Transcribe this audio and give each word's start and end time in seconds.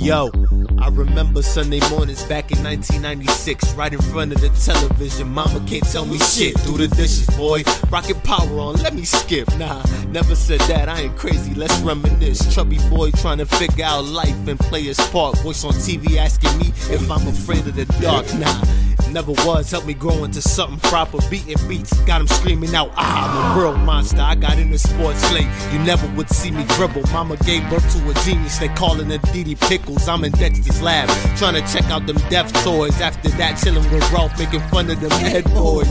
Yo, 0.00 0.30
I 0.78 0.88
remember 0.88 1.42
Sunday 1.42 1.78
mornings 1.90 2.22
back 2.22 2.50
in 2.50 2.64
1996, 2.64 3.74
right 3.74 3.92
in 3.92 4.00
front 4.00 4.32
of 4.32 4.40
the 4.40 4.48
television. 4.48 5.28
Mama 5.28 5.62
can't 5.68 5.84
tell 5.84 6.06
me 6.06 6.18
shit. 6.18 6.54
Do 6.64 6.78
the 6.78 6.88
dishes, 6.88 7.26
boy. 7.36 7.62
Rocket 7.90 8.16
power 8.24 8.48
on, 8.58 8.76
let 8.76 8.94
me 8.94 9.04
skip. 9.04 9.46
Nah, 9.58 9.82
never 10.08 10.34
said 10.34 10.60
that. 10.60 10.88
I 10.88 11.02
ain't 11.02 11.16
crazy. 11.16 11.52
Let's 11.52 11.78
reminisce. 11.80 12.54
Chubby 12.54 12.78
boy 12.88 13.10
trying 13.10 13.38
to 13.38 13.46
figure 13.46 13.84
out 13.84 14.06
life 14.06 14.48
and 14.48 14.58
play 14.58 14.84
his 14.84 14.98
part. 15.10 15.36
Voice 15.40 15.64
on 15.64 15.72
TV 15.72 16.16
asking 16.16 16.56
me 16.56 16.68
if 16.94 17.10
I'm 17.10 17.28
afraid 17.28 17.66
of 17.66 17.76
the 17.76 17.84
dark. 18.00 18.24
Nah. 18.34 18.89
Never 19.08 19.32
was, 19.44 19.70
helped 19.70 19.86
me 19.86 19.94
grow 19.94 20.24
into 20.24 20.40
something 20.40 20.78
proper. 20.88 21.18
Beating 21.30 21.56
beats, 21.68 21.92
got 22.02 22.20
him 22.20 22.26
screaming 22.28 22.74
out, 22.74 22.90
ah, 22.96 23.54
I'm 23.54 23.58
a 23.58 23.60
real 23.60 23.76
monster. 23.76 24.20
I 24.20 24.34
got 24.34 24.58
into 24.58 24.78
sports 24.78 25.32
late, 25.32 25.48
you 25.72 25.78
never 25.80 26.06
would 26.16 26.28
see 26.30 26.50
me 26.50 26.64
dribble. 26.76 27.02
Mama 27.12 27.36
gave 27.38 27.68
birth 27.68 27.90
to 27.92 28.10
a 28.10 28.14
genius, 28.24 28.58
they 28.58 28.68
callin' 28.68 29.10
it 29.10 29.22
Didi 29.32 29.54
Pickles. 29.54 30.08
I'm 30.08 30.24
in 30.24 30.32
Dexter's 30.32 30.80
lab, 30.80 31.08
trying 31.36 31.54
to 31.54 31.72
check 31.72 31.90
out 31.90 32.06
them 32.06 32.18
deaf 32.28 32.52
toys. 32.64 33.00
After 33.00 33.28
that, 33.30 33.56
chillin' 33.56 33.90
with 33.92 34.12
Ralph, 34.12 34.38
making 34.38 34.60
fun 34.68 34.90
of 34.90 35.00
them 35.00 35.10
head 35.10 35.44
boys. 35.54 35.88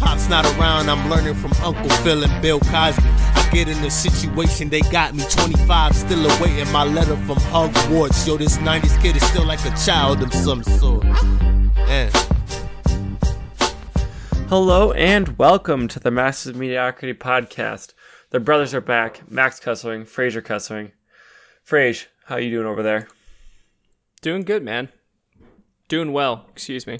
Pop's 0.00 0.28
not 0.28 0.44
around, 0.58 0.90
I'm 0.90 1.08
learning 1.10 1.34
from 1.34 1.52
Uncle 1.62 1.88
Phil 2.02 2.22
and 2.24 2.42
Bill 2.42 2.60
Cosby. 2.60 3.02
I 3.04 3.48
get 3.52 3.68
in 3.68 3.78
a 3.84 3.90
situation, 3.90 4.68
they 4.68 4.80
got 4.82 5.14
me 5.14 5.24
25, 5.28 5.96
still 5.96 6.30
awaiting 6.30 6.70
my 6.72 6.84
letter 6.84 7.16
from 7.26 7.38
Hogwarts. 7.50 8.26
Yo, 8.26 8.36
this 8.36 8.58
90s 8.58 9.00
kid 9.02 9.16
is 9.16 9.26
still 9.26 9.46
like 9.46 9.64
a 9.64 9.76
child 9.76 10.22
of 10.22 10.32
some 10.32 10.62
sort. 10.62 11.04
Man. 11.90 12.10
Hello 14.50 14.90
and 14.90 15.38
welcome 15.38 15.86
to 15.86 16.00
the 16.00 16.10
Masters 16.10 16.50
of 16.50 16.56
Mediocrity 16.56 17.14
podcast. 17.14 17.94
The 18.30 18.40
brothers 18.40 18.74
are 18.74 18.80
back. 18.80 19.30
Max 19.30 19.60
Cusswing, 19.60 20.08
Fraser 20.08 20.42
Cusswing. 20.42 20.90
Frage, 21.64 22.06
how 22.24 22.36
you 22.36 22.50
doing 22.50 22.66
over 22.66 22.82
there? 22.82 23.06
Doing 24.22 24.42
good, 24.42 24.64
man. 24.64 24.88
Doing 25.86 26.10
well. 26.10 26.46
Excuse 26.50 26.84
me. 26.84 26.98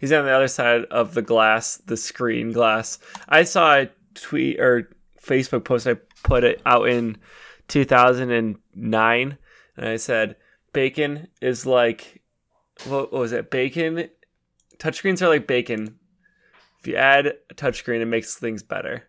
He's 0.00 0.12
on 0.12 0.26
the 0.26 0.32
other 0.32 0.48
side 0.48 0.84
of 0.90 1.14
the 1.14 1.22
glass, 1.22 1.78
the 1.78 1.96
screen 1.96 2.52
glass. 2.52 2.98
I 3.26 3.44
saw 3.44 3.76
a 3.76 3.90
tweet 4.12 4.60
or 4.60 4.90
Facebook 5.18 5.64
post. 5.64 5.86
I 5.86 5.94
put 6.24 6.44
it 6.44 6.60
out 6.66 6.90
in 6.90 7.16
2009, 7.68 9.38
and 9.78 9.88
I 9.88 9.96
said, 9.96 10.36
"Bacon 10.74 11.28
is 11.40 11.64
like 11.64 12.20
what 12.84 13.14
was 13.14 13.32
it? 13.32 13.50
Bacon. 13.50 14.10
Touchscreens 14.76 15.22
are 15.22 15.28
like 15.28 15.46
bacon. 15.46 15.98
If 16.82 16.88
you 16.88 16.96
add 16.96 17.26
a 17.26 17.54
touchscreen, 17.54 18.00
it 18.00 18.06
makes 18.06 18.34
things 18.34 18.62
better." 18.62 19.04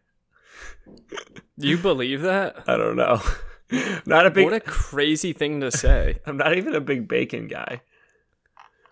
You 1.57 1.77
believe 1.77 2.21
that? 2.21 2.63
I 2.67 2.77
don't 2.77 2.95
know. 2.95 3.21
not 4.05 4.25
a 4.25 4.31
big. 4.31 4.45
What 4.45 4.53
a 4.53 4.59
crazy 4.59 5.33
thing 5.33 5.61
to 5.61 5.71
say. 5.71 6.19
I'm 6.25 6.37
not 6.37 6.57
even 6.57 6.75
a 6.75 6.81
big 6.81 7.07
bacon 7.07 7.47
guy. 7.47 7.81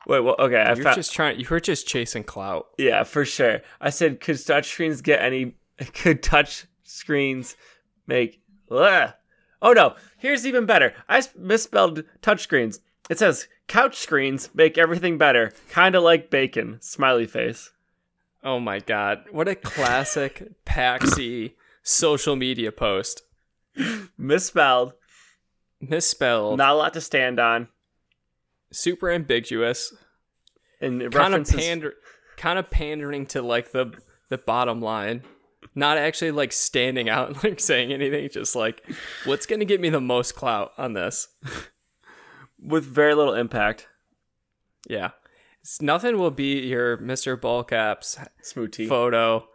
Wait, 0.07 0.21
well, 0.21 0.35
okay. 0.39 0.57
I 0.57 0.73
You're 0.73 0.83
found, 0.83 0.95
just 0.95 1.13
trying. 1.13 1.39
You 1.39 1.45
were 1.49 1.59
just 1.59 1.87
chasing 1.87 2.23
clout. 2.23 2.67
yeah, 2.77 3.03
for 3.03 3.23
sure. 3.23 3.61
I 3.79 3.91
said, 3.91 4.19
could 4.19 4.37
touchscreens 4.37 5.03
get 5.03 5.21
any? 5.21 5.55
Could 5.93 6.23
touch 6.23 6.65
screens 6.83 7.55
make? 8.07 8.41
Ugh. 8.69 9.13
Oh 9.61 9.73
no! 9.73 9.95
Here's 10.17 10.45
even 10.47 10.65
better. 10.65 10.93
I 11.07 11.21
misspelled 11.37 12.03
touchscreens. 12.21 12.79
It 13.09 13.19
says 13.19 13.47
couch 13.67 13.95
screens 13.95 14.49
make 14.53 14.77
everything 14.77 15.17
better, 15.17 15.51
kind 15.69 15.95
of 15.95 16.03
like 16.03 16.31
bacon. 16.31 16.77
Smiley 16.81 17.27
face. 17.27 17.71
Oh 18.43 18.59
my 18.59 18.79
god! 18.79 19.25
What 19.31 19.47
a 19.47 19.55
classic 19.55 20.51
Paxi 20.65 21.53
social 21.83 22.35
media 22.35 22.71
post. 22.71 23.23
Misspelled. 24.17 24.93
Misspelled. 25.79 26.57
Not 26.57 26.71
a 26.71 26.75
lot 26.75 26.93
to 26.93 27.01
stand 27.01 27.39
on. 27.39 27.67
super 28.71 29.11
ambiguous. 29.11 29.93
And 30.79 31.11
Kind 31.11 31.35
of 31.35 31.47
pander. 31.47 31.93
Kind 32.37 32.57
of 32.57 32.69
pandering 32.71 33.25
to 33.27 33.41
like 33.41 33.71
the 33.71 33.93
the 34.29 34.37
bottom 34.37 34.81
line. 34.81 35.23
Not 35.75 35.97
actually 35.97 36.31
like 36.31 36.51
standing 36.51 37.09
out 37.09 37.27
and 37.29 37.43
like 37.43 37.59
saying 37.59 37.93
anything. 37.93 38.27
Just 38.29 38.55
like, 38.55 38.83
what's 39.25 39.45
gonna 39.45 39.65
get 39.65 39.79
me 39.79 39.89
the 39.89 40.01
most 40.01 40.35
clout 40.35 40.71
on 40.77 40.93
this? 40.93 41.27
with 42.59 42.85
very 42.85 43.13
little 43.13 43.33
impact. 43.33 43.87
Yeah. 44.87 45.11
Nothing 45.79 46.17
will 46.17 46.31
beat 46.31 46.63
your 46.63 46.97
Mr. 46.97 47.37
Ballcaps 47.39 48.17
Smoothie. 48.43 48.87
photo. 48.87 49.47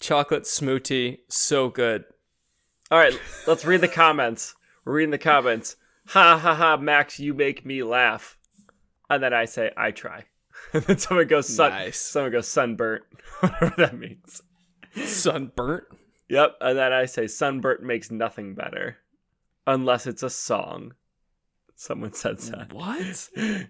Chocolate 0.00 0.42
smoothie, 0.42 1.20
so 1.28 1.68
good. 1.68 2.04
All 2.90 2.98
right, 2.98 3.18
let's 3.46 3.64
read 3.64 3.80
the 3.80 3.88
comments. 3.88 4.54
We're 4.84 4.94
reading 4.94 5.12
the 5.12 5.18
comments. 5.18 5.76
Ha 6.08 6.36
ha 6.36 6.54
ha, 6.54 6.76
Max, 6.76 7.20
you 7.20 7.32
make 7.34 7.64
me 7.64 7.82
laugh. 7.82 8.36
And 9.08 9.22
then 9.22 9.32
I 9.32 9.44
say, 9.44 9.70
I 9.76 9.90
try. 9.90 10.24
And 10.74 10.82
then 10.84 10.98
someone 10.98 11.26
goes, 11.26 11.48
sun. 11.48 11.70
Nice. 11.70 11.98
Someone 11.98 12.32
goes, 12.32 12.48
sunburnt. 12.48 13.02
Whatever 13.40 13.74
that 13.78 13.98
means. 13.98 14.42
Sunburnt. 15.04 15.84
Yep. 16.28 16.56
And 16.60 16.78
then 16.78 16.92
I 16.92 17.06
say, 17.06 17.26
sunburnt 17.26 17.82
makes 17.82 18.10
nothing 18.10 18.54
better. 18.54 18.98
Unless 19.66 20.06
it's 20.06 20.22
a 20.22 20.30
song. 20.30 20.94
Someone 21.74 22.12
said 22.12 22.38
that. 22.38 22.72
What? 22.72 23.28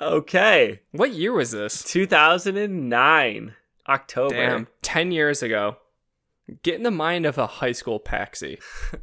Okay. 0.00 0.80
What 0.92 1.12
year 1.12 1.32
was 1.32 1.50
this? 1.52 1.82
2009. 1.84 3.54
October. 3.88 4.34
Damn, 4.34 4.68
10 4.82 5.12
years 5.12 5.42
ago. 5.42 5.76
Get 6.62 6.74
in 6.74 6.82
the 6.82 6.90
mind 6.90 7.24
of 7.26 7.38
a 7.38 7.46
high 7.46 7.72
school 7.72 7.98
paxi. 8.00 8.58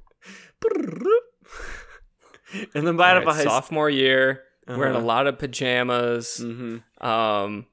In 2.75 2.85
the 2.85 2.93
mind 2.93 3.17
of 3.17 3.27
a 3.27 3.33
high 3.33 3.39
school. 3.41 3.51
sophomore 3.51 3.89
year, 3.89 4.43
wearing 4.67 4.93
a 4.93 4.97
Uh-huh. 4.97 5.05
lot 5.05 5.27
of 5.27 5.39
pajamas. 5.39 6.37
hmm 6.37 6.77
Um, 7.01 7.65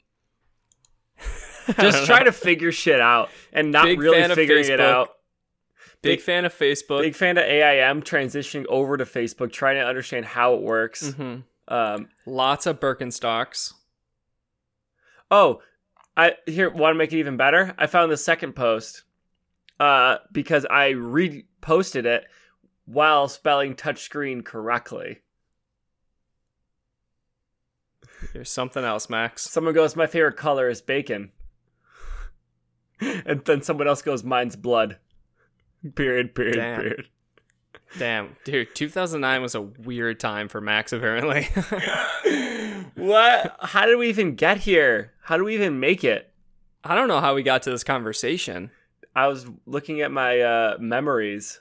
Just 1.78 2.06
try 2.06 2.22
to 2.22 2.32
figure 2.32 2.72
shit 2.72 2.98
out 3.00 3.28
and 3.52 3.70
not 3.70 3.84
Big 3.84 4.00
really 4.00 4.22
figuring 4.34 4.64
it 4.70 4.80
out. 4.80 5.10
big, 6.02 6.18
big- 6.18 6.20
fan 6.22 6.44
of 6.46 6.54
Facebook. 6.54 7.02
Big 7.02 7.14
fan 7.14 7.36
of 7.36 7.44
AIM 7.44 8.02
transitioning 8.02 8.64
over 8.66 8.96
to 8.96 9.04
Facebook, 9.04 9.52
trying 9.52 9.76
to 9.76 9.84
understand 9.84 10.24
how 10.24 10.54
it 10.54 10.62
works. 10.62 11.10
Mhm. 11.12 11.44
Um, 11.70 12.08
Lots 12.26 12.66
of 12.66 12.80
Birkenstocks. 12.80 13.72
oh, 15.30 15.62
I 16.16 16.34
here 16.46 16.68
want 16.68 16.94
to 16.94 16.98
make 16.98 17.12
it 17.12 17.18
even 17.18 17.36
better. 17.36 17.74
I 17.78 17.86
found 17.86 18.10
the 18.10 18.16
second 18.16 18.54
post 18.54 19.04
uh, 19.78 20.16
because 20.32 20.66
I 20.68 20.90
reposted 20.92 22.04
it 22.04 22.24
while 22.84 23.28
spelling 23.28 23.74
touchscreen 23.74 24.44
correctly. 24.44 25.20
There's 28.34 28.50
something 28.50 28.84
else, 28.84 29.08
Max. 29.08 29.42
Someone 29.48 29.72
goes, 29.72 29.96
"My 29.96 30.06
favorite 30.06 30.36
color 30.36 30.68
is 30.68 30.82
bacon," 30.82 31.30
and 33.00 33.42
then 33.44 33.62
someone 33.62 33.88
else 33.88 34.02
goes, 34.02 34.22
"Mine's 34.24 34.56
blood." 34.56 34.98
Period. 35.94 36.34
Period. 36.34 36.56
Damn. 36.56 36.80
Period. 36.80 37.08
Damn, 37.98 38.36
dude, 38.44 38.74
2009 38.74 39.42
was 39.42 39.54
a 39.54 39.62
weird 39.62 40.20
time 40.20 40.48
for 40.48 40.60
Max, 40.60 40.92
apparently. 40.92 41.44
what? 42.94 43.56
How 43.60 43.86
did 43.86 43.96
we 43.96 44.08
even 44.08 44.36
get 44.36 44.58
here? 44.58 45.12
How 45.22 45.36
do 45.36 45.44
we 45.44 45.54
even 45.54 45.80
make 45.80 46.04
it? 46.04 46.30
I 46.84 46.94
don't 46.94 47.08
know 47.08 47.20
how 47.20 47.34
we 47.34 47.42
got 47.42 47.62
to 47.64 47.70
this 47.70 47.84
conversation. 47.84 48.70
I 49.14 49.26
was 49.26 49.46
looking 49.66 50.00
at 50.02 50.12
my 50.12 50.40
uh, 50.40 50.76
memories. 50.78 51.60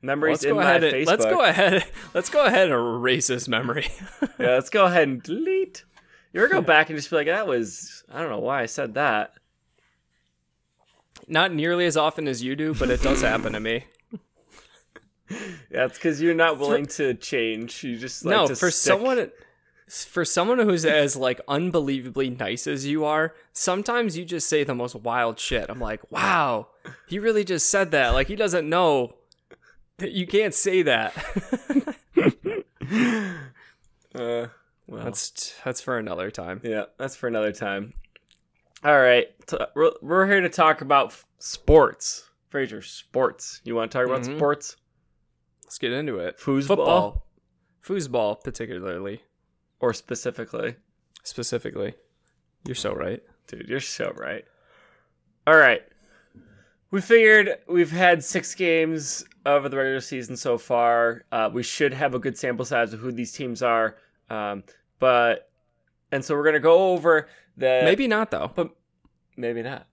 Memories 0.00 0.34
Let's 0.34 0.44
in 0.44 0.50
go 0.50 0.56
my 0.56 0.62
ahead. 0.62 0.84
And, 0.84 0.94
Facebook. 0.94 1.06
let's 1.06 1.24
go 1.24 1.42
ahead. 1.42 1.84
Let's 2.14 2.30
go 2.30 2.44
ahead 2.46 2.70
and 2.70 2.72
erase 2.72 3.26
this 3.26 3.48
memory. 3.48 3.88
Yeah, 4.38 4.50
let's 4.50 4.70
go 4.70 4.84
ahead 4.84 5.08
and 5.08 5.20
delete. 5.20 5.82
You 6.32 6.40
ever 6.40 6.48
go 6.48 6.60
back 6.60 6.90
and 6.90 6.96
just 6.96 7.10
be 7.10 7.16
like, 7.16 7.26
that 7.26 7.48
was 7.48 8.04
I 8.08 8.20
don't 8.20 8.30
know 8.30 8.38
why 8.38 8.62
I 8.62 8.66
said 8.66 8.94
that. 8.94 9.32
Not 11.26 11.52
nearly 11.52 11.86
as 11.86 11.96
often 11.96 12.28
as 12.28 12.40
you 12.40 12.54
do, 12.54 12.72
but 12.72 12.88
it 12.88 13.02
does 13.02 13.20
happen 13.20 13.52
to 13.54 13.58
me. 13.58 13.86
Yeah, 15.70 15.84
it's 15.86 15.98
because 15.98 16.20
you're 16.22 16.34
not 16.34 16.58
willing 16.58 16.86
to 16.86 17.14
change. 17.14 17.84
You 17.84 17.96
just 17.98 18.24
like 18.24 18.32
no, 18.34 18.46
for 18.48 18.70
stick- 18.70 18.72
someone 18.72 19.30
for 19.88 20.24
someone 20.24 20.58
who's 20.58 20.84
as 20.84 21.16
like 21.16 21.40
unbelievably 21.48 22.30
nice 22.30 22.66
as 22.66 22.86
you 22.86 23.04
are, 23.04 23.34
sometimes 23.52 24.16
you 24.18 24.24
just 24.24 24.48
say 24.48 24.64
the 24.64 24.74
most 24.74 24.94
wild 24.94 25.38
shit. 25.38 25.66
I'm 25.68 25.80
like, 25.80 26.10
wow, 26.10 26.68
he 27.06 27.18
really 27.18 27.44
just 27.44 27.68
said 27.70 27.90
that. 27.92 28.10
Like 28.14 28.28
he 28.28 28.36
doesn't 28.36 28.68
know 28.68 29.14
that 29.98 30.12
you 30.12 30.26
can't 30.26 30.54
say 30.54 30.82
that. 30.82 31.14
Uh, 34.14 34.46
well, 34.86 35.04
that's 35.04 35.54
that's 35.64 35.80
for 35.82 35.98
another 35.98 36.30
time. 36.30 36.60
yeah, 36.64 36.84
that's 36.98 37.14
for 37.14 37.28
another 37.28 37.52
time. 37.52 37.92
All 38.82 38.98
right, 38.98 39.26
t- 39.46 39.58
we're, 39.74 39.90
we're 40.00 40.26
here 40.26 40.40
to 40.40 40.48
talk 40.48 40.80
about 40.80 41.08
f- 41.08 41.26
sports. 41.38 42.28
Fraser, 42.48 42.80
sports. 42.80 43.60
You 43.64 43.74
want 43.74 43.92
to 43.92 43.98
talk 43.98 44.06
about 44.06 44.22
Mhm. 44.22 44.36
sports? 44.36 44.76
Let's 45.68 45.76
get 45.76 45.92
into 45.92 46.16
it. 46.18 46.38
Foosball? 46.38 46.66
Football, 46.66 47.26
foosball, 47.84 48.42
particularly, 48.42 49.20
Or 49.80 49.92
specifically? 49.92 50.76
specifically. 51.24 51.92
You're 52.64 52.74
so 52.74 52.94
right. 52.94 53.22
Dude, 53.48 53.68
you're 53.68 53.78
so 53.80 54.10
right. 54.16 54.46
All 55.46 55.56
right. 55.58 55.82
we 56.90 57.02
figured 57.02 57.58
we've 57.68 57.90
had 57.90 58.24
six 58.24 58.54
games 58.54 59.26
over 59.44 59.68
the 59.68 59.76
regular 59.76 60.00
season 60.00 60.38
so 60.38 60.56
far. 60.56 61.24
Uh, 61.30 61.50
we 61.52 61.62
should 61.62 61.92
have 61.92 62.14
a 62.14 62.18
good 62.18 62.38
sample 62.38 62.64
size 62.64 62.94
of 62.94 63.00
who 63.00 63.12
these 63.12 63.32
teams 63.32 63.62
are. 63.62 63.96
Um, 64.30 64.64
but 64.98 65.50
and 66.10 66.24
so 66.24 66.34
we're 66.34 66.44
gonna 66.44 66.60
go 66.60 66.92
over 66.92 67.28
the 67.58 67.82
Maybe 67.84 68.08
not 68.08 68.30
though. 68.30 68.50
but 68.54 68.70
maybe 69.36 69.62
not. 69.62 69.86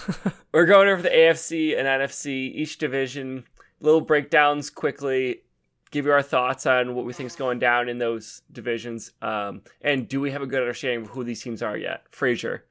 we're 0.52 0.66
going 0.66 0.88
over 0.90 1.00
the 1.00 1.08
AFC 1.10 1.74
and 1.78 1.86
NFC, 1.88 2.54
each 2.54 2.76
division, 2.76 3.44
little 3.82 4.00
breakdowns 4.00 4.70
quickly, 4.70 5.42
give 5.90 6.06
you 6.06 6.12
our 6.12 6.22
thoughts 6.22 6.64
on 6.66 6.94
what 6.94 7.04
we 7.04 7.12
think 7.12 7.26
is 7.28 7.36
going 7.36 7.58
down 7.58 7.88
in 7.88 7.98
those 7.98 8.42
divisions. 8.50 9.12
Um, 9.20 9.62
and 9.82 10.08
do 10.08 10.20
we 10.20 10.30
have 10.30 10.42
a 10.42 10.46
good 10.46 10.60
understanding 10.60 11.02
of 11.02 11.08
who 11.08 11.24
these 11.24 11.42
teams 11.42 11.62
are 11.62 11.76
yet? 11.76 12.04
Fraser. 12.10 12.64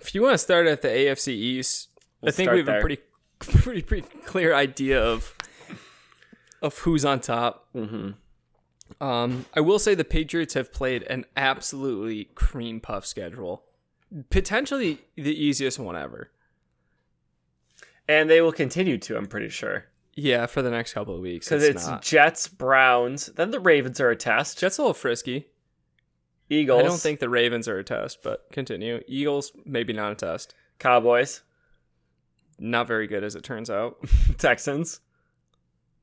If 0.00 0.14
you 0.14 0.22
want 0.22 0.34
to 0.34 0.38
start 0.38 0.66
at 0.66 0.82
the 0.82 0.88
AFC 0.88 1.28
East, 1.28 1.90
We'll 2.20 2.30
I 2.30 2.32
think 2.32 2.50
we 2.50 2.58
have 2.58 2.66
there. 2.66 2.78
a 2.78 2.80
pretty, 2.80 2.98
pretty, 3.38 3.82
pretty 3.82 4.08
clear 4.24 4.54
idea 4.54 5.02
of 5.02 5.34
of 6.62 6.78
who's 6.78 7.04
on 7.04 7.20
top. 7.20 7.66
Mm-hmm. 7.74 9.04
Um, 9.04 9.44
I 9.54 9.60
will 9.60 9.78
say 9.78 9.94
the 9.94 10.04
Patriots 10.04 10.54
have 10.54 10.72
played 10.72 11.02
an 11.04 11.26
absolutely 11.36 12.24
cream 12.34 12.80
puff 12.80 13.04
schedule, 13.04 13.64
potentially 14.30 15.00
the 15.14 15.34
easiest 15.34 15.78
one 15.78 15.96
ever. 15.96 16.30
And 18.08 18.28
they 18.28 18.40
will 18.40 18.52
continue 18.52 18.98
to, 18.98 19.16
I'm 19.16 19.26
pretty 19.26 19.48
sure. 19.48 19.86
Yeah, 20.14 20.46
for 20.46 20.62
the 20.62 20.70
next 20.70 20.92
couple 20.92 21.14
of 21.16 21.20
weeks. 21.20 21.48
Because 21.48 21.64
It's, 21.64 21.88
it's. 21.88 22.08
Jets, 22.08 22.46
Browns, 22.48 23.26
then 23.26 23.50
the 23.50 23.60
Ravens 23.60 24.00
are 24.00 24.10
a 24.10 24.16
test. 24.16 24.58
Jets 24.58 24.78
a 24.78 24.82
little 24.82 24.94
frisky. 24.94 25.48
Eagles. 26.50 26.80
I 26.80 26.82
don't 26.84 27.00
think 27.00 27.20
the 27.20 27.28
Ravens 27.30 27.66
are 27.68 27.78
a 27.78 27.84
test, 27.84 28.22
but 28.22 28.46
continue. 28.52 29.00
Eagles 29.08 29.52
maybe 29.64 29.92
not 29.92 30.12
a 30.12 30.14
test. 30.14 30.54
Cowboys, 30.78 31.42
Not 32.58 32.86
very 32.86 33.06
good 33.06 33.24
as 33.24 33.34
it 33.34 33.42
turns 33.42 33.70
out. 33.70 33.96
Texans. 34.38 35.00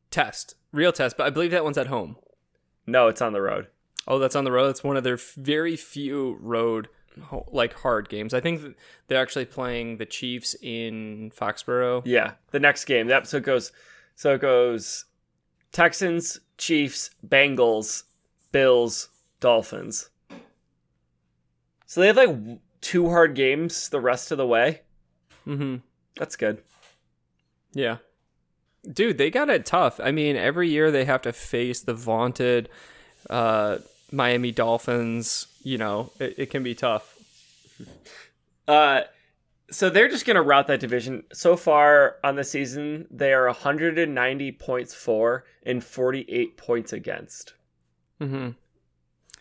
Test, 0.09 0.55
real 0.73 0.91
test, 0.91 1.15
but 1.15 1.27
I 1.27 1.29
believe 1.29 1.51
that 1.51 1.63
one's 1.63 1.77
at 1.77 1.87
home. 1.87 2.17
No, 2.85 3.07
it's 3.07 3.21
on 3.21 3.31
the 3.33 3.41
road. 3.41 3.67
Oh, 4.07 4.19
that's 4.19 4.35
on 4.35 4.43
the 4.43 4.51
road. 4.51 4.67
That's 4.67 4.83
one 4.83 4.97
of 4.97 5.03
their 5.03 5.19
very 5.37 5.75
few 5.77 6.37
road 6.41 6.89
like 7.51 7.73
hard 7.73 8.09
games. 8.09 8.33
I 8.33 8.39
think 8.39 8.75
they're 9.07 9.21
actually 9.21 9.45
playing 9.45 9.97
the 9.97 10.05
Chiefs 10.05 10.55
in 10.61 11.31
Foxborough. 11.35 12.03
Yeah, 12.05 12.33
the 12.51 12.59
next 12.59 12.85
game. 12.85 13.11
So 13.23 13.37
it 13.37 13.43
goes. 13.43 13.71
So 14.15 14.35
it 14.35 14.41
goes. 14.41 15.05
Texans, 15.71 16.39
Chiefs, 16.57 17.11
Bengals, 17.25 18.03
Bills, 18.51 19.09
Dolphins. 19.39 20.09
So 21.85 22.01
they 22.01 22.07
have 22.07 22.17
like 22.17 22.35
two 22.81 23.09
hard 23.09 23.35
games 23.35 23.89
the 23.89 24.01
rest 24.01 24.31
of 24.31 24.37
the 24.37 24.47
way. 24.47 24.81
Mm-hmm. 25.47 25.77
That's 26.17 26.35
good. 26.35 26.61
Yeah. 27.73 27.97
Dude, 28.91 29.17
they 29.17 29.29
got 29.29 29.49
it 29.49 29.65
tough. 29.65 29.99
I 30.01 30.11
mean, 30.11 30.35
every 30.35 30.69
year 30.69 30.91
they 30.91 31.05
have 31.05 31.21
to 31.23 31.33
face 31.33 31.81
the 31.81 31.93
vaunted 31.93 32.69
uh, 33.29 33.77
Miami 34.11 34.51
Dolphins. 34.51 35.47
You 35.63 35.77
know, 35.77 36.11
it, 36.19 36.35
it 36.37 36.49
can 36.49 36.63
be 36.63 36.75
tough. 36.75 37.17
Uh, 38.67 39.01
so 39.69 39.89
they're 39.89 40.09
just 40.09 40.25
gonna 40.25 40.41
route 40.41 40.67
that 40.67 40.79
division. 40.79 41.23
So 41.33 41.55
far 41.55 42.17
on 42.23 42.35
the 42.35 42.43
season, 42.43 43.07
they 43.09 43.33
are 43.33 43.45
190 43.45 44.51
points 44.53 44.93
for 44.93 45.45
and 45.63 45.83
48 45.83 46.57
points 46.57 46.93
against. 46.93 47.53
Mm-hmm. 48.19 48.49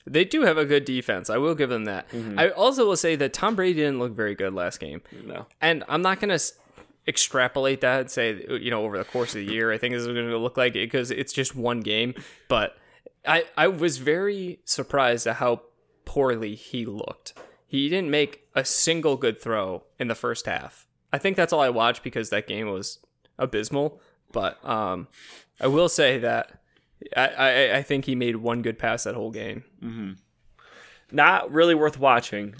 They 0.07 0.25
do 0.25 0.43
have 0.43 0.57
a 0.57 0.65
good 0.65 0.85
defense. 0.85 1.29
I 1.31 1.37
will 1.37 1.55
give 1.55 1.69
them 1.69 1.85
that. 1.85 2.09
Mhm. 2.11 2.39
I 2.39 2.49
also 2.51 2.87
will 2.87 2.97
say 2.97 3.17
that 3.17 3.33
Tom 3.33 3.55
Brady 3.55 3.81
didn't 3.81 3.99
look 3.99 4.13
very 4.13 4.35
good 4.35 4.55
last 4.55 4.81
game. 4.81 5.03
No. 5.25 5.47
And 5.61 5.85
I'm 5.89 6.01
not 6.03 6.21
going 6.21 6.37
to 6.37 6.43
extrapolate 7.07 7.83
that 7.83 8.01
and 8.01 8.11
say, 8.11 8.45
you 8.49 8.71
know, 8.71 8.85
over 8.85 8.97
the 8.97 9.05
course 9.05 9.31
of 9.35 9.47
the 9.47 9.53
year, 9.53 9.71
I 9.71 9.79
think 9.79 9.93
this 9.95 10.01
is 10.01 10.07
going 10.07 10.29
to 10.29 10.39
look 10.39 10.57
like 10.57 10.73
it 10.75 10.87
because 10.87 11.11
it's 11.11 11.33
just 11.33 11.55
one 11.55 11.81
game. 11.81 12.15
But 12.49 12.77
I, 13.27 13.45
I 13.57 13.69
was 13.69 13.99
very 13.99 14.61
surprised 14.65 15.27
at 15.27 15.37
how 15.37 15.63
poorly 16.11 16.57
he 16.57 16.85
looked. 16.85 17.35
He 17.69 17.89
didn't 17.89 18.11
make 18.11 18.43
a 18.57 18.65
single 18.65 19.17
good 19.17 19.41
throw 19.41 19.85
in 20.01 20.09
the 20.09 20.17
first 20.17 20.47
half. 20.47 20.89
I 21.13 21.19
think 21.19 21.37
that's 21.37 21.53
all 21.53 21.61
I 21.61 21.69
watched 21.69 22.03
because 22.03 22.31
that 22.31 22.49
game 22.49 22.69
was 22.69 22.99
abysmal. 23.39 24.01
But 24.33 24.59
um, 24.65 25.07
I 25.61 25.69
will 25.69 25.89
say 25.89 26.19
that 26.19 26.61
I, 27.17 27.27
I, 27.29 27.77
I 27.79 27.83
think 27.83 28.07
he 28.07 28.17
made 28.17 28.37
one 28.37 28.61
good 28.63 28.77
pass 28.77 29.05
that 29.05 29.15
whole 29.15 29.31
game. 29.31 29.63
Not 31.13 31.53
really 31.53 31.77
worth 31.77 31.97
watching. 31.99 32.55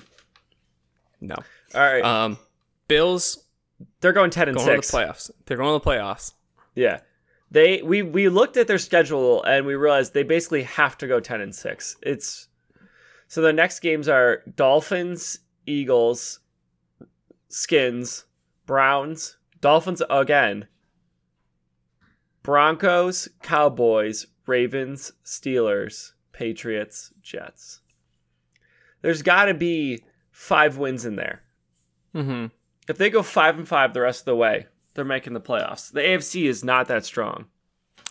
No. 1.21 1.35
All 1.75 1.81
right, 1.81 2.05
Um, 2.05 2.39
Bills 2.87 3.45
they're 4.01 4.13
going 4.13 4.31
10 4.31 4.49
and 4.49 4.57
going 4.57 4.69
six. 4.69 4.87
to 4.89 4.93
the 4.93 4.99
playoffs. 5.03 5.31
They're 5.47 5.57
going 5.57 5.79
to 5.79 5.85
the 5.85 5.91
playoffs. 5.91 6.35
Yeah. 6.75 7.01
They 7.51 7.83
we 7.83 8.03
we 8.03 8.29
looked 8.29 8.57
at 8.57 8.69
their 8.69 8.79
schedule 8.79 9.43
and 9.43 9.67
we 9.67 9.75
realized 9.75 10.15
they 10.15 10.23
basically 10.23 10.63
have 10.63 10.97
to 10.99 11.09
go 11.09 11.19
10 11.19 11.41
and 11.41 11.53
6. 11.55 11.97
It's 12.03 12.47
So 13.31 13.43
the 13.43 13.53
next 13.53 13.79
games 13.79 14.09
are 14.09 14.43
Dolphins, 14.57 15.39
Eagles, 15.65 16.41
Skins, 17.47 18.25
Browns, 18.67 19.37
Dolphins 19.61 20.03
again. 20.11 20.67
Broncos, 22.43 23.29
Cowboys, 23.41 24.27
Ravens, 24.47 25.13
Steelers, 25.25 26.11
Patriots, 26.33 27.13
Jets. 27.23 27.83
There's 29.01 29.23
got 29.23 29.45
to 29.45 29.55
be 29.55 30.03
5 30.33 30.79
wins 30.79 31.05
in 31.05 31.15
there. 31.15 31.43
Mm-hmm. 32.13 32.47
If 32.89 32.99
they 32.99 33.11
go 33.11 33.23
5 33.23 33.59
and 33.59 33.69
5 33.69 33.95
the 33.95 34.01
rest 34.01 34.23
of 34.23 34.25
the 34.25 34.35
way, 34.35 34.67
they're 34.95 35.05
making 35.05 35.35
the 35.35 35.41
playoffs. 35.41 35.93
The 35.93 36.01
AFC 36.01 36.49
is 36.49 36.65
not 36.65 36.89
that 36.89 37.05
strong. 37.05 37.45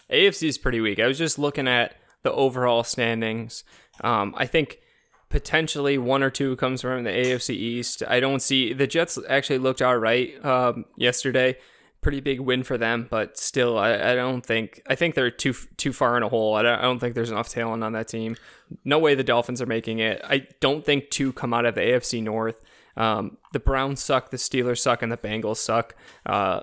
AFC 0.10 0.48
is 0.48 0.57
pretty 0.57 0.80
weak. 0.80 0.98
I 0.98 1.07
was 1.07 1.18
just 1.18 1.38
looking 1.38 1.68
at 1.68 1.95
the 2.24 2.31
overall 2.31 2.86
standings. 2.86 3.66
Um, 4.01 4.33
I 4.38 4.45
think 4.45 4.80
potentially 5.29 5.97
one 5.97 6.23
or 6.23 6.29
two 6.29 6.55
comes 6.55 6.81
from 6.81 7.03
the 7.03 7.11
AFC 7.11 7.51
East. 7.51 8.03
I 8.07 8.19
don't 8.19 8.41
see 8.41 8.73
the 8.73 8.87
Jets 8.87 9.17
actually 9.27 9.59
looked 9.59 9.81
all 9.81 9.97
right 9.97 10.43
um, 10.43 10.85
yesterday. 10.97 11.57
Pretty 12.01 12.21
big 12.21 12.39
win 12.39 12.63
for 12.63 12.77
them, 12.77 13.07
but 13.09 13.37
still, 13.37 13.77
I, 13.77 13.93
I 13.93 14.15
don't 14.15 14.45
think 14.45 14.81
I 14.87 14.95
think 14.95 15.15
they're 15.15 15.29
too 15.29 15.53
too 15.75 15.91
far 15.91 16.15
in 16.15 16.23
a 16.23 16.29
hole. 16.29 16.55
I 16.55 16.61
don't, 16.61 16.79
I 16.79 16.81
don't 16.83 16.99
think 16.99 17.13
there's 17.13 17.31
enough 17.31 17.49
talent 17.49 17.83
on 17.83 17.91
that 17.91 18.07
team. 18.07 18.37
No 18.85 18.99
way 18.99 19.15
the 19.15 19.23
Dolphins 19.23 19.61
are 19.61 19.65
making 19.65 19.99
it. 19.99 20.21
I 20.23 20.47
don't 20.61 20.85
think 20.85 21.09
two 21.09 21.33
come 21.33 21.53
out 21.53 21.65
of 21.65 21.75
the 21.75 21.81
AFC 21.81 22.23
North. 22.23 22.63
Um, 22.95 23.37
the 23.51 23.59
Browns 23.59 24.01
suck, 24.01 24.30
the 24.30 24.37
Steelers 24.37 24.80
suck, 24.80 25.01
and 25.01 25.11
the 25.11 25.18
Bengals 25.18 25.57
suck. 25.57 25.94
Uh, 26.25 26.61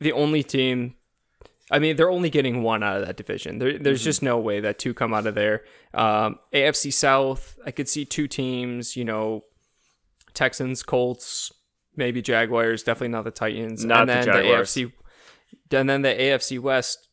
the 0.00 0.12
only 0.12 0.42
team 0.42 0.94
I 1.70 1.78
mean, 1.78 1.96
they're 1.96 2.10
only 2.10 2.30
getting 2.30 2.62
one 2.62 2.82
out 2.82 3.00
of 3.00 3.06
that 3.06 3.16
division. 3.16 3.58
There, 3.58 3.78
there's 3.78 4.02
just 4.02 4.22
no 4.22 4.38
way 4.38 4.60
that 4.60 4.78
two 4.78 4.92
come 4.92 5.14
out 5.14 5.26
of 5.26 5.34
there. 5.34 5.62
Um, 5.94 6.38
AFC 6.52 6.92
South, 6.92 7.56
I 7.64 7.70
could 7.70 7.88
see 7.88 8.04
two 8.04 8.26
teams. 8.26 8.96
You 8.96 9.04
know, 9.04 9.44
Texans, 10.34 10.82
Colts, 10.82 11.52
maybe 11.96 12.22
Jaguars. 12.22 12.82
Definitely 12.82 13.08
not 13.08 13.24
the 13.24 13.30
Titans. 13.30 13.84
Not 13.84 14.00
and 14.00 14.10
the 14.10 14.14
then 14.14 14.24
Jaguars. 14.24 14.70
AFC, 14.70 14.92
and 15.70 15.88
then 15.88 16.02
the 16.02 16.08
AFC 16.08 16.58
West. 16.58 17.08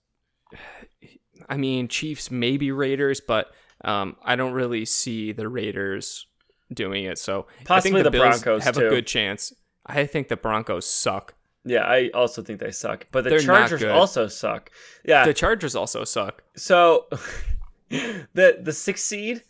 I 1.47 1.57
mean, 1.57 1.87
Chiefs, 1.87 2.31
maybe 2.31 2.71
Raiders, 2.71 3.21
but 3.21 3.51
um, 3.85 4.17
I 4.23 4.35
don't 4.35 4.53
really 4.53 4.85
see 4.85 5.31
the 5.31 5.47
Raiders 5.47 6.25
doing 6.73 7.05
it. 7.05 7.17
So 7.17 7.47
Possibly 7.63 8.01
I 8.01 8.03
think 8.03 8.11
the 8.11 8.17
the, 8.17 8.23
Broncos, 8.23 8.63
have 8.63 8.75
too. 8.75 8.87
a 8.87 8.89
good 8.89 9.07
chance. 9.07 9.53
I 9.85 10.05
think 10.05 10.27
the 10.27 10.37
Broncos 10.37 10.85
suck. 10.85 11.35
Yeah, 11.67 11.83
I 11.83 12.09
also 12.13 12.41
think 12.41 12.59
they 12.59 12.71
suck. 12.71 13.07
But 13.11 13.23
the 13.23 13.31
They're 13.31 13.39
Chargers 13.39 13.83
also 13.83 14.27
suck. 14.27 14.71
Yeah. 15.03 15.25
The 15.25 15.33
Chargers 15.33 15.75
also 15.75 16.03
suck. 16.03 16.43
so 16.55 17.07
the 17.89 18.59
the 18.61 18.73
sixth 18.73 19.05
seed 19.05 19.43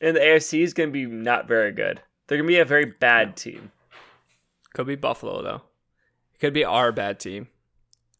in 0.00 0.14
the 0.14 0.20
AFC 0.20 0.62
is 0.62 0.74
going 0.74 0.88
to 0.88 0.92
be 0.92 1.06
not 1.06 1.46
very 1.48 1.72
good. 1.72 2.00
They're 2.26 2.38
going 2.38 2.46
to 2.46 2.54
be 2.54 2.58
a 2.58 2.64
very 2.64 2.84
bad 2.86 3.36
team. 3.36 3.72
Could 4.74 4.86
be 4.86 4.96
Buffalo 4.96 5.42
though. 5.42 5.62
Could 6.40 6.54
be 6.54 6.64
our 6.64 6.92
bad 6.92 7.18
team. 7.18 7.48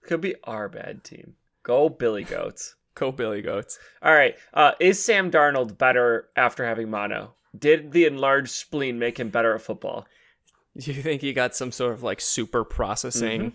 Could 0.03 0.21
be 0.21 0.35
our 0.45 0.69
bad 0.69 1.05
team. 1.05 1.35
Go 1.62 1.88
Billy 1.88 2.25
Goats. 2.25 2.75
Go 2.95 3.12
Billy 3.12 3.43
Goats. 3.43 3.79
All 4.03 4.12
right. 4.12 4.37
Uh, 4.53 4.73
is 4.81 5.03
Sam 5.03 5.31
Darnold 5.31 5.79
better 5.79 6.29
after 6.35 6.67
having 6.67 6.91
mono? 6.91 7.35
Did 7.57 7.93
the 7.93 8.07
enlarged 8.07 8.50
spleen 8.50 8.99
make 8.99 9.19
him 9.21 9.29
better 9.31 9.55
at 9.55 9.62
football? 9.62 10.07
Do 10.78 10.92
you 10.92 11.02
think 11.02 11.23
he 11.23 11.32
got 11.32 11.56
some 11.56 11.73
sort 11.73 11.92
of 11.92 12.02
like 12.02 12.20
super 12.20 12.64
processing 12.64 13.40
Mm-hmm. 13.40 13.54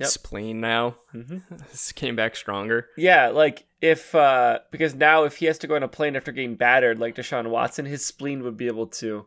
Yep. 0.00 0.08
spleen 0.10 0.60
now? 0.60 0.94
Mhm. 1.12 1.42
This 1.70 1.90
came 1.92 2.14
back 2.14 2.36
stronger. 2.36 2.88
Yeah, 2.96 3.28
like 3.28 3.64
if 3.80 4.14
uh 4.14 4.60
because 4.70 4.94
now 4.94 5.24
if 5.24 5.36
he 5.36 5.46
has 5.46 5.58
to 5.58 5.66
go 5.66 5.74
on 5.76 5.82
a 5.82 5.88
plane 5.88 6.14
after 6.16 6.30
getting 6.32 6.54
battered 6.54 6.98
like 7.00 7.16
Deshaun 7.16 7.50
Watson, 7.50 7.84
his 7.84 8.04
spleen 8.06 8.42
would 8.44 8.56
be 8.56 8.66
able 8.68 8.86
to 8.88 9.26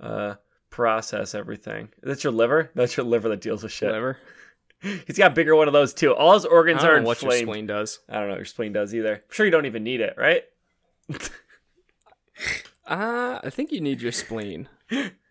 uh 0.00 0.34
process 0.70 1.34
everything. 1.34 1.88
That's 2.02 2.24
your 2.24 2.32
liver? 2.32 2.70
That's 2.74 2.96
your 2.96 3.04
liver 3.04 3.28
that 3.28 3.40
deals 3.42 3.62
with 3.62 3.72
shit. 3.72 3.88
Whatever. 3.88 4.18
He's 5.06 5.16
got 5.18 5.32
a 5.32 5.34
bigger 5.34 5.54
one 5.56 5.66
of 5.68 5.72
those 5.74 5.92
too. 5.94 6.14
All 6.14 6.34
his 6.34 6.44
organs 6.46 6.82
are 6.84 6.98
know 7.00 7.06
what 7.06 7.20
your 7.22 7.32
spleen 7.32 7.66
does. 7.66 7.98
I 8.08 8.14
don't 8.18 8.24
know 8.28 8.34
what 8.34 8.38
your 8.38 8.44
spleen 8.46 8.72
does 8.72 8.94
either. 8.94 9.14
I'm 9.16 9.20
sure 9.30 9.44
you 9.46 9.52
don't 9.52 9.66
even 9.66 9.84
need 9.84 10.00
it, 10.00 10.14
right? 10.16 10.44
Uh, 12.86 13.40
I 13.42 13.50
think 13.50 13.72
you 13.72 13.80
need 13.80 14.00
your 14.00 14.12
spleen. 14.12 14.68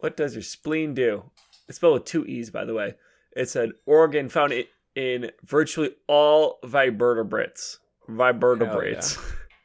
What 0.00 0.16
does 0.16 0.34
your 0.34 0.42
spleen 0.42 0.94
do? 0.94 1.30
It's 1.68 1.76
spelled 1.76 1.94
with 1.94 2.04
two 2.04 2.24
e's, 2.26 2.50
by 2.50 2.64
the 2.64 2.74
way. 2.74 2.94
It's 3.32 3.54
an 3.56 3.72
organ 3.86 4.28
found 4.28 4.52
in 4.96 5.30
virtually 5.44 5.90
all 6.08 6.58
vertebrates. 6.64 7.78
Vertebrates. 8.08 9.16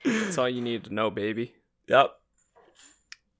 That's 0.05 0.37
all 0.37 0.47
you 0.47 0.61
need 0.61 0.83
to 0.85 0.93
know, 0.93 1.09
baby. 1.09 1.55
Yep. 1.87 2.11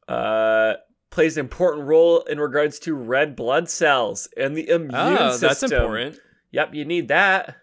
Uh, 0.08 0.74
plays 1.10 1.38
an 1.38 1.42
important 1.46 1.88
role 1.88 2.22
in 2.24 2.40
regards 2.40 2.78
to 2.80 2.94
red 2.94 3.36
blood 3.36 3.70
cells 3.70 4.28
and 4.38 4.56
the 4.56 4.70
immune 4.70 4.92
Oh, 4.94 5.32
system. 5.32 5.48
that's 5.48 5.64
important. 5.64 6.20
Yep, 6.52 6.74
you 6.76 6.86
need 6.86 7.08
that 7.08 7.56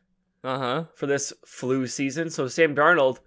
Uh 0.42 0.58
huh. 0.58 0.84
for 0.96 1.06
this 1.06 1.32
flu 1.46 1.86
season. 1.86 2.30
So 2.30 2.48
Sam 2.48 2.74
Darnold, 2.74 3.18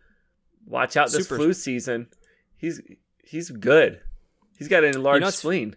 watch 0.65 0.97
out 0.97 1.11
this 1.11 1.27
Super- 1.29 1.37
flu 1.37 1.53
season. 1.53 2.07
He's 2.57 2.81
he's 3.23 3.51
good. 3.51 4.01
He's 4.57 4.67
got 4.67 4.83
an 4.83 4.95
enlarged 4.95 5.21
know, 5.21 5.27
it's- 5.27 5.39
spleen. 5.39 5.75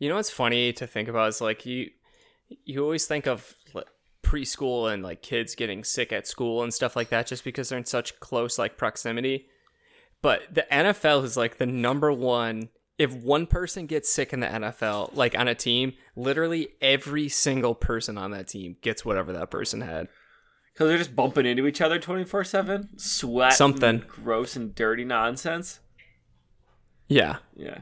You 0.00 0.08
know 0.08 0.16
what's 0.16 0.30
funny 0.30 0.72
to 0.72 0.86
think 0.88 1.08
about 1.08 1.28
is 1.28 1.40
like 1.40 1.64
you 1.64 1.90
you 2.64 2.82
always 2.82 3.06
think 3.06 3.26
of 3.26 3.54
preschool 4.22 4.92
and 4.92 5.02
like 5.02 5.22
kids 5.22 5.54
getting 5.54 5.84
sick 5.84 6.12
at 6.12 6.26
school 6.26 6.62
and 6.62 6.74
stuff 6.74 6.96
like 6.96 7.08
that 7.10 7.26
just 7.26 7.44
because 7.44 7.68
they're 7.68 7.78
in 7.78 7.84
such 7.84 8.18
close 8.20 8.58
like 8.58 8.76
proximity. 8.76 9.46
But 10.22 10.42
the 10.52 10.66
NFL 10.70 11.24
is 11.24 11.36
like 11.36 11.58
the 11.58 11.66
number 11.66 12.12
one 12.12 12.70
if 12.98 13.14
one 13.14 13.46
person 13.46 13.86
gets 13.86 14.12
sick 14.12 14.34
in 14.34 14.40
the 14.40 14.46
NFL, 14.46 15.16
like 15.16 15.34
on 15.38 15.48
a 15.48 15.54
team, 15.54 15.94
literally 16.14 16.68
every 16.82 17.30
single 17.30 17.74
person 17.74 18.18
on 18.18 18.30
that 18.32 18.48
team 18.48 18.76
gets 18.82 19.06
whatever 19.06 19.32
that 19.32 19.50
person 19.50 19.80
had. 19.80 20.08
Because 20.74 20.88
they're 20.88 20.98
just 20.98 21.16
bumping 21.16 21.46
into 21.46 21.66
each 21.66 21.80
other 21.80 21.98
24 21.98 22.44
7. 22.44 22.98
Sweat. 22.98 23.54
Something. 23.54 24.04
Gross 24.06 24.54
and 24.54 24.74
dirty 24.74 25.06
nonsense. 25.06 25.80
Yeah. 27.08 27.38
Yeah. 27.56 27.78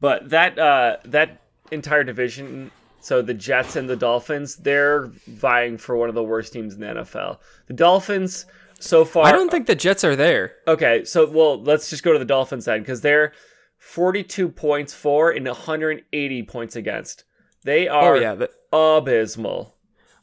But 0.00 0.30
that 0.30 0.58
uh 0.58 0.96
that 1.04 1.40
entire 1.70 2.04
division, 2.04 2.70
so 3.00 3.22
the 3.22 3.34
Jets 3.34 3.76
and 3.76 3.88
the 3.88 3.96
Dolphins, 3.96 4.56
they're 4.56 5.06
vying 5.26 5.78
for 5.78 5.96
one 5.96 6.08
of 6.08 6.14
the 6.14 6.22
worst 6.22 6.52
teams 6.52 6.74
in 6.74 6.80
the 6.80 6.86
NFL. 6.86 7.38
The 7.66 7.74
Dolphins 7.74 8.46
so 8.80 9.04
far 9.04 9.26
I 9.26 9.32
don't 9.32 9.50
think 9.50 9.66
the 9.66 9.74
Jets 9.74 10.04
are 10.04 10.16
there. 10.16 10.52
Okay, 10.66 11.04
so 11.04 11.28
well, 11.28 11.60
let's 11.62 11.90
just 11.90 12.02
go 12.02 12.12
to 12.12 12.18
the 12.18 12.24
Dolphins 12.24 12.64
then 12.66 12.84
cuz 12.84 13.00
they're 13.00 13.32
42 13.78 14.48
points 14.48 14.94
for 14.94 15.30
and 15.30 15.46
180 15.46 16.42
points 16.44 16.76
against. 16.76 17.24
They 17.64 17.88
oh, 17.88 17.94
are 17.94 18.16
Oh 18.16 18.20
yeah, 18.20 18.34
the, 18.34 18.50
abysmal. 18.72 19.76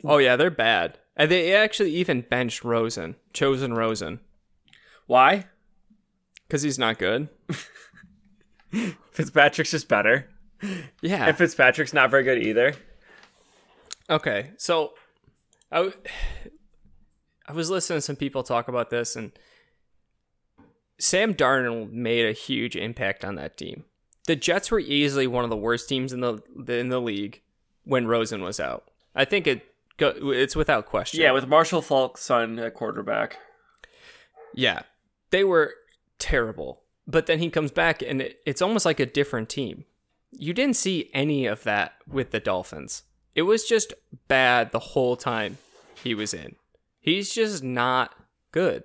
oh 0.04 0.18
yeah, 0.18 0.36
they're 0.36 0.50
bad. 0.50 1.00
And 1.18 1.32
they 1.32 1.54
actually 1.54 1.92
even 1.96 2.22
benched 2.22 2.64
Rosen, 2.64 3.16
chosen 3.34 3.74
Rosen, 3.74 4.20
Why? 5.08 5.46
because 6.48 6.62
he's 6.62 6.80
not 6.80 6.98
good. 7.00 7.30
Fitzpatrick's 9.12 9.72
just 9.72 9.88
better. 9.88 10.30
Yeah. 11.02 11.26
And 11.28 11.38
Fitzpatrick's 11.38 11.94
not 11.94 12.10
very 12.12 12.24
good 12.24 12.42
either. 12.42 12.74
Okay, 14.10 14.52
so 14.58 14.94
I, 15.72 15.78
w- 15.78 15.94
I 17.48 17.54
was 17.54 17.70
listening 17.70 17.98
to 17.98 18.02
some 18.02 18.16
people 18.16 18.44
talk 18.44 18.68
about 18.68 18.90
this, 18.90 19.16
and 19.16 19.32
Sam 21.00 21.34
Darnold 21.34 21.92
made 21.92 22.26
a 22.26 22.32
huge 22.32 22.76
impact 22.76 23.26
on 23.26 23.36
that 23.36 23.58
team. 23.58 23.84
The 24.28 24.36
Jets 24.36 24.72
were 24.72 24.80
easily 24.80 25.28
one 25.28 25.44
of 25.44 25.50
the 25.50 25.58
worst 25.58 25.90
teams 25.90 26.14
in 26.14 26.22
the 26.22 26.40
in 26.68 26.90
the 26.90 27.02
league 27.02 27.42
when 27.84 28.08
Rosen 28.08 28.42
was 28.42 28.60
out. 28.60 28.86
I 29.16 29.26
think 29.26 29.46
it 29.48 29.66
go, 29.98 30.14
it's 30.32 30.56
without 30.56 30.86
question. 30.88 31.22
Yeah, 31.22 31.32
with 31.32 31.48
Marshall 31.48 31.82
Faulk's 31.82 32.22
son 32.22 32.58
at 32.60 32.74
quarterback. 32.74 33.38
yeah, 34.54 34.84
they 35.30 35.44
were 35.44 35.74
terrible. 36.20 36.82
But 37.08 37.28
then 37.28 37.38
he 37.38 37.50
comes 37.52 37.70
back, 37.72 38.02
and 38.02 38.20
it, 38.22 38.40
it's 38.48 38.62
almost 38.64 38.84
like 38.86 39.00
a 39.00 39.06
different 39.06 39.48
team. 39.50 39.86
You 40.32 40.54
didn't 40.54 40.76
see 40.76 41.10
any 41.14 41.46
of 41.46 41.64
that 41.64 41.94
with 42.08 42.32
the 42.32 42.40
Dolphins. 42.40 43.04
It 43.36 43.44
was 43.44 43.66
just 43.66 43.94
bad 44.28 44.72
the 44.72 44.80
whole 44.80 45.16
time 45.16 45.58
he 46.04 46.14
was 46.14 46.34
in. 46.34 46.56
He's 47.00 47.34
just 47.34 47.64
not 47.64 48.14
good. 48.52 48.84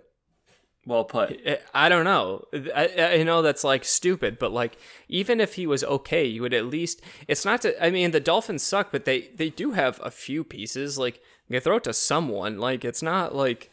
Well 0.86 1.04
put. 1.04 1.38
I- 1.46 1.58
I 1.74 1.88
don't 1.88 2.04
know. 2.04 2.46
I, 2.74 3.18
I 3.20 3.22
know 3.22 3.42
that's 3.42 3.64
like 3.64 3.84
stupid, 3.84 4.38
but 4.38 4.50
like 4.52 4.78
even 5.08 5.40
if 5.40 5.54
he 5.54 5.66
was 5.66 5.84
okay, 5.84 6.24
you 6.24 6.42
would 6.42 6.54
at 6.54 6.66
least. 6.66 7.02
It's 7.28 7.44
not 7.44 7.62
to. 7.62 7.84
I 7.84 7.90
mean, 7.90 8.10
the 8.10 8.20
Dolphins 8.20 8.62
suck, 8.62 8.90
but 8.90 9.04
they 9.04 9.30
they 9.34 9.50
do 9.50 9.72
have 9.72 10.00
a 10.02 10.10
few 10.10 10.42
pieces. 10.42 10.98
Like 10.98 11.20
you 11.48 11.60
throw 11.60 11.76
it 11.76 11.84
to 11.84 11.92
someone. 11.92 12.58
Like 12.58 12.84
it's 12.84 13.02
not 13.02 13.34
like. 13.34 13.70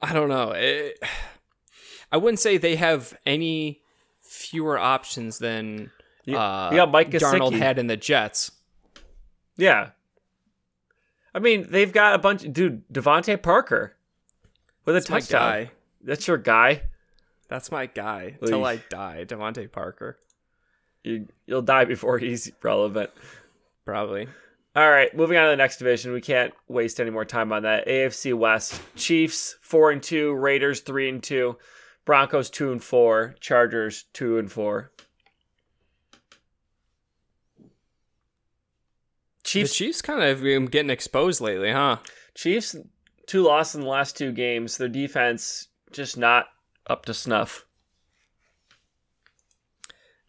I 0.00 0.12
don't 0.12 0.28
know. 0.28 0.52
It, 0.56 1.00
I 2.10 2.16
wouldn't 2.16 2.40
say 2.40 2.56
they 2.56 2.76
have 2.76 3.16
any 3.24 3.82
fewer 4.20 4.78
options 4.78 5.38
than 5.38 5.90
You- 6.24 6.36
uh, 6.38 6.86
Mike 6.90 7.10
Darnold 7.10 7.56
had 7.58 7.78
in 7.78 7.86
the 7.86 7.96
Jets. 7.96 8.52
Yeah. 9.56 9.90
I 11.34 11.38
mean, 11.38 11.66
they've 11.70 11.92
got 11.92 12.14
a 12.14 12.18
bunch. 12.18 12.42
Dude, 12.52 12.86
DeVante 12.92 13.40
Parker 13.42 13.96
with 14.84 14.94
a 14.96 15.00
That's 15.00 15.06
touchdown. 15.06 15.40
guy. 15.66 15.70
That's 16.02 16.26
your 16.28 16.36
guy. 16.38 16.82
That's 17.48 17.70
my 17.70 17.86
guy 17.86 18.36
till 18.44 18.64
I 18.64 18.76
die. 18.88 19.24
DeVante 19.26 19.70
Parker, 19.70 20.18
You, 21.04 21.28
you'll 21.46 21.60
die 21.62 21.84
before 21.84 22.18
he's 22.20 22.50
relevant. 22.62 23.10
probably. 23.84 24.28
All 24.74 24.88
right, 24.90 25.14
moving 25.14 25.36
on 25.36 25.44
to 25.44 25.50
the 25.50 25.56
next 25.56 25.76
division. 25.78 26.12
We 26.14 26.22
can't 26.22 26.54
waste 26.66 26.98
any 26.98 27.10
more 27.10 27.26
time 27.26 27.52
on 27.52 27.64
that. 27.64 27.86
AFC 27.86 28.32
West: 28.32 28.80
Chiefs 28.96 29.56
four 29.60 29.90
and 29.90 30.02
two, 30.02 30.32
Raiders 30.32 30.80
three 30.80 31.10
and 31.10 31.22
two, 31.22 31.58
Broncos 32.06 32.48
two 32.48 32.72
and 32.72 32.82
four, 32.82 33.34
Chargers 33.40 34.04
two 34.14 34.38
and 34.38 34.50
four. 34.50 34.91
The 39.52 39.60
Chiefs 39.60 39.74
Chiefs 39.76 40.02
kind 40.02 40.22
of 40.22 40.42
been 40.42 40.66
getting 40.66 40.90
exposed 40.90 41.40
lately, 41.40 41.72
huh? 41.72 41.98
Chiefs 42.34 42.76
two 43.26 43.42
losses 43.42 43.76
in 43.76 43.80
the 43.82 43.88
last 43.88 44.16
two 44.16 44.32
games. 44.32 44.78
Their 44.78 44.88
defense 44.88 45.68
just 45.92 46.16
not 46.16 46.46
up 46.86 47.04
to 47.06 47.14
snuff. 47.14 47.66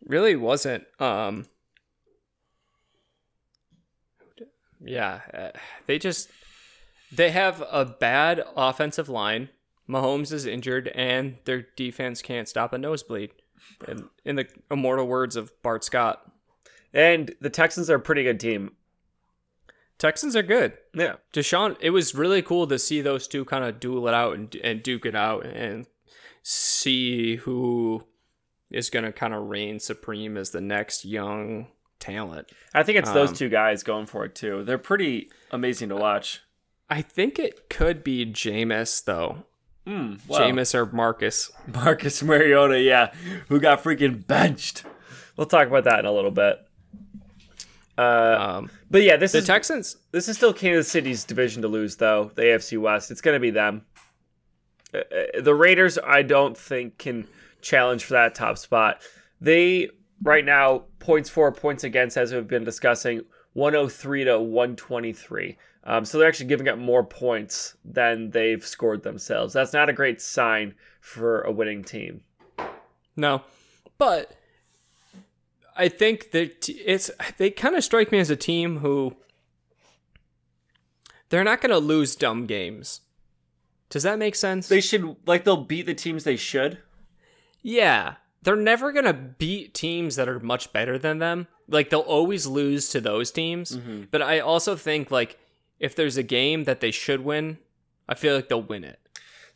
really 0.06 0.36
wasn't 0.36 0.84
um 1.00 1.46
yeah 4.84 5.22
uh, 5.34 5.58
they 5.86 5.98
just 5.98 6.30
they 7.12 7.32
have 7.32 7.64
a 7.72 7.86
bad 7.86 8.44
offensive 8.58 9.08
line 9.08 9.50
mahomes 9.88 10.34
is 10.34 10.46
injured 10.46 10.90
and 10.90 11.38
their 11.46 11.66
defense 11.78 12.22
can't 12.22 12.50
stop 12.50 12.74
a 12.74 12.78
nosebleed 12.78 13.32
in, 13.88 14.10
in 14.26 14.36
the 14.36 14.46
immortal 14.70 15.08
words 15.08 15.38
of 15.38 15.52
bart 15.62 15.84
scott 15.84 16.30
And 16.94 17.34
the 17.42 17.50
Texans 17.50 17.90
are 17.90 17.96
a 17.96 18.00
pretty 18.00 18.24
good 18.24 18.40
team. 18.40 18.72
Texans 19.98 20.36
are 20.36 20.44
good 20.44 20.74
Yeah. 20.94 21.16
deshaun 21.34 21.78
it 21.80 21.92
was 21.92 22.14
really 22.16 22.42
cool 22.42 22.68
to 22.68 22.78
see 22.80 23.02
those 23.02 23.28
two 23.28 23.46
kind 23.46 23.64
of 23.64 23.80
duel 23.80 24.08
it 24.08 24.14
out 24.14 24.36
and, 24.36 24.56
and 24.64 24.84
duke 24.84 25.06
it 25.06 25.16
out 25.16 25.46
and 25.46 25.86
see 26.42 27.38
who 27.38 28.04
is 28.70 28.90
going 28.90 29.06
to 29.06 29.12
kind 29.12 29.34
of 29.34 29.44
reign 29.50 29.80
supreme 29.80 30.36
as 30.38 30.50
the 30.52 30.62
next 30.62 31.06
young 31.06 31.68
talent 32.00 32.50
I 32.74 32.84
think 32.84 32.98
it's 33.00 33.12
those 33.12 33.30
Um, 33.30 33.36
two 33.36 33.50
guys 33.50 33.84
going 33.84 34.08
for 34.08 34.26
it 34.26 34.36
too. 34.36 34.64
They're 34.64 34.78
pretty 34.80 35.30
amazing 35.52 35.90
to 35.90 35.96
watch. 35.96 36.42
I 36.90 37.02
think 37.02 37.38
it 37.40 37.70
could 37.70 38.04
be 38.04 38.26
Jameis 38.26 39.04
though. 39.06 39.46
Mm, 39.88 40.20
Jameis 40.22 40.74
or 40.76 40.86
Marcus. 40.88 41.52
Marcus 41.74 42.22
Mariota, 42.24 42.80
yeah, 42.82 43.14
who 43.48 43.60
got 43.60 43.84
freaking 43.84 44.26
benched. 44.26 44.84
We'll 45.38 45.46
talk 45.48 45.68
about 45.68 45.84
that 45.86 46.00
in 46.00 46.06
a 46.06 46.12
little 46.12 46.32
bit. 46.32 46.58
Uh, 47.98 48.38
Um, 48.58 48.72
but 48.90 49.04
yeah, 49.04 49.18
this 49.18 49.34
the 49.34 49.40
is 49.40 49.48
Texans. 49.48 49.98
this 50.12 50.28
is 50.28 50.38
still 50.38 50.54
Kansas 50.54 50.92
City's 50.92 51.24
division 51.24 51.62
to 51.62 51.68
lose, 51.68 51.98
though. 51.98 52.32
The 52.36 52.44
AFC 52.44 52.80
West, 52.80 53.12
it's 53.12 53.22
going 53.22 53.36
to 53.36 53.40
be 53.40 53.52
them. 53.52 53.86
Uh, 54.94 54.98
uh, 55.00 55.42
the 55.42 55.54
Raiders, 55.54 55.98
I 56.04 56.22
don't 56.24 56.58
think 56.58 56.98
can 56.98 57.28
challenge 57.62 58.04
for 58.04 58.14
that 58.14 58.36
top 58.36 58.58
spot. 58.58 59.02
They 59.42 59.90
right 60.22 60.46
now 60.46 60.86
points 61.00 61.30
for, 61.30 61.52
points 61.52 61.84
against, 61.84 62.18
as 62.18 62.34
we've 62.34 62.48
been 62.48 62.64
discussing, 62.64 63.22
103 63.54 64.24
to 64.26 64.40
123. 64.40 65.58
Um, 65.86 66.06
so 66.06 66.18
they're 66.18 66.28
actually 66.28 66.48
giving 66.48 66.70
up 66.70 66.78
more 66.78 67.04
points 67.04 67.76
than 67.84 68.30
they've 68.32 68.66
scored 68.66 69.04
themselves. 69.04 69.54
That's 69.54 69.74
not 69.74 69.90
a 69.90 69.94
great 69.94 70.22
sign 70.22 70.76
for 71.02 71.42
a 71.42 71.52
winning 71.52 71.84
team. 71.84 72.22
No, 73.16 73.42
but 73.98 74.32
I 75.76 75.90
think 75.90 76.32
that 76.32 76.70
it's 76.70 77.10
they 77.38 77.50
kind 77.50 77.76
of 77.76 77.84
strike 77.84 78.12
me 78.12 78.20
as 78.20 78.30
a 78.30 78.36
team 78.36 78.80
who 78.80 79.16
they're 81.30 81.44
not 81.44 81.62
going 81.62 81.72
to 81.72 81.80
lose 81.80 82.16
dumb 82.16 82.46
games. 82.46 83.02
Does 83.90 84.04
that 84.04 84.20
make 84.20 84.36
sense? 84.36 84.68
They 84.68 84.82
should 84.82 85.16
like 85.26 85.44
they'll 85.44 85.58
beat 85.58 85.86
the 85.86 85.94
teams 85.94 86.24
they 86.24 86.36
should. 86.36 86.80
yeah, 87.62 88.16
they're 88.42 88.56
never 88.56 88.92
going 88.92 89.06
to 89.06 89.14
beat 89.14 89.74
teams 89.74 90.16
that 90.18 90.28
are 90.28 90.40
much 90.40 90.74
better 90.74 90.98
than 90.98 91.20
them. 91.20 91.48
Like 91.70 91.90
they'll 91.90 92.02
always 92.02 92.46
lose 92.46 92.90
to 92.90 93.00
those 93.00 93.32
teams. 93.32 93.78
But 94.12 94.22
I 94.22 94.40
also 94.40 94.76
think 94.76 95.12
like 95.12 95.40
if 95.80 95.96
there's 95.96 96.18
a 96.18 96.24
game 96.24 96.66
that 96.66 96.82
they 96.82 96.92
should 96.92 97.22
win, 97.22 97.58
I 98.08 98.16
feel 98.16 98.36
like 98.36 98.50
they'll 98.50 98.62
win 98.62 98.84
it. 98.84 99.00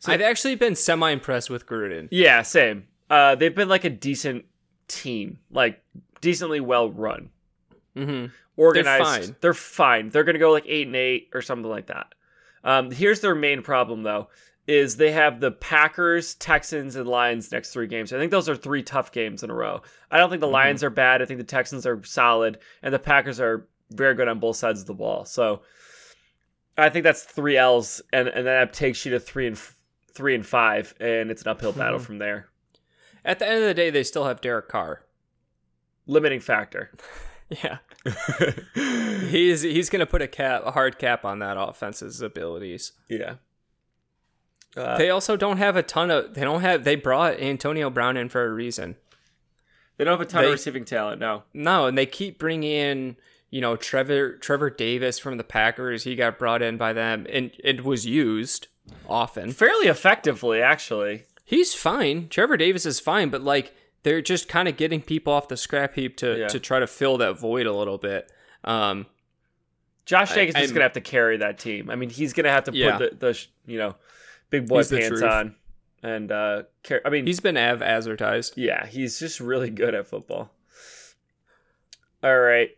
I've 0.06 0.20
actually 0.22 0.54
been 0.54 0.74
semi 0.76 1.10
impressed 1.10 1.50
with 1.50 1.66
Gruden. 1.66 2.08
Yeah, 2.10 2.42
same. 2.42 2.86
Uh, 3.10 3.34
they've 3.34 3.54
been 3.54 3.68
like 3.68 3.84
a 3.84 3.90
decent 3.90 4.44
team, 4.86 5.38
like 5.50 5.82
decently 6.20 6.60
well 6.60 6.90
run. 6.90 7.30
hmm 7.96 8.26
organized. 8.56 9.04
fine. 9.26 9.36
They're 9.40 9.54
fine. 9.54 10.08
They're 10.10 10.24
going 10.24 10.34
to 10.34 10.40
go 10.40 10.50
like 10.52 10.64
eight 10.66 10.86
and 10.88 10.96
eight 10.96 11.28
or 11.32 11.42
something 11.42 11.70
like 11.70 11.86
that. 11.86 12.12
Um, 12.64 12.90
here's 12.90 13.20
their 13.20 13.34
main 13.36 13.62
problem 13.62 14.02
though: 14.02 14.28
is 14.66 14.96
they 14.96 15.12
have 15.12 15.40
the 15.40 15.52
Packers, 15.52 16.34
Texans, 16.34 16.96
and 16.96 17.06
Lions 17.08 17.52
next 17.52 17.72
three 17.72 17.86
games. 17.86 18.12
I 18.12 18.18
think 18.18 18.30
those 18.32 18.48
are 18.48 18.56
three 18.56 18.82
tough 18.82 19.12
games 19.12 19.42
in 19.42 19.50
a 19.50 19.54
row. 19.54 19.82
I 20.10 20.18
don't 20.18 20.28
think 20.28 20.40
the 20.40 20.48
Mhm. 20.48 20.52
Lions 20.52 20.82
are 20.84 20.90
bad. 20.90 21.22
I 21.22 21.24
think 21.24 21.38
the 21.38 21.44
Texans 21.44 21.86
are 21.86 22.02
solid, 22.04 22.58
and 22.82 22.92
the 22.92 22.98
Packers 22.98 23.40
are 23.40 23.66
very 23.90 24.14
good 24.14 24.28
on 24.28 24.38
both 24.40 24.56
sides 24.56 24.80
of 24.80 24.86
the 24.86 24.94
ball. 24.94 25.24
So 25.24 25.62
I 26.76 26.90
think 26.90 27.04
that's 27.04 27.22
three 27.22 27.56
L's, 27.56 28.02
and 28.12 28.28
and 28.28 28.46
that 28.46 28.72
takes 28.72 29.04
you 29.06 29.12
to 29.12 29.20
three 29.20 29.46
and 29.46 29.56
f- 29.56 29.76
three 30.12 30.34
and 30.34 30.44
five, 30.44 30.94
and 31.00 31.30
it's 31.30 31.42
an 31.42 31.48
uphill 31.48 31.72
battle 31.72 32.00
Mhm. 32.00 32.04
from 32.04 32.18
there. 32.18 32.48
At 33.24 33.38
the 33.38 33.46
end 33.46 33.62
of 33.62 33.68
the 33.68 33.74
day, 33.74 33.90
they 33.90 34.02
still 34.02 34.24
have 34.26 34.40
Derek 34.40 34.68
Carr. 34.68 35.02
Limiting 36.08 36.40
factor. 36.40 36.90
Yeah, 37.50 37.78
he's 39.30 39.62
he's 39.62 39.88
gonna 39.88 40.04
put 40.04 40.20
a 40.20 40.28
cap, 40.28 40.62
a 40.66 40.72
hard 40.72 40.98
cap 40.98 41.24
on 41.24 41.38
that 41.38 41.56
offense's 41.58 42.20
abilities. 42.20 42.92
yeah. 43.08 43.36
Uh, 44.76 44.98
they 44.98 45.08
also 45.08 45.34
don't 45.34 45.56
have 45.56 45.74
a 45.74 45.82
ton 45.82 46.10
of. 46.10 46.34
They 46.34 46.42
don't 46.42 46.60
have. 46.60 46.84
They 46.84 46.94
brought 46.94 47.40
Antonio 47.40 47.88
Brown 47.88 48.18
in 48.18 48.28
for 48.28 48.44
a 48.44 48.52
reason. 48.52 48.96
they 49.96 50.04
don't 50.04 50.12
have 50.18 50.20
a 50.20 50.30
ton 50.30 50.42
they- 50.42 50.48
of 50.48 50.52
receiving 50.52 50.84
talent. 50.84 51.20
No. 51.20 51.44
No, 51.54 51.86
and 51.86 51.96
they 51.96 52.04
keep 52.04 52.38
bringing 52.38 52.70
in, 52.70 53.16
you 53.48 53.62
know, 53.62 53.76
Trevor 53.76 54.36
Trevor 54.36 54.68
Davis 54.68 55.18
from 55.18 55.38
the 55.38 55.42
Packers. 55.44 56.04
He 56.04 56.16
got 56.16 56.38
brought 56.38 56.60
in 56.60 56.76
by 56.76 56.92
them, 56.92 57.26
and 57.32 57.50
it 57.64 57.82
was 57.82 58.04
used 58.04 58.68
often. 59.08 59.52
fairly 59.52 59.86
effectively 59.88 60.60
actually 60.60 61.24
He's 61.46 61.72
fine. 61.74 62.28
Trevor 62.28 62.58
Davis 62.58 62.84
is 62.84 63.00
fine, 63.00 63.30
but 63.30 63.42
like 63.42 63.74
they're 64.08 64.22
just 64.22 64.48
kind 64.48 64.68
of 64.68 64.76
getting 64.78 65.02
people 65.02 65.32
off 65.32 65.48
the 65.48 65.56
scrap 65.56 65.94
heap 65.94 66.16
to 66.18 66.38
Yeah. 66.38 66.48
to 66.48 66.58
try 66.58 66.78
to 66.80 66.86
fill 66.86 67.18
that 67.18 67.38
void 67.38 67.66
a 67.66 67.72
little 67.74 67.98
bit. 67.98 68.32
Um, 68.64 69.06
josh 70.06 70.32
jacobs 70.34 70.56
is 70.56 70.62
I'm- 70.70 70.74
gonna 70.74 70.84
have 70.84 70.94
to 70.94 71.02
carry 71.02 71.36
that 71.36 71.58
team 71.58 71.90
i 71.90 71.94
mean 71.94 72.08
he's 72.08 72.32
gonna 72.32 72.50
have 72.50 72.64
to 72.64 72.72
Yeah. 72.72 72.96
put 72.96 73.20
the, 73.20 73.26
the 73.32 73.46
you 73.70 73.76
know 73.76 73.94
big 74.48 74.66
boy 74.66 74.78
He's 74.78 74.88
pants 74.90 75.20
on 75.20 75.54
and 76.02 76.32
uh 76.32 76.62
car- 76.82 77.02
i 77.04 77.10
mean 77.10 77.26
he's 77.26 77.40
been 77.40 77.58
av 77.58 77.82
advertised. 77.82 78.54
yeah 78.56 78.86
he's 78.86 79.18
just 79.18 79.38
really 79.38 79.68
good 79.68 79.94
at 79.94 80.06
football 80.06 80.50
all 82.24 82.38
right 82.38 82.70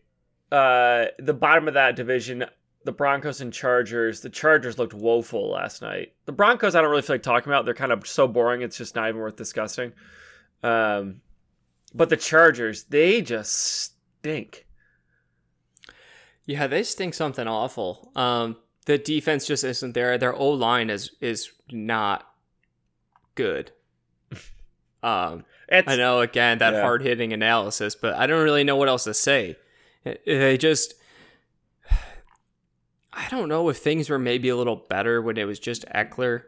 uh 0.53 1.07
the 1.21 1.33
bottom 1.33 1.69
of 1.69 1.75
that 1.75 1.95
division 1.97 2.45
the 2.85 2.93
broncos 2.93 3.41
and 3.41 3.53
chargers 3.53 4.21
the 4.23 4.31
chargers 4.31 4.77
looked 4.79 4.95
woeful 4.95 5.51
last 5.51 5.83
night 5.83 6.13
the 6.27 6.33
broncos 6.33 6.75
i 6.75 6.81
don't 6.81 6.91
really 6.91 7.03
feel 7.03 7.15
like 7.15 7.23
talking 7.23 7.51
about 7.53 7.65
they're 7.65 7.75
kind 7.75 7.93
of 7.93 8.05
so 8.07 8.27
boring 8.27 8.63
it's 8.63 8.77
just 8.77 8.97
not 8.97 9.09
even 9.09 9.21
worth 9.21 9.37
discussing 9.37 9.93
um 10.63 11.21
but 11.95 12.09
the 12.09 12.17
chargers 12.17 12.85
they 12.85 13.21
just 13.23 13.95
stink 14.21 14.67
Yeah, 16.47 16.67
they 16.67 16.83
stink 16.83 17.15
something 17.15 17.47
awful. 17.47 18.11
Um, 18.17 18.57
the 18.87 18.99
defense 18.99 19.47
just 19.47 19.63
isn't 19.65 19.93
there. 19.95 20.19
Their 20.19 20.35
O 20.35 20.49
line 20.51 20.91
is 20.91 21.13
is 21.21 21.51
not 21.71 22.27
good. 23.35 23.73
Um, 25.03 25.47
it's 25.67 25.89
I 25.91 25.97
know 25.97 26.21
again 26.21 26.59
that 26.59 26.75
Yeah. 26.75 26.83
hard 26.83 27.01
hitting 27.01 27.33
analysis, 27.33 27.95
but 27.95 28.15
I 28.17 28.27
don't 28.27 28.45
really 28.45 28.65
know 28.65 28.77
what 28.77 28.89
else 28.89 29.05
to 29.05 29.15
say. 29.15 29.57
They 30.05 30.59
just, 30.59 30.93
I 33.13 33.27
don't 33.31 33.49
know 33.49 33.69
if 33.71 33.79
things 33.79 34.11
were 34.11 34.19
maybe 34.19 34.51
a 34.51 34.57
little 34.57 34.77
better 34.77 35.23
when 35.23 35.37
it 35.39 35.45
was 35.45 35.59
just 35.59 35.87
Ekeler. 35.87 36.43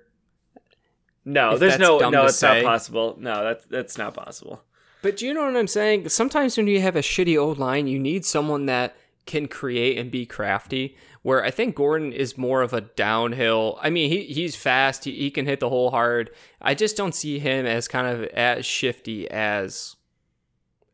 No, 1.25 1.53
If 1.55 1.61
there's 1.61 1.79
no 1.79 1.99
no, 2.11 2.25
it's 2.27 2.37
say. 2.37 2.63
not 2.63 2.69
possible. 2.71 3.17
No, 3.19 3.45
that's 3.45 3.65
that's 3.67 3.99
not 3.99 4.15
possible. 4.15 4.63
But 5.03 5.17
do 5.17 5.27
you 5.27 5.35
know 5.35 5.45
what 5.45 5.57
I'm 5.57 5.67
saying? 5.69 6.09
Sometimes 6.09 6.57
when 6.57 6.67
you 6.67 6.81
have 6.81 6.97
a 6.97 7.01
shitty 7.01 7.37
O 7.37 7.51
line, 7.51 7.87
you 7.87 7.99
need 7.99 8.25
someone 8.25 8.67
that 8.67 8.97
can 9.27 9.47
create 9.49 9.99
and 9.99 10.11
be 10.11 10.27
crafty. 10.27 10.97
Where 11.23 11.45
I 11.45 11.53
think 11.53 11.77
Gordon 11.77 12.13
is 12.13 12.37
more 12.37 12.63
of 12.63 12.73
a 12.73 12.81
downhill. 12.81 13.79
I 13.81 13.91
mean, 13.91 14.11
he 14.11 14.25
he's 14.25 14.57
fast. 14.57 15.05
He, 15.05 15.13
he 15.13 15.31
can 15.31 15.47
hit 15.47 15.61
the 15.61 15.69
hole 15.69 15.91
hard. 15.93 16.31
I 16.61 16.75
just 16.75 16.97
don't 16.97 17.15
see 17.15 17.39
him 17.39 17.65
as 17.67 17.87
kind 17.87 18.09
of 18.09 18.25
as 18.31 18.67
shifty 18.67 19.31
as 19.31 19.95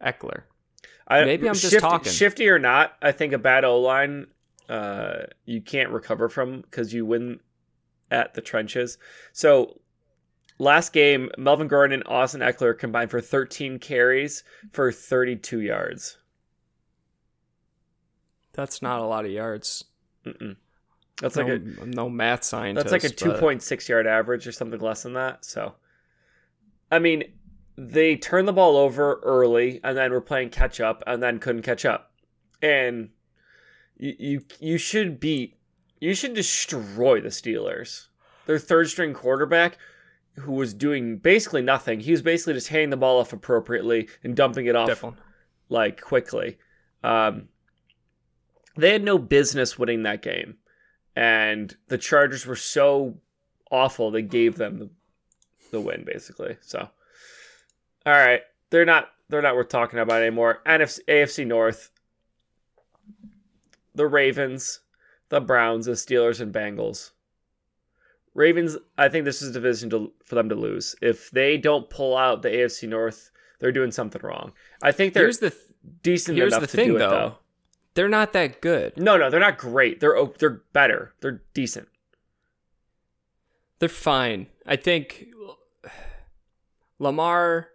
Ekeler. 0.02 0.42
I, 1.06 1.24
Maybe 1.24 1.48
I'm 1.48 1.54
just 1.54 1.70
shifty, 1.72 1.78
talking. 1.80 2.12
Shifty 2.12 2.48
or 2.50 2.58
not, 2.58 2.92
I 3.00 3.12
think 3.12 3.32
a 3.32 3.38
bad 3.38 3.64
O 3.64 3.80
line, 3.80 4.26
uh, 4.68 5.20
you 5.46 5.62
can't 5.62 5.88
recover 5.88 6.28
from 6.28 6.60
because 6.60 6.92
you 6.92 7.06
win 7.06 7.40
at 8.10 8.34
the 8.34 8.42
trenches. 8.42 8.98
So 9.32 9.80
last 10.58 10.92
game, 10.92 11.30
Melvin 11.38 11.68
Gordon 11.68 12.00
and 12.00 12.08
Austin 12.08 12.40
Ekeler 12.40 12.78
combined 12.78 13.10
for 13.10 13.20
13 13.20 13.78
carries 13.78 14.44
for 14.72 14.92
32 14.92 15.60
yards. 15.60 16.18
That's 18.52 18.82
not 18.82 19.00
a 19.00 19.04
lot 19.04 19.24
of 19.24 19.30
yards. 19.30 19.84
Mm-mm. 20.26 20.56
That's 21.20 21.36
no, 21.36 21.42
like 21.42 21.52
a 21.52 21.86
no 21.86 22.08
math 22.08 22.44
scientist. 22.44 22.88
That's 22.88 23.04
like 23.04 23.10
a 23.10 23.14
2.6 23.14 23.68
but- 23.68 23.88
yard 23.88 24.06
average 24.06 24.46
or 24.46 24.52
something 24.52 24.80
less 24.80 25.02
than 25.02 25.14
that. 25.14 25.44
So, 25.44 25.74
I 26.90 26.98
mean, 26.98 27.24
they 27.76 28.16
turned 28.16 28.48
the 28.48 28.52
ball 28.52 28.76
over 28.76 29.20
early 29.22 29.80
and 29.84 29.96
then 29.96 30.10
were 30.10 30.20
playing 30.20 30.50
catch 30.50 30.80
up 30.80 31.02
and 31.06 31.22
then 31.22 31.38
couldn't 31.38 31.62
catch 31.62 31.84
up. 31.84 32.12
And 32.60 33.10
you 33.96 34.14
you, 34.18 34.44
you 34.58 34.78
should 34.78 35.20
beat 35.20 35.56
you 36.00 36.14
should 36.14 36.34
destroy 36.34 37.20
the 37.20 37.28
Steelers. 37.28 38.06
Their 38.46 38.58
third 38.58 38.88
string 38.88 39.14
quarterback 39.14 39.78
who 40.38 40.52
was 40.52 40.74
doing 40.74 41.18
basically 41.18 41.62
nothing. 41.62 42.00
He 42.00 42.10
was 42.10 42.22
basically 42.22 42.54
just 42.54 42.68
handing 42.68 42.90
the 42.90 42.96
ball 42.96 43.20
off 43.20 43.32
appropriately 43.32 44.08
and 44.22 44.34
dumping 44.34 44.66
it 44.66 44.76
off 44.76 44.88
Definitely. 44.88 45.20
like 45.68 46.00
quickly. 46.00 46.58
Um, 47.02 47.48
they 48.76 48.92
had 48.92 49.02
no 49.02 49.18
business 49.18 49.78
winning 49.78 50.04
that 50.04 50.22
game, 50.22 50.56
and 51.16 51.76
the 51.88 51.98
Chargers 51.98 52.46
were 52.46 52.56
so 52.56 53.18
awful 53.70 54.10
they 54.10 54.22
gave 54.22 54.56
them 54.56 54.78
the, 54.78 54.90
the 55.70 55.80
win 55.80 56.04
basically. 56.04 56.56
So, 56.60 56.88
all 58.06 58.12
right, 58.12 58.42
they're 58.70 58.84
not 58.84 59.08
they're 59.28 59.42
not 59.42 59.56
worth 59.56 59.68
talking 59.68 59.98
about 59.98 60.22
anymore. 60.22 60.60
NFC, 60.64 61.00
AFC 61.08 61.46
North, 61.46 61.90
the 63.94 64.06
Ravens, 64.06 64.80
the 65.28 65.40
Browns, 65.40 65.86
the 65.86 65.92
Steelers, 65.92 66.40
and 66.40 66.52
Bengals. 66.52 67.10
Ravens, 68.38 68.76
I 68.96 69.08
think 69.08 69.24
this 69.24 69.42
is 69.42 69.50
a 69.50 69.52
division 69.52 69.90
to, 69.90 70.12
for 70.24 70.36
them 70.36 70.48
to 70.48 70.54
lose. 70.54 70.94
If 71.02 71.30
they 71.32 71.56
don't 71.58 71.90
pull 71.90 72.16
out 72.16 72.42
the 72.42 72.48
AFC 72.50 72.88
North, 72.88 73.30
they're 73.58 73.72
doing 73.72 73.90
something 73.90 74.22
wrong. 74.22 74.52
I 74.80 74.92
think 74.92 75.12
they're 75.12 75.24
Here's 75.24 75.38
the 75.40 75.50
th- 75.50 75.62
decent 76.02 76.36
here's 76.38 76.52
enough 76.52 76.60
the 76.62 76.66
to 76.68 76.76
thing, 76.76 76.88
do 76.90 76.96
it 76.96 76.98
though. 77.00 77.10
though. 77.10 77.36
they're 77.94 78.08
not 78.08 78.32
that 78.34 78.60
good. 78.60 78.96
No, 78.96 79.16
no, 79.16 79.28
they're 79.28 79.40
not 79.40 79.58
great. 79.58 79.98
They're 80.00 80.16
they're 80.38 80.62
better. 80.72 81.12
They're 81.20 81.42
decent. 81.52 81.88
They're 83.80 83.88
fine. 83.88 84.46
I 84.66 84.76
think 84.76 85.26
Lamar. 86.98 87.68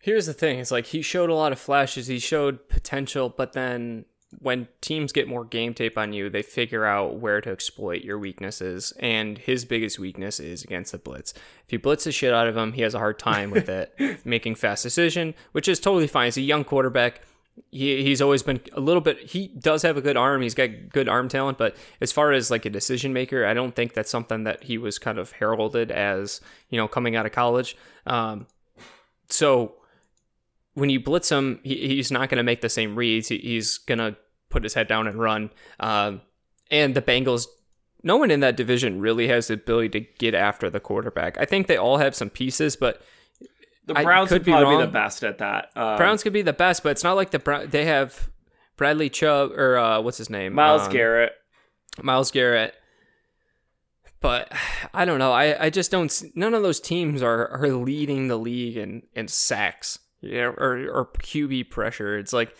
Here's 0.00 0.26
the 0.26 0.34
thing: 0.34 0.58
it's 0.58 0.70
like 0.70 0.86
he 0.86 1.02
showed 1.02 1.30
a 1.30 1.34
lot 1.34 1.52
of 1.52 1.58
flashes. 1.58 2.06
He 2.08 2.18
showed 2.18 2.68
potential, 2.68 3.28
but 3.28 3.52
then 3.52 4.04
when 4.40 4.68
teams 4.80 5.12
get 5.12 5.28
more 5.28 5.44
game 5.44 5.74
tape 5.74 5.96
on 5.96 6.12
you, 6.12 6.28
they 6.28 6.42
figure 6.42 6.84
out 6.84 7.16
where 7.16 7.40
to 7.40 7.50
exploit 7.50 8.02
your 8.02 8.18
weaknesses. 8.18 8.92
And 8.98 9.38
his 9.38 9.64
biggest 9.64 9.98
weakness 9.98 10.40
is 10.40 10.62
against 10.62 10.92
the 10.92 10.98
blitz. 10.98 11.32
If 11.66 11.72
you 11.72 11.78
blitz 11.78 12.04
the 12.04 12.12
shit 12.12 12.32
out 12.32 12.48
of 12.48 12.56
him, 12.56 12.72
he 12.72 12.82
has 12.82 12.94
a 12.94 12.98
hard 12.98 13.18
time 13.18 13.50
with 13.50 13.68
it, 13.68 13.94
making 14.24 14.56
fast 14.56 14.82
decision, 14.82 15.34
which 15.52 15.68
is 15.68 15.80
totally 15.80 16.06
fine. 16.06 16.26
He's 16.26 16.36
a 16.36 16.42
young 16.42 16.64
quarterback. 16.64 17.22
He, 17.70 18.02
he's 18.02 18.20
always 18.20 18.42
been 18.42 18.60
a 18.74 18.80
little 18.80 19.00
bit. 19.00 19.18
He 19.18 19.48
does 19.48 19.82
have 19.82 19.96
a 19.96 20.02
good 20.02 20.16
arm. 20.16 20.42
He's 20.42 20.54
got 20.54 20.90
good 20.90 21.08
arm 21.08 21.28
talent, 21.28 21.56
but 21.56 21.74
as 22.00 22.12
far 22.12 22.32
as 22.32 22.50
like 22.50 22.66
a 22.66 22.70
decision 22.70 23.12
maker, 23.12 23.46
I 23.46 23.54
don't 23.54 23.74
think 23.74 23.94
that's 23.94 24.10
something 24.10 24.44
that 24.44 24.64
he 24.64 24.76
was 24.76 24.98
kind 24.98 25.18
of 25.18 25.32
heralded 25.32 25.90
as 25.90 26.40
you 26.68 26.76
know 26.76 26.86
coming 26.86 27.16
out 27.16 27.24
of 27.24 27.32
college. 27.32 27.76
Um, 28.06 28.46
so 29.30 29.76
when 30.74 30.90
you 30.90 31.00
blitz 31.00 31.32
him, 31.32 31.58
he, 31.62 31.88
he's 31.88 32.12
not 32.12 32.28
going 32.28 32.36
to 32.36 32.44
make 32.44 32.60
the 32.60 32.68
same 32.68 32.94
reads. 32.94 33.28
He, 33.28 33.38
he's 33.38 33.78
going 33.78 33.98
to 33.98 34.16
put 34.50 34.62
his 34.62 34.74
head 34.74 34.88
down 34.88 35.06
and 35.06 35.18
run. 35.18 35.50
Um, 35.80 36.20
and 36.70 36.94
the 36.94 37.02
Bengals, 37.02 37.46
no 38.02 38.16
one 38.16 38.30
in 38.30 38.40
that 38.40 38.56
division 38.56 39.00
really 39.00 39.28
has 39.28 39.48
the 39.48 39.54
ability 39.54 39.88
to 40.00 40.00
get 40.18 40.34
after 40.34 40.70
the 40.70 40.80
quarterback. 40.80 41.38
I 41.38 41.44
think 41.44 41.66
they 41.66 41.76
all 41.76 41.98
have 41.98 42.14
some 42.14 42.30
pieces, 42.30 42.76
but 42.76 43.02
The 43.86 43.94
Browns 43.94 44.28
could 44.30 44.44
be 44.44 44.52
probably 44.52 44.76
be, 44.76 44.82
the 44.82 44.92
best 44.92 45.22
at 45.24 45.38
that. 45.38 45.70
Um, 45.76 45.96
Browns 45.96 46.22
could 46.22 46.32
be 46.32 46.42
the 46.42 46.52
best. 46.52 46.82
But 46.82 46.90
it's 46.90 47.04
not 47.04 47.14
like 47.16 47.30
the 47.30 47.38
Brown. 47.38 47.68
They 47.70 47.84
have 47.84 48.28
Bradley 48.76 49.08
Chubb 49.10 49.52
or 49.52 49.78
uh, 49.78 50.00
what's 50.00 50.18
his 50.18 50.28
name, 50.30 50.54
Myles 50.54 50.86
Um, 50.86 50.92
Garrett. 50.92 51.32
Myles 52.02 52.30
Garrett. 52.30 52.74
But 54.20 54.50
I 54.94 55.04
don't 55.04 55.18
know. 55.18 55.32
I, 55.32 55.66
I 55.66 55.70
just 55.70 55.90
don't. 55.90 56.12
None 56.34 56.54
of 56.54 56.62
those 56.62 56.80
teams 56.80 57.22
are, 57.22 57.48
are 57.48 57.68
leading 57.68 58.28
the 58.28 58.36
league 58.38 58.76
in, 58.76 59.02
in 59.14 59.28
sacks 59.28 59.98
know, 60.22 60.54
or, 60.58 60.88
or 60.90 61.06
QB 61.18 61.70
pressure. 61.70 62.18
It's 62.18 62.32
like, 62.32 62.54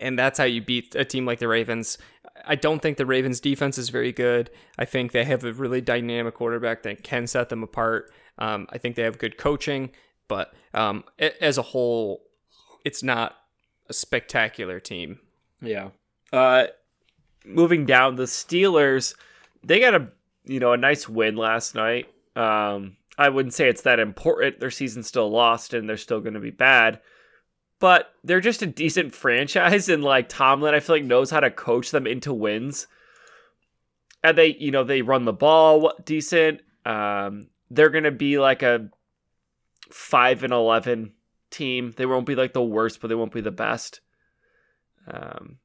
and 0.00 0.18
that's 0.18 0.38
how 0.38 0.44
you 0.44 0.62
beat 0.62 0.94
a 0.94 1.04
team 1.04 1.26
like 1.26 1.38
the 1.38 1.48
Ravens. 1.48 1.98
I 2.46 2.54
don't 2.54 2.80
think 2.80 2.96
the 2.96 3.06
Ravens 3.06 3.40
defense 3.40 3.78
is 3.78 3.88
very 3.90 4.12
good. 4.12 4.50
I 4.78 4.84
think 4.84 5.12
they 5.12 5.24
have 5.24 5.44
a 5.44 5.52
really 5.52 5.80
dynamic 5.80 6.34
quarterback 6.34 6.82
that 6.82 7.02
can 7.02 7.26
set 7.26 7.48
them 7.48 7.62
apart. 7.62 8.12
Um, 8.38 8.66
I 8.70 8.78
think 8.78 8.96
they 8.96 9.02
have 9.02 9.18
good 9.18 9.38
coaching, 9.38 9.90
but 10.28 10.52
um, 10.72 11.04
as 11.40 11.58
a 11.58 11.62
whole, 11.62 12.22
it's 12.84 13.02
not 13.02 13.36
a 13.88 13.92
spectacular 13.92 14.80
team. 14.80 15.20
Yeah. 15.60 15.90
Uh, 16.32 16.66
moving 17.44 17.86
down, 17.86 18.16
the 18.16 18.24
Steelers, 18.24 19.14
they 19.62 19.80
got 19.80 19.94
a 19.94 20.08
you 20.44 20.60
know 20.60 20.72
a 20.72 20.76
nice 20.76 21.08
win 21.08 21.36
last 21.36 21.74
night. 21.74 22.08
Um, 22.36 22.96
I 23.16 23.28
wouldn't 23.28 23.54
say 23.54 23.68
it's 23.68 23.82
that 23.82 24.00
important. 24.00 24.60
Their 24.60 24.70
season's 24.70 25.06
still 25.06 25.30
lost, 25.30 25.74
and 25.74 25.88
they're 25.88 25.96
still 25.96 26.20
going 26.20 26.34
to 26.34 26.40
be 26.40 26.50
bad. 26.50 27.00
But 27.78 28.12
they're 28.24 28.40
just 28.40 28.62
a 28.62 28.66
decent 28.66 29.14
franchise, 29.14 29.88
and 29.88 30.02
like 30.02 30.28
Tomlin, 30.28 30.74
I 30.74 30.80
feel 30.80 30.96
like 30.96 31.04
knows 31.04 31.30
how 31.30 31.40
to 31.40 31.50
coach 31.50 31.90
them 31.90 32.06
into 32.06 32.32
wins. 32.32 32.86
And 34.22 34.38
they, 34.38 34.56
you 34.58 34.70
know, 34.70 34.84
they 34.84 35.02
run 35.02 35.26
the 35.26 35.32
ball 35.32 35.92
decent. 36.04 36.62
Um, 36.86 37.48
they're 37.70 37.90
going 37.90 38.04
to 38.04 38.10
be 38.10 38.38
like 38.38 38.62
a 38.62 38.88
five 39.90 40.42
and 40.42 40.52
eleven 40.52 41.12
team. 41.50 41.92
They 41.96 42.06
won't 42.06 42.26
be 42.26 42.34
like 42.34 42.52
the 42.52 42.62
worst, 42.62 43.00
but 43.00 43.08
they 43.08 43.14
won't 43.14 43.34
be 43.34 43.42
the 43.42 43.50
best. 43.50 44.00
Um, 45.06 45.58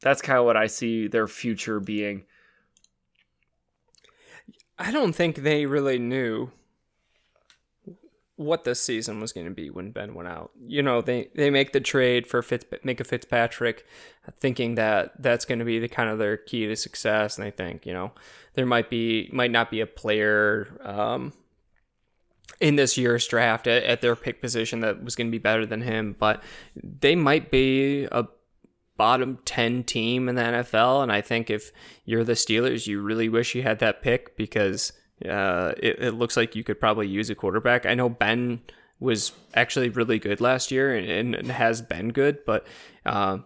that's 0.00 0.20
kind 0.20 0.38
of 0.38 0.44
what 0.44 0.56
I 0.56 0.66
see 0.66 1.08
their 1.08 1.26
future 1.26 1.80
being. 1.80 2.24
I 4.78 4.90
don't 4.90 5.14
think 5.14 5.36
they 5.36 5.64
really 5.64 5.98
knew 5.98 6.50
what 8.36 8.64
this 8.64 8.80
season 8.80 9.20
was 9.20 9.32
going 9.32 9.46
to 9.46 9.52
be 9.52 9.70
when 9.70 9.90
Ben 9.90 10.14
went 10.14 10.28
out. 10.28 10.50
You 10.66 10.82
know, 10.82 11.00
they 11.00 11.28
they 11.34 11.50
make 11.50 11.72
the 11.72 11.80
trade 11.80 12.26
for 12.26 12.42
Fitz, 12.42 12.64
make 12.82 13.00
a 13.00 13.04
Fitzpatrick, 13.04 13.86
thinking 14.38 14.74
that 14.76 15.22
that's 15.22 15.44
going 15.44 15.58
to 15.58 15.64
be 15.64 15.78
the 15.78 15.88
kind 15.88 16.08
of 16.08 16.18
their 16.18 16.36
key 16.36 16.66
to 16.66 16.76
success, 16.76 17.36
and 17.36 17.46
they 17.46 17.50
think 17.50 17.86
you 17.86 17.92
know 17.92 18.12
there 18.54 18.66
might 18.66 18.90
be 18.90 19.28
might 19.32 19.50
not 19.50 19.70
be 19.70 19.80
a 19.80 19.86
player 19.86 20.78
um, 20.82 21.32
in 22.60 22.76
this 22.76 22.96
year's 22.96 23.26
draft 23.26 23.66
at, 23.66 23.82
at 23.84 24.00
their 24.00 24.16
pick 24.16 24.40
position 24.40 24.80
that 24.80 25.02
was 25.02 25.14
going 25.14 25.26
to 25.26 25.32
be 25.32 25.38
better 25.38 25.66
than 25.66 25.82
him, 25.82 26.16
but 26.18 26.42
they 26.76 27.16
might 27.16 27.50
be 27.50 28.04
a 28.12 28.26
bottom 28.96 29.38
10 29.44 29.84
team 29.84 30.28
in 30.28 30.36
the 30.36 30.42
NFL. 30.42 31.02
And 31.02 31.10
I 31.10 31.20
think 31.20 31.50
if 31.50 31.72
you're 32.04 32.24
the 32.24 32.34
Steelers, 32.34 32.86
you 32.86 33.00
really 33.00 33.28
wish 33.28 33.54
you 33.54 33.62
had 33.62 33.78
that 33.80 34.02
pick 34.02 34.36
because 34.36 34.92
uh, 35.28 35.72
it, 35.78 35.98
it, 36.00 36.14
looks 36.14 36.36
like 36.36 36.56
you 36.56 36.64
could 36.64 36.80
probably 36.80 37.06
use 37.06 37.30
a 37.30 37.34
quarterback. 37.34 37.86
I 37.86 37.94
know 37.94 38.08
Ben 38.08 38.60
was 39.00 39.32
actually 39.54 39.88
really 39.88 40.18
good 40.18 40.40
last 40.40 40.70
year 40.70 40.94
and, 40.94 41.34
and 41.34 41.50
has 41.50 41.82
been 41.82 42.10
good, 42.10 42.44
but 42.46 42.66
uh, 43.04 43.38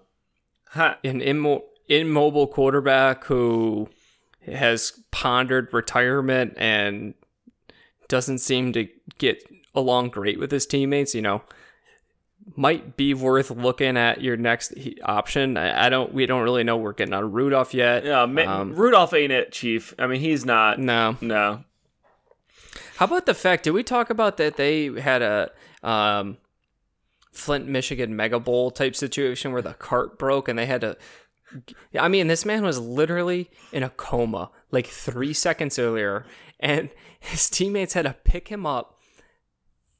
an 0.74 1.20
immo- 1.20 1.64
immobile 1.88 2.46
quarterback 2.46 3.24
who 3.24 3.88
has 4.46 5.00
pondered 5.10 5.72
retirement 5.72 6.54
and 6.56 7.14
doesn't 8.08 8.38
seem 8.38 8.72
to 8.72 8.88
get 9.18 9.42
along 9.74 10.10
great 10.10 10.38
with 10.38 10.50
his 10.50 10.66
teammates, 10.66 11.14
you 11.14 11.22
know, 11.22 11.42
might 12.54 12.96
be 12.96 13.14
worth 13.14 13.50
looking 13.50 13.96
at 13.96 14.20
your 14.20 14.36
next 14.36 14.74
option. 15.02 15.56
I, 15.56 15.86
I 15.86 15.88
don't. 15.88 16.12
We 16.12 16.26
don't 16.26 16.42
really 16.42 16.64
know. 16.64 16.76
We're 16.76 16.92
getting 16.92 17.14
on 17.14 17.32
Rudolph 17.32 17.74
yet. 17.74 18.04
Yeah, 18.04 18.22
um, 18.22 18.74
Rudolph 18.74 19.12
ain't 19.14 19.32
it, 19.32 19.52
Chief. 19.52 19.94
I 19.98 20.06
mean, 20.06 20.20
he's 20.20 20.44
not. 20.44 20.78
No, 20.78 21.16
no. 21.20 21.64
How 22.96 23.06
about 23.06 23.26
the 23.26 23.34
fact? 23.34 23.64
Did 23.64 23.72
we 23.72 23.82
talk 23.82 24.10
about 24.10 24.36
that 24.36 24.56
they 24.56 24.86
had 25.00 25.22
a 25.22 25.50
um, 25.82 26.38
Flint, 27.32 27.68
Michigan 27.68 28.16
Mega 28.16 28.40
Bowl 28.40 28.70
type 28.70 28.96
situation 28.96 29.52
where 29.52 29.62
the 29.62 29.74
cart 29.74 30.18
broke 30.18 30.48
and 30.48 30.58
they 30.58 30.66
had 30.66 30.80
to. 30.80 30.96
I 31.98 32.08
mean, 32.08 32.26
this 32.26 32.44
man 32.44 32.64
was 32.64 32.78
literally 32.78 33.50
in 33.72 33.82
a 33.82 33.90
coma 33.90 34.50
like 34.70 34.86
three 34.86 35.32
seconds 35.32 35.78
earlier, 35.78 36.26
and 36.58 36.90
his 37.20 37.48
teammates 37.48 37.94
had 37.94 38.04
to 38.06 38.16
pick 38.24 38.48
him 38.48 38.66
up 38.66 38.95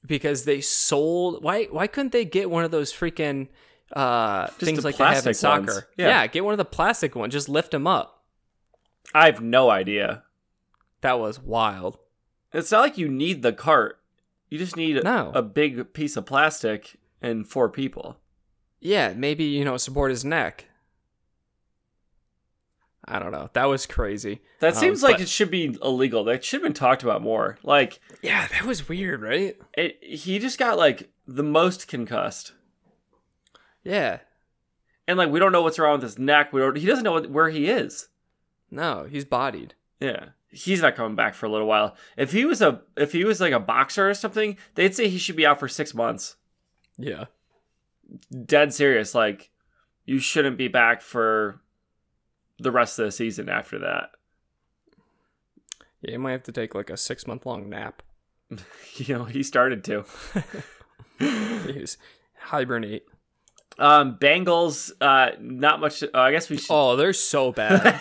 because 0.06 0.44
they 0.44 0.60
sold. 0.60 1.42
Why 1.42 1.64
why 1.64 1.86
couldn't 1.86 2.12
they 2.12 2.24
get 2.24 2.50
one 2.50 2.64
of 2.64 2.70
those 2.70 2.92
freaking 2.92 3.48
uh, 3.92 4.46
things 4.48 4.84
like 4.84 4.96
they 4.96 5.04
have 5.04 5.26
in 5.26 5.34
soccer? 5.34 5.88
Yeah. 5.96 6.08
yeah, 6.08 6.26
get 6.26 6.44
one 6.44 6.54
of 6.54 6.58
the 6.58 6.64
plastic 6.64 7.14
ones. 7.14 7.32
Just 7.32 7.48
lift 7.48 7.70
them 7.70 7.86
up. 7.86 8.24
I 9.14 9.26
have 9.26 9.40
no 9.40 9.70
idea. 9.70 10.24
That 11.00 11.18
was 11.18 11.40
wild. 11.40 11.98
It's 12.52 12.72
not 12.72 12.80
like 12.80 12.98
you 12.98 13.08
need 13.08 13.42
the 13.42 13.52
cart. 13.52 14.00
You 14.48 14.58
just 14.58 14.76
need 14.76 15.02
no. 15.02 15.32
a 15.34 15.42
big 15.42 15.92
piece 15.92 16.16
of 16.16 16.26
plastic 16.26 16.96
and 17.20 17.46
four 17.46 17.68
people. 17.68 18.16
Yeah, 18.80 19.12
maybe 19.14 19.44
you 19.44 19.64
know 19.64 19.76
support 19.76 20.10
his 20.10 20.24
neck. 20.24 20.66
I 23.08 23.20
don't 23.20 23.30
know. 23.30 23.50
That 23.52 23.66
was 23.66 23.86
crazy. 23.86 24.40
That 24.58 24.74
um, 24.74 24.80
seems 24.80 25.02
like 25.02 25.20
it 25.20 25.28
should 25.28 25.50
be 25.50 25.76
illegal. 25.82 26.24
That 26.24 26.44
should 26.44 26.58
have 26.58 26.64
been 26.64 26.72
talked 26.72 27.04
about 27.04 27.22
more. 27.22 27.56
Like, 27.62 28.00
yeah, 28.20 28.48
that 28.48 28.64
was 28.64 28.88
weird, 28.88 29.22
right? 29.22 29.56
It, 29.74 30.02
he 30.02 30.38
just 30.38 30.58
got 30.58 30.76
like 30.76 31.10
the 31.26 31.44
most 31.44 31.86
concussed. 31.86 32.52
Yeah, 33.84 34.18
and 35.06 35.16
like 35.18 35.30
we 35.30 35.38
don't 35.38 35.52
know 35.52 35.62
what's 35.62 35.78
wrong 35.78 35.94
with 35.94 36.02
his 36.02 36.18
neck. 36.18 36.52
We 36.52 36.60
don't. 36.60 36.76
He 36.76 36.86
doesn't 36.86 37.04
know 37.04 37.12
what, 37.12 37.30
where 37.30 37.48
he 37.48 37.68
is. 37.68 38.08
No, 38.72 39.06
he's 39.08 39.24
bodied. 39.24 39.74
Yeah, 40.00 40.30
he's 40.50 40.82
not 40.82 40.96
coming 40.96 41.14
back 41.14 41.34
for 41.34 41.46
a 41.46 41.50
little 41.50 41.68
while. 41.68 41.96
If 42.16 42.32
he 42.32 42.44
was 42.44 42.60
a, 42.60 42.82
if 42.96 43.12
he 43.12 43.24
was 43.24 43.40
like 43.40 43.52
a 43.52 43.60
boxer 43.60 44.10
or 44.10 44.14
something, 44.14 44.56
they'd 44.74 44.96
say 44.96 45.08
he 45.08 45.18
should 45.18 45.36
be 45.36 45.46
out 45.46 45.60
for 45.60 45.68
six 45.68 45.94
months. 45.94 46.34
Yeah, 46.98 47.26
dead 48.44 48.74
serious. 48.74 49.14
Like, 49.14 49.50
you 50.04 50.18
shouldn't 50.18 50.58
be 50.58 50.66
back 50.66 51.02
for 51.02 51.60
the 52.58 52.70
rest 52.70 52.98
of 52.98 53.06
the 53.06 53.12
season 53.12 53.48
after 53.48 53.78
that. 53.78 54.10
Yeah, 56.00 56.12
he 56.12 56.16
might 56.18 56.32
have 56.32 56.42
to 56.44 56.52
take 56.52 56.74
like 56.74 56.90
a 56.90 56.96
six 56.96 57.26
month 57.26 57.46
long 57.46 57.68
nap. 57.68 58.02
you 58.96 59.16
know, 59.16 59.24
he 59.24 59.42
started 59.42 59.84
to. 59.84 60.04
He's 61.18 61.98
hibernate. 62.38 63.06
Um, 63.78 64.16
Bengals, 64.18 64.92
uh, 65.00 65.32
not 65.40 65.80
much. 65.80 66.02
Uh, 66.02 66.08
I 66.14 66.32
guess 66.32 66.48
we 66.48 66.56
should. 66.56 66.70
Oh, 66.70 66.96
they're 66.96 67.12
so 67.12 67.52
bad. 67.52 68.00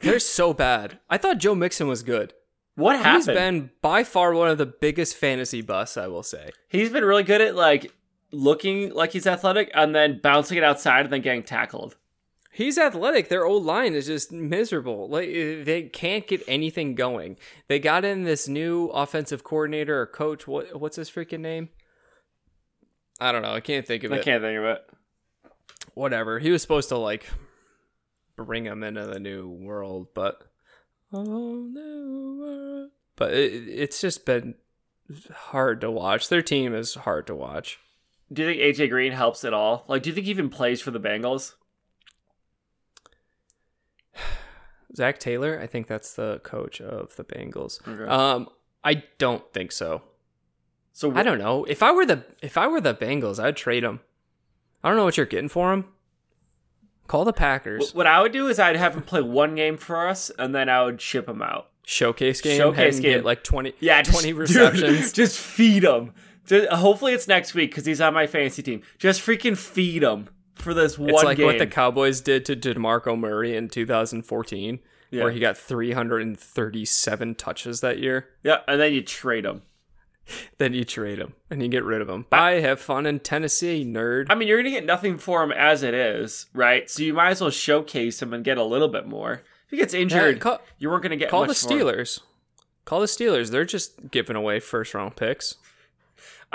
they're 0.00 0.18
so 0.18 0.52
bad. 0.52 0.98
I 1.08 1.16
thought 1.16 1.38
Joe 1.38 1.54
Mixon 1.54 1.88
was 1.88 2.02
good. 2.02 2.34
What 2.74 2.96
happened? 2.96 3.14
He's 3.14 3.26
been 3.26 3.70
by 3.80 4.04
far 4.04 4.34
one 4.34 4.48
of 4.48 4.58
the 4.58 4.66
biggest 4.66 5.16
fantasy 5.16 5.62
busts, 5.62 5.96
I 5.96 6.08
will 6.08 6.22
say. 6.22 6.50
He's 6.68 6.90
been 6.90 7.04
really 7.04 7.22
good 7.22 7.40
at 7.40 7.54
like 7.54 7.90
looking 8.32 8.92
like 8.92 9.12
he's 9.12 9.26
athletic 9.26 9.70
and 9.72 9.94
then 9.94 10.20
bouncing 10.22 10.58
it 10.58 10.64
outside 10.64 11.04
and 11.06 11.12
then 11.12 11.22
getting 11.22 11.42
tackled. 11.42 11.96
He's 12.56 12.78
athletic. 12.78 13.28
Their 13.28 13.44
O 13.44 13.54
line 13.54 13.92
is 13.92 14.06
just 14.06 14.32
miserable. 14.32 15.10
Like 15.10 15.28
eh, 15.28 15.62
they 15.62 15.82
can't 15.92 16.26
get 16.26 16.42
anything 16.48 16.94
going. 16.94 17.36
They 17.68 17.78
got 17.78 18.02
in 18.02 18.24
this 18.24 18.48
new 18.48 18.86
offensive 18.86 19.44
coordinator 19.44 20.00
or 20.00 20.06
coach. 20.06 20.48
What 20.48 20.80
what's 20.80 20.96
his 20.96 21.10
freaking 21.10 21.40
name? 21.40 21.68
I 23.20 23.30
don't 23.30 23.42
know. 23.42 23.52
I 23.52 23.60
can't 23.60 23.86
think 23.86 24.04
of 24.04 24.12
I 24.12 24.16
it. 24.16 24.20
I 24.20 24.22
can't 24.22 24.42
think 24.42 24.58
of 24.58 24.64
it. 24.64 24.90
Whatever. 25.92 26.38
He 26.38 26.50
was 26.50 26.62
supposed 26.62 26.88
to 26.88 26.96
like 26.96 27.26
bring 28.36 28.64
him 28.64 28.82
into 28.82 29.04
the 29.04 29.20
new 29.20 29.50
world, 29.50 30.08
but 30.14 30.42
oh 31.12 31.68
no. 31.70 32.88
But 33.16 33.34
it, 33.34 33.68
it's 33.68 34.00
just 34.00 34.24
been 34.24 34.54
hard 35.30 35.82
to 35.82 35.90
watch. 35.90 36.30
Their 36.30 36.40
team 36.40 36.74
is 36.74 36.94
hard 36.94 37.26
to 37.26 37.34
watch. 37.34 37.78
Do 38.32 38.44
you 38.44 38.48
think 38.48 38.62
AJ 38.62 38.88
Green 38.88 39.12
helps 39.12 39.44
at 39.44 39.52
all? 39.52 39.84
Like, 39.88 40.02
do 40.02 40.08
you 40.08 40.14
think 40.14 40.24
he 40.24 40.30
even 40.30 40.48
plays 40.48 40.80
for 40.80 40.90
the 40.90 40.98
Bengals? 40.98 41.52
Zac 44.94 45.18
Taylor, 45.18 45.58
I 45.60 45.66
think 45.66 45.86
that's 45.86 46.14
the 46.14 46.40
coach 46.44 46.80
of 46.80 47.16
the 47.16 47.24
Bengals. 47.24 47.86
Okay. 47.86 48.10
Um, 48.10 48.48
I 48.84 49.02
don't 49.18 49.42
think 49.52 49.72
so. 49.72 50.02
So 50.92 51.10
wh- 51.10 51.16
I 51.16 51.22
don't 51.22 51.38
know. 51.38 51.64
If 51.64 51.82
I 51.82 51.92
were 51.92 52.06
the 52.06 52.24
if 52.40 52.56
I 52.56 52.66
were 52.68 52.80
the 52.80 52.94
Bengals, 52.94 53.42
I'd 53.42 53.56
trade 53.56 53.84
him. 53.84 54.00
I 54.82 54.88
don't 54.88 54.96
know 54.96 55.04
what 55.04 55.16
you're 55.16 55.26
getting 55.26 55.48
for 55.48 55.72
him. 55.72 55.86
Call 57.08 57.24
the 57.24 57.32
Packers. 57.32 57.94
What 57.94 58.06
I 58.06 58.20
would 58.22 58.32
do 58.32 58.48
is 58.48 58.58
I'd 58.58 58.76
have 58.76 58.94
him 58.94 59.02
play 59.02 59.22
one 59.22 59.54
game 59.54 59.76
for 59.76 60.08
us, 60.08 60.30
and 60.38 60.54
then 60.54 60.68
I 60.68 60.84
would 60.84 61.00
ship 61.00 61.28
him 61.28 61.42
out. 61.42 61.70
Showcase 61.84 62.40
game. 62.40 62.56
Showcase 62.56 62.98
game. 63.00 63.22
like 63.22 63.44
twenty. 63.44 63.74
Yeah, 63.80 64.02
twenty 64.02 64.30
just, 64.30 64.38
receptions. 64.38 65.06
Dude, 65.06 65.14
just 65.14 65.38
feed 65.38 65.84
him. 65.84 66.12
Just, 66.44 66.68
hopefully 66.68 67.12
it's 67.12 67.28
next 67.28 67.54
week 67.54 67.70
because 67.70 67.86
he's 67.86 68.00
on 68.00 68.14
my 68.14 68.26
fantasy 68.26 68.62
team. 68.62 68.82
Just 68.98 69.20
freaking 69.20 69.56
feed 69.56 70.02
him 70.02 70.28
for 70.56 70.74
this 70.74 70.98
one 70.98 71.10
it's 71.10 71.22
like 71.22 71.36
game. 71.36 71.46
what 71.46 71.58
the 71.58 71.66
Cowboys 71.66 72.20
did 72.20 72.44
to 72.46 72.56
DeMarco 72.56 73.18
Murray 73.18 73.56
in 73.56 73.68
2014, 73.68 74.78
yeah. 75.10 75.22
where 75.22 75.32
he 75.32 75.38
got 75.38 75.56
337 75.56 77.34
touches 77.36 77.80
that 77.80 77.98
year. 77.98 78.28
Yeah, 78.42 78.58
and 78.66 78.80
then 78.80 78.92
you 78.92 79.02
trade 79.02 79.44
him. 79.44 79.62
then 80.58 80.74
you 80.74 80.84
trade 80.84 81.18
him 81.18 81.34
and 81.50 81.62
you 81.62 81.68
get 81.68 81.84
rid 81.84 82.00
of 82.00 82.08
him. 82.08 82.26
Bye, 82.30 82.60
have 82.60 82.80
fun 82.80 83.06
in 83.06 83.20
Tennessee, 83.20 83.84
nerd. 83.84 84.26
I 84.28 84.34
mean, 84.34 84.48
you're 84.48 84.58
gonna 84.58 84.70
get 84.70 84.86
nothing 84.86 85.18
for 85.18 85.42
him 85.42 85.52
as 85.52 85.82
it 85.82 85.94
is, 85.94 86.46
right? 86.52 86.88
So 86.90 87.02
you 87.02 87.14
might 87.14 87.30
as 87.30 87.40
well 87.40 87.50
showcase 87.50 88.20
him 88.20 88.32
and 88.32 88.44
get 88.44 88.58
a 88.58 88.64
little 88.64 88.88
bit 88.88 89.06
more. 89.06 89.42
If 89.66 89.70
he 89.70 89.76
gets 89.76 89.94
injured, 89.94 90.36
yeah, 90.36 90.40
call, 90.40 90.60
you 90.78 90.90
weren't 90.90 91.02
gonna 91.02 91.16
get. 91.16 91.30
Call 91.30 91.46
the 91.46 91.52
Steelers. 91.52 92.20
Call 92.84 93.00
the 93.00 93.06
Steelers. 93.06 93.50
They're 93.50 93.64
just 93.64 94.10
giving 94.10 94.36
away 94.36 94.60
first 94.60 94.94
round 94.94 95.16
picks. 95.16 95.56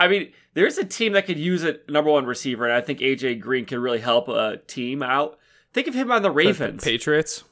I 0.01 0.07
mean, 0.07 0.31
there's 0.55 0.79
a 0.79 0.83
team 0.83 1.13
that 1.13 1.27
could 1.27 1.37
use 1.37 1.63
a 1.63 1.77
number 1.87 2.09
one 2.09 2.25
receiver, 2.25 2.65
and 2.65 2.73
I 2.73 2.81
think 2.81 2.99
AJ 2.99 3.39
Green 3.39 3.65
could 3.65 3.77
really 3.77 3.99
help 3.99 4.27
a 4.29 4.57
team 4.57 5.03
out. 5.03 5.37
Think 5.73 5.87
of 5.87 5.93
him 5.93 6.11
on 6.11 6.23
the 6.23 6.31
Ravens, 6.31 6.83
the 6.83 6.91
Patriots. 6.91 7.43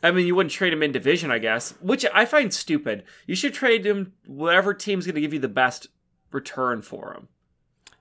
I 0.00 0.12
mean, 0.12 0.28
you 0.28 0.36
wouldn't 0.36 0.52
trade 0.52 0.72
him 0.72 0.84
in 0.84 0.92
division, 0.92 1.32
I 1.32 1.40
guess, 1.40 1.72
which 1.80 2.06
I 2.14 2.24
find 2.24 2.54
stupid. 2.54 3.02
You 3.26 3.34
should 3.34 3.52
trade 3.52 3.84
him 3.84 4.12
whatever 4.26 4.74
team's 4.74 5.06
going 5.06 5.16
to 5.16 5.20
give 5.20 5.34
you 5.34 5.40
the 5.40 5.48
best 5.48 5.88
return 6.30 6.82
for 6.82 7.12
him. 7.14 7.26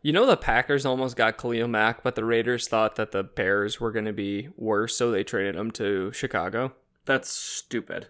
You 0.03 0.13
know 0.13 0.27
the 0.27 0.37
Packers 0.37 0.85
almost 0.85 1.15
got 1.15 1.39
Khalil 1.39 1.67
Mack, 1.67 2.03
but 2.03 2.13
the 2.13 2.23
Raiders 2.23 2.67
thought 2.67 2.97
that 2.97 3.11
the 3.11 3.23
Bears 3.23 3.81
were 3.81 3.91
going 3.91 4.05
to 4.05 4.13
be 4.13 4.49
worse, 4.55 4.95
so 4.95 5.09
they 5.09 5.23
traded 5.23 5.55
him 5.55 5.71
to 5.71 6.11
Chicago. 6.11 6.73
That's 7.05 7.31
stupid. 7.31 8.09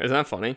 Isn't 0.00 0.12
that 0.12 0.26
funny? 0.26 0.56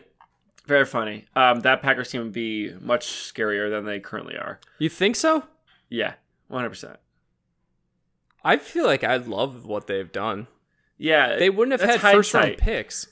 Very 0.68 0.84
funny. 0.84 1.24
Um, 1.34 1.60
that 1.60 1.80
Packers 1.80 2.10
team 2.10 2.22
would 2.24 2.32
be 2.32 2.74
much 2.78 3.06
scarier 3.06 3.70
than 3.70 3.86
they 3.86 4.00
currently 4.00 4.36
are. 4.36 4.60
You 4.78 4.90
think 4.90 5.16
so? 5.16 5.44
Yeah, 5.88 6.12
one 6.48 6.60
hundred 6.60 6.68
percent. 6.70 6.98
I 8.44 8.58
feel 8.58 8.84
like 8.84 9.02
I 9.02 9.16
love 9.16 9.64
what 9.64 9.86
they've 9.86 10.12
done. 10.12 10.46
Yeah, 10.98 11.36
They 11.36 11.48
wouldn't 11.48 11.80
have 11.80 11.88
had 11.88 12.00
first 12.02 12.34
round 12.34 12.58
picks. 12.58 13.06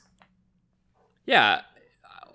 Yeah. 1.25 1.61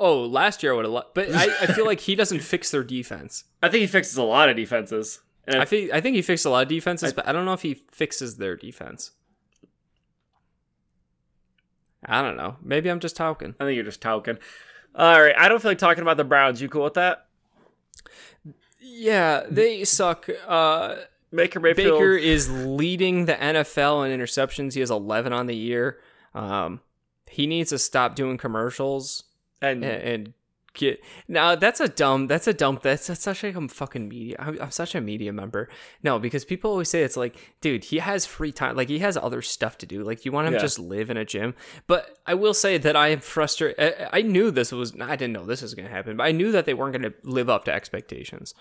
Oh, 0.00 0.22
last 0.24 0.64
year 0.64 0.72
I 0.72 0.76
would 0.76 0.86
have, 0.86 1.04
but 1.14 1.32
I, 1.32 1.44
I 1.60 1.66
feel 1.66 1.86
like 1.86 2.00
he 2.00 2.16
doesn't 2.16 2.40
fix 2.54 2.72
their 2.72 2.82
defense. 2.82 3.44
I 3.62 3.68
think 3.68 3.82
he 3.82 3.86
fixes 3.86 4.16
a 4.16 4.24
lot 4.24 4.48
of 4.48 4.56
defenses. 4.56 5.20
And 5.46 5.60
I 5.62 5.64
think 5.64 5.92
I 5.92 6.00
think 6.00 6.16
he 6.16 6.22
fixed 6.22 6.44
a 6.46 6.50
lot 6.50 6.64
of 6.64 6.68
defenses, 6.68 7.12
but 7.12 7.28
I 7.28 7.32
don't 7.32 7.44
know 7.44 7.52
if 7.52 7.62
he 7.62 7.74
fixes 7.92 8.38
their 8.38 8.56
defense. 8.56 9.12
I 12.04 12.22
don't 12.22 12.36
know. 12.36 12.56
Maybe 12.60 12.90
I'm 12.90 12.98
just 12.98 13.14
talking. 13.14 13.54
I 13.60 13.64
think 13.64 13.76
you're 13.76 13.84
just 13.84 14.02
talking. 14.02 14.38
All 14.94 15.22
right, 15.22 15.34
I 15.36 15.48
don't 15.48 15.60
feel 15.60 15.70
like 15.70 15.78
talking 15.78 16.02
about 16.02 16.16
the 16.16 16.24
Browns. 16.24 16.60
You 16.60 16.68
cool 16.68 16.84
with 16.84 16.94
that? 16.94 17.26
Yeah, 18.80 19.44
they 19.48 19.84
suck. 19.84 20.28
Uh, 20.46 20.96
Baker 21.34 21.60
Mayfield. 21.60 21.98
Baker 21.98 22.14
is 22.14 22.50
leading 22.50 23.24
the 23.24 23.34
NFL 23.34 24.06
in 24.10 24.18
interceptions. 24.18 24.74
He 24.74 24.80
has 24.80 24.90
11 24.90 25.32
on 25.32 25.46
the 25.46 25.56
year. 25.56 25.98
Um, 26.34 26.80
he 27.26 27.46
needs 27.46 27.70
to 27.70 27.78
stop 27.78 28.14
doing 28.14 28.36
commercials 28.36 29.24
and 29.62 29.82
and, 29.84 30.02
and 30.02 30.34
get. 30.74 31.02
Now 31.28 31.54
that's 31.54 31.80
a 31.80 31.88
dumb. 31.88 32.26
That's 32.26 32.46
a 32.46 32.52
dumb. 32.52 32.78
That's, 32.82 33.06
that's 33.06 33.22
such 33.22 33.42
like 33.42 33.54
I'm 33.54 33.68
fucking 33.68 34.08
media. 34.08 34.36
I'm, 34.38 34.60
I'm 34.60 34.70
such 34.70 34.94
a 34.94 35.00
media 35.00 35.32
member. 35.32 35.68
No, 36.02 36.18
because 36.18 36.44
people 36.44 36.70
always 36.70 36.88
say 36.88 37.02
it's 37.02 37.16
like, 37.16 37.36
dude, 37.60 37.84
he 37.84 37.98
has 37.98 38.26
free 38.26 38.52
time. 38.52 38.76
Like 38.76 38.88
he 38.88 38.98
has 39.00 39.16
other 39.16 39.42
stuff 39.42 39.78
to 39.78 39.86
do. 39.86 40.02
Like 40.02 40.24
you 40.24 40.32
want 40.32 40.46
him 40.48 40.54
Yeah. 40.54 40.58
to 40.60 40.64
just 40.64 40.78
live 40.78 41.10
in 41.10 41.16
a 41.16 41.24
gym. 41.24 41.54
But 41.86 42.18
I 42.26 42.34
will 42.34 42.54
say 42.54 42.78
that 42.78 42.96
I 42.96 43.08
am 43.08 43.20
frustrated. 43.20 43.78
I, 44.12 44.18
I 44.18 44.22
knew 44.22 44.50
this 44.50 44.72
was. 44.72 44.92
I 45.00 45.16
didn't 45.16 45.32
know 45.32 45.44
this 45.46 45.62
was 45.62 45.74
going 45.74 45.88
to 45.88 45.94
happen, 45.94 46.16
but 46.16 46.24
I 46.24 46.32
knew 46.32 46.52
that 46.52 46.64
they 46.66 46.74
weren't 46.74 46.92
going 46.92 47.10
to 47.10 47.14
live 47.22 47.48
up 47.50 47.64
to 47.66 47.72
expectations. 47.72 48.54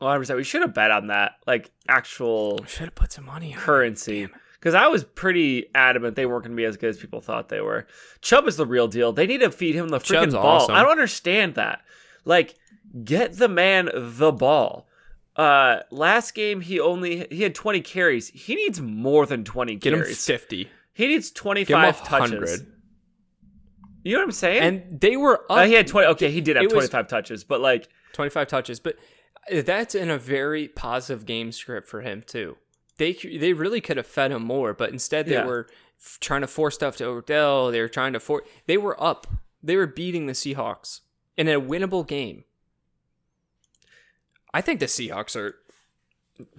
100%. 0.00 0.36
We 0.36 0.44
should 0.44 0.60
have 0.62 0.74
bet 0.74 0.90
on 0.90 1.06
that, 1.06 1.32
like 1.46 1.70
actual 1.88 2.62
Should 2.66 2.84
have 2.86 2.94
put 2.94 3.12
some 3.12 3.24
money 3.24 3.52
currency. 3.52 4.28
Because 4.66 4.74
I 4.74 4.88
was 4.88 5.04
pretty 5.04 5.66
adamant 5.76 6.16
they 6.16 6.26
weren't 6.26 6.42
going 6.42 6.50
to 6.50 6.60
be 6.60 6.64
as 6.64 6.76
good 6.76 6.90
as 6.90 6.96
people 6.98 7.20
thought 7.20 7.48
they 7.50 7.60
were. 7.60 7.86
Chubb 8.20 8.48
is 8.48 8.56
the 8.56 8.66
real 8.66 8.88
deal. 8.88 9.12
They 9.12 9.24
need 9.28 9.38
to 9.42 9.52
feed 9.52 9.76
him 9.76 9.90
the 9.90 9.98
freaking 10.00 10.22
Chubb's 10.22 10.34
ball. 10.34 10.44
awesome. 10.44 10.74
I 10.74 10.82
don't 10.82 10.90
understand 10.90 11.54
that. 11.54 11.82
Like, 12.24 12.56
get 13.04 13.34
the 13.34 13.46
man 13.46 13.90
the 13.94 14.32
ball. 14.32 14.88
Uh, 15.36 15.82
last 15.92 16.34
game 16.34 16.60
he 16.60 16.80
only 16.80 17.28
he 17.30 17.44
had 17.44 17.54
20 17.54 17.80
carries. 17.82 18.26
He 18.26 18.56
needs 18.56 18.80
more 18.80 19.24
than 19.24 19.44
20 19.44 19.76
Get 19.76 19.92
him 19.92 20.00
carries. 20.00 20.26
50. 20.26 20.68
he 20.94 21.06
needs 21.06 21.30
25 21.30 22.02
touches. 22.04 22.30
100. 22.32 22.66
You 24.02 24.14
know 24.14 24.18
what 24.18 24.24
I'm 24.24 24.32
saying? 24.32 24.62
And 24.64 25.00
they 25.00 25.16
were 25.16 25.42
up 25.42 25.58
Uh, 25.58 25.64
he 25.66 25.74
had 25.74 25.86
20. 25.86 26.08
Okay, 26.08 26.32
he 26.32 26.40
did 26.40 26.56
have 26.56 26.64
It 26.64 26.72
was- 26.74 26.88
25 26.88 27.06
touches, 27.06 27.44
but 27.44 27.60
like, 27.60 27.86
25 28.14 28.48
touches, 28.48 28.80
but 28.80 28.96
that's 29.48 29.94
in 29.94 30.10
a 30.10 30.18
very 30.18 30.66
positive 30.66 31.24
game 31.24 31.52
script 31.52 31.86
for 31.86 32.00
him 32.00 32.24
too. 32.26 32.56
They 32.98 33.12
they 33.12 33.52
really 33.52 33.80
could 33.80 33.96
have 33.96 34.06
fed 34.06 34.32
him 34.32 34.42
more, 34.42 34.72
but 34.74 34.90
instead 34.90 35.26
they 35.26 35.32
Yeah. 35.32 35.46
were 35.46 35.66
f- 36.00 36.18
trying 36.20 36.40
to 36.42 36.46
force 36.46 36.74
stuff 36.76 36.96
to 36.96 37.04
Odell. 37.06 37.70
They 37.70 37.80
were 37.80 37.88
trying 37.88 38.12
to 38.14 38.20
force. 38.20 38.46
they 38.66 38.76
were 38.78 39.00
up. 39.02 39.26
They 39.62 39.76
were 39.76 39.86
beating 39.86 40.26
the 40.26 40.32
Seahawks 40.32 41.00
in 41.36 41.48
a 41.48 41.60
winnable 41.60 42.06
game. 42.06 42.44
I 44.54 44.60
think 44.60 44.80
the 44.80 44.86
Seahawks 44.86 45.36
are 45.36 45.56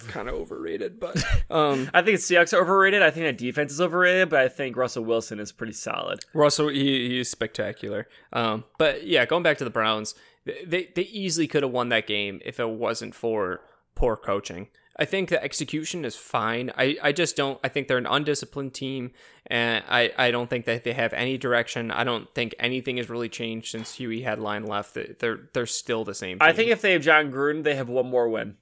kind 0.07 0.27
of 0.27 0.35
overrated, 0.35 0.99
but 0.99 1.17
um, 1.51 1.89
I 1.93 2.01
think 2.01 2.19
the 2.19 2.23
Seahawks 2.35 2.53
are 2.53 2.61
overrated. 2.61 3.01
I 3.01 3.09
think 3.11 3.25
that 3.25 3.37
defense 3.37 3.71
is 3.71 3.81
overrated, 3.81 4.29
but 4.29 4.39
I 4.39 4.47
think 4.49 4.75
Russell 4.75 5.03
Wilson 5.03 5.39
is 5.39 5.51
pretty 5.51 5.73
solid. 5.73 6.19
Russell 6.33 6.67
he, 6.69 7.09
he's 7.09 7.29
spectacular. 7.29 8.07
Um, 8.33 8.65
but 8.77 9.05
yeah, 9.05 9.25
going 9.25 9.43
back 9.43 9.57
to 9.59 9.63
the 9.63 9.69
Browns, 9.69 10.15
they 10.45 10.89
they 10.95 11.03
easily 11.03 11.47
could 11.47 11.63
have 11.63 11.71
won 11.71 11.89
that 11.89 12.07
game 12.07 12.41
if 12.45 12.59
it 12.59 12.69
wasn't 12.69 13.15
for 13.15 13.61
poor 13.95 14.15
coaching. 14.15 14.67
I 14.99 15.05
think 15.05 15.29
the 15.29 15.43
execution 15.43 16.05
is 16.05 16.15
fine. 16.15 16.71
I, 16.77 16.97
I 17.03 17.11
just 17.11 17.35
don't. 17.35 17.59
I 17.63 17.67
think 17.69 17.87
they're 17.87 17.99
an 17.99 18.07
undisciplined 18.07 18.73
team, 18.73 19.11
and 19.45 19.83
I, 19.87 20.11
I 20.17 20.31
don't 20.31 20.49
think 20.49 20.65
that 20.65 20.83
they 20.83 20.93
have 20.93 21.13
any 21.13 21.37
direction. 21.37 21.91
I 21.91 22.03
don't 22.03 22.33
think 22.33 22.55
anything 22.59 22.97
has 22.97 23.07
really 23.09 23.29
changed 23.29 23.67
since 23.69 23.93
Huey 23.95 24.21
had 24.23 24.39
line 24.39 24.65
left. 24.65 24.95
They- 24.95 25.15
They're 25.19 25.39
they're 25.53 25.65
still 25.67 26.03
the 26.03 26.15
same. 26.15 26.37
I 26.41 26.51
think 26.53 26.71
if 26.71 26.81
they 26.81 26.93
have 26.93 27.03
Jon 27.03 27.31
Gruden, 27.31 27.63
they 27.63 27.75
have 27.75 27.89
one 27.89 28.09
more 28.09 28.27
win 28.27 28.55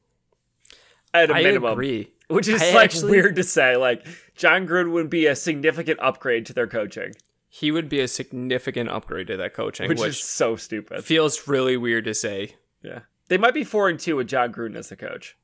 at 1.14 1.30
a 1.32 1.36
I 1.36 1.44
minimum. 1.44 1.72
agree. 1.72 2.12
Which 2.28 2.48
is 2.48 2.62
I 2.62 2.72
like 2.74 2.84
actually- 2.86 3.12
weird 3.12 3.36
to 3.38 3.44
say. 3.44 3.78
Like 3.78 4.06
Jon 4.36 4.68
Gruden 4.68 4.92
would 4.92 5.10
be 5.10 5.28
a 5.28 5.36
significant 5.36 6.00
upgrade 6.02 6.46
to 6.48 6.54
their 6.54 6.68
coaching, 6.68 7.14
He 7.48 7.72
would 7.72 7.88
be 7.88 8.00
a 8.02 8.08
significant 8.08 8.90
upgrade 8.90 9.28
to 9.28 9.38
that 9.38 9.54
coaching, 9.54 9.88
which, 9.88 10.00
which, 10.00 10.10
is 10.10 10.20
so 10.24 10.56
stupid. 10.58 11.06
feels 11.06 11.48
really 11.48 11.78
weird 11.78 12.04
to 12.06 12.14
say. 12.14 12.56
Yeah, 12.82 13.02
they 13.30 13.38
might 13.38 13.54
be 13.54 13.64
four 13.64 13.88
and 13.90 13.98
two 14.00 14.18
with 14.18 14.28
Jon 14.28 14.52
Gruden 14.52 14.76
as 14.76 14.90
the 14.90 14.96
coach. 14.98 15.38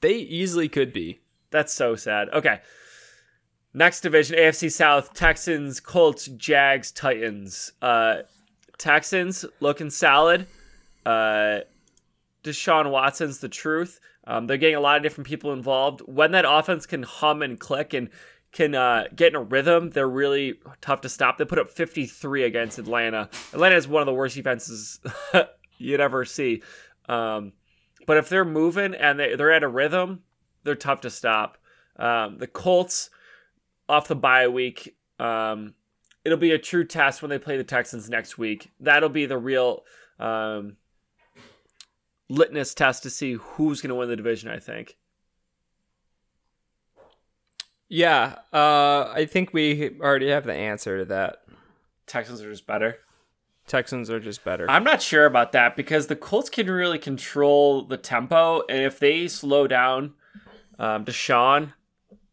They 0.00 0.14
easily 0.14 0.68
could 0.68 0.92
be. 0.92 1.20
That's 1.50 1.72
so 1.72 1.96
sad. 1.96 2.28
Okay. 2.30 2.60
Next 3.72 4.00
division, 4.00 4.38
AFC 4.38 4.72
South, 4.72 5.12
Texans, 5.14 5.80
Colts, 5.80 6.26
Jags, 6.26 6.92
Titans. 6.92 7.72
Uh 7.80 8.22
Texans 8.78 9.44
looking 9.60 9.90
solid. 9.90 10.46
Uh 11.04 11.60
Deshaun 12.42 12.90
Watson's 12.90 13.38
the 13.38 13.48
truth. 13.48 14.00
Um, 14.26 14.46
they're 14.46 14.56
getting 14.56 14.76
a 14.76 14.80
lot 14.80 14.96
of 14.96 15.02
different 15.02 15.28
people 15.28 15.52
involved. 15.52 16.00
When 16.06 16.32
that 16.32 16.44
offense 16.48 16.86
can 16.86 17.02
hum 17.02 17.42
and 17.42 17.58
click 17.58 17.94
and 17.94 18.08
can 18.52 18.74
uh, 18.74 19.04
get 19.14 19.28
in 19.28 19.36
a 19.36 19.42
rhythm, 19.42 19.90
they're 19.90 20.08
really 20.08 20.54
tough 20.80 21.02
to 21.02 21.08
stop. 21.08 21.38
They 21.38 21.44
put 21.44 21.58
up 21.58 21.68
53 21.70 22.44
against 22.44 22.78
Atlanta. 22.78 23.28
Atlanta 23.52 23.76
is 23.76 23.86
one 23.86 24.02
of 24.02 24.06
the 24.06 24.14
worst 24.14 24.34
defenses 24.34 25.00
you'd 25.78 26.00
ever 26.00 26.24
see. 26.24 26.62
Um, 27.08 27.52
but 28.06 28.16
if 28.16 28.28
they're 28.28 28.44
moving 28.44 28.94
and 28.94 29.18
they, 29.18 29.34
they're 29.34 29.52
at 29.52 29.62
a 29.62 29.68
rhythm, 29.68 30.22
they're 30.62 30.74
tough 30.74 31.02
to 31.02 31.10
stop. 31.10 31.58
Um, 31.96 32.38
the 32.38 32.46
Colts 32.46 33.10
off 33.88 34.08
the 34.08 34.16
bye 34.16 34.48
week. 34.48 34.96
Um, 35.18 35.74
it'll 36.24 36.38
be 36.38 36.52
a 36.52 36.58
true 36.58 36.84
test 36.84 37.22
when 37.22 37.30
they 37.30 37.38
play 37.38 37.56
the 37.56 37.64
Texans 37.64 38.08
next 38.08 38.38
week. 38.38 38.70
That'll 38.80 39.08
be 39.08 39.26
the 39.26 39.38
real 39.38 39.84
um, 40.18 40.76
litmus 42.28 42.74
test 42.74 43.02
to 43.04 43.10
see 43.10 43.34
who's 43.34 43.80
going 43.80 43.90
to 43.90 43.94
win 43.94 44.08
the 44.08 44.16
division. 44.16 44.50
I 44.50 44.58
think. 44.58 44.96
Yeah, 47.88 48.36
uh, 48.52 49.12
I 49.14 49.26
think 49.30 49.52
we 49.52 49.96
already 50.00 50.30
have 50.30 50.44
the 50.44 50.52
answer 50.52 50.98
to 50.98 51.04
that. 51.06 51.42
Texans 52.06 52.42
are 52.42 52.50
just 52.50 52.66
better. 52.66 52.98
Texans 53.66 54.10
are 54.10 54.20
just 54.20 54.44
better. 54.44 54.70
I'm 54.70 54.84
not 54.84 55.02
sure 55.02 55.26
about 55.26 55.52
that 55.52 55.76
because 55.76 56.06
the 56.06 56.16
Colts 56.16 56.48
can 56.48 56.70
really 56.70 56.98
control 56.98 57.82
the 57.82 57.96
tempo, 57.96 58.62
and 58.68 58.84
if 58.84 58.98
they 58.98 59.28
slow 59.28 59.66
down 59.66 60.14
um, 60.78 61.04
Deshaun, 61.04 61.72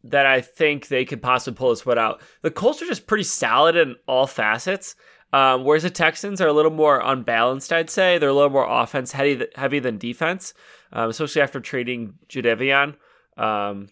then 0.04 0.26
I 0.26 0.41
think 0.41 0.88
they 0.88 1.06
could 1.06 1.22
possibly 1.22 1.58
pull 1.58 1.69
this 1.69 1.86
one 1.86 1.98
out. 1.98 2.22
The 2.41 2.52
Colts 2.52 2.82
are 2.82 2.86
just 2.86 3.08
pretty 3.08 3.24
solid 3.24 3.76
in 3.76 3.96
all 4.08 4.28
facets, 4.28 4.96
um, 5.32 5.63
whereas 5.63 5.84
the 5.84 5.89
Texans 5.89 6.39
are 6.41 6.48
a 6.48 6.54
little 6.54 6.72
more 6.72 7.02
unbalanced. 7.04 7.74
I'd 7.74 7.89
say 7.89 8.17
they're 8.17 8.30
a 8.30 8.34
little 8.34 8.50
more 8.50 8.67
offense 8.69 9.12
heavy 9.12 9.48
heavy 9.56 9.80
than 9.80 9.98
defense, 9.98 10.54
um, 10.91 11.10
especially 11.10 11.41
after 11.41 11.60
trading 11.60 12.13
Jadeveon. 12.30 12.96
Um, 13.38 13.89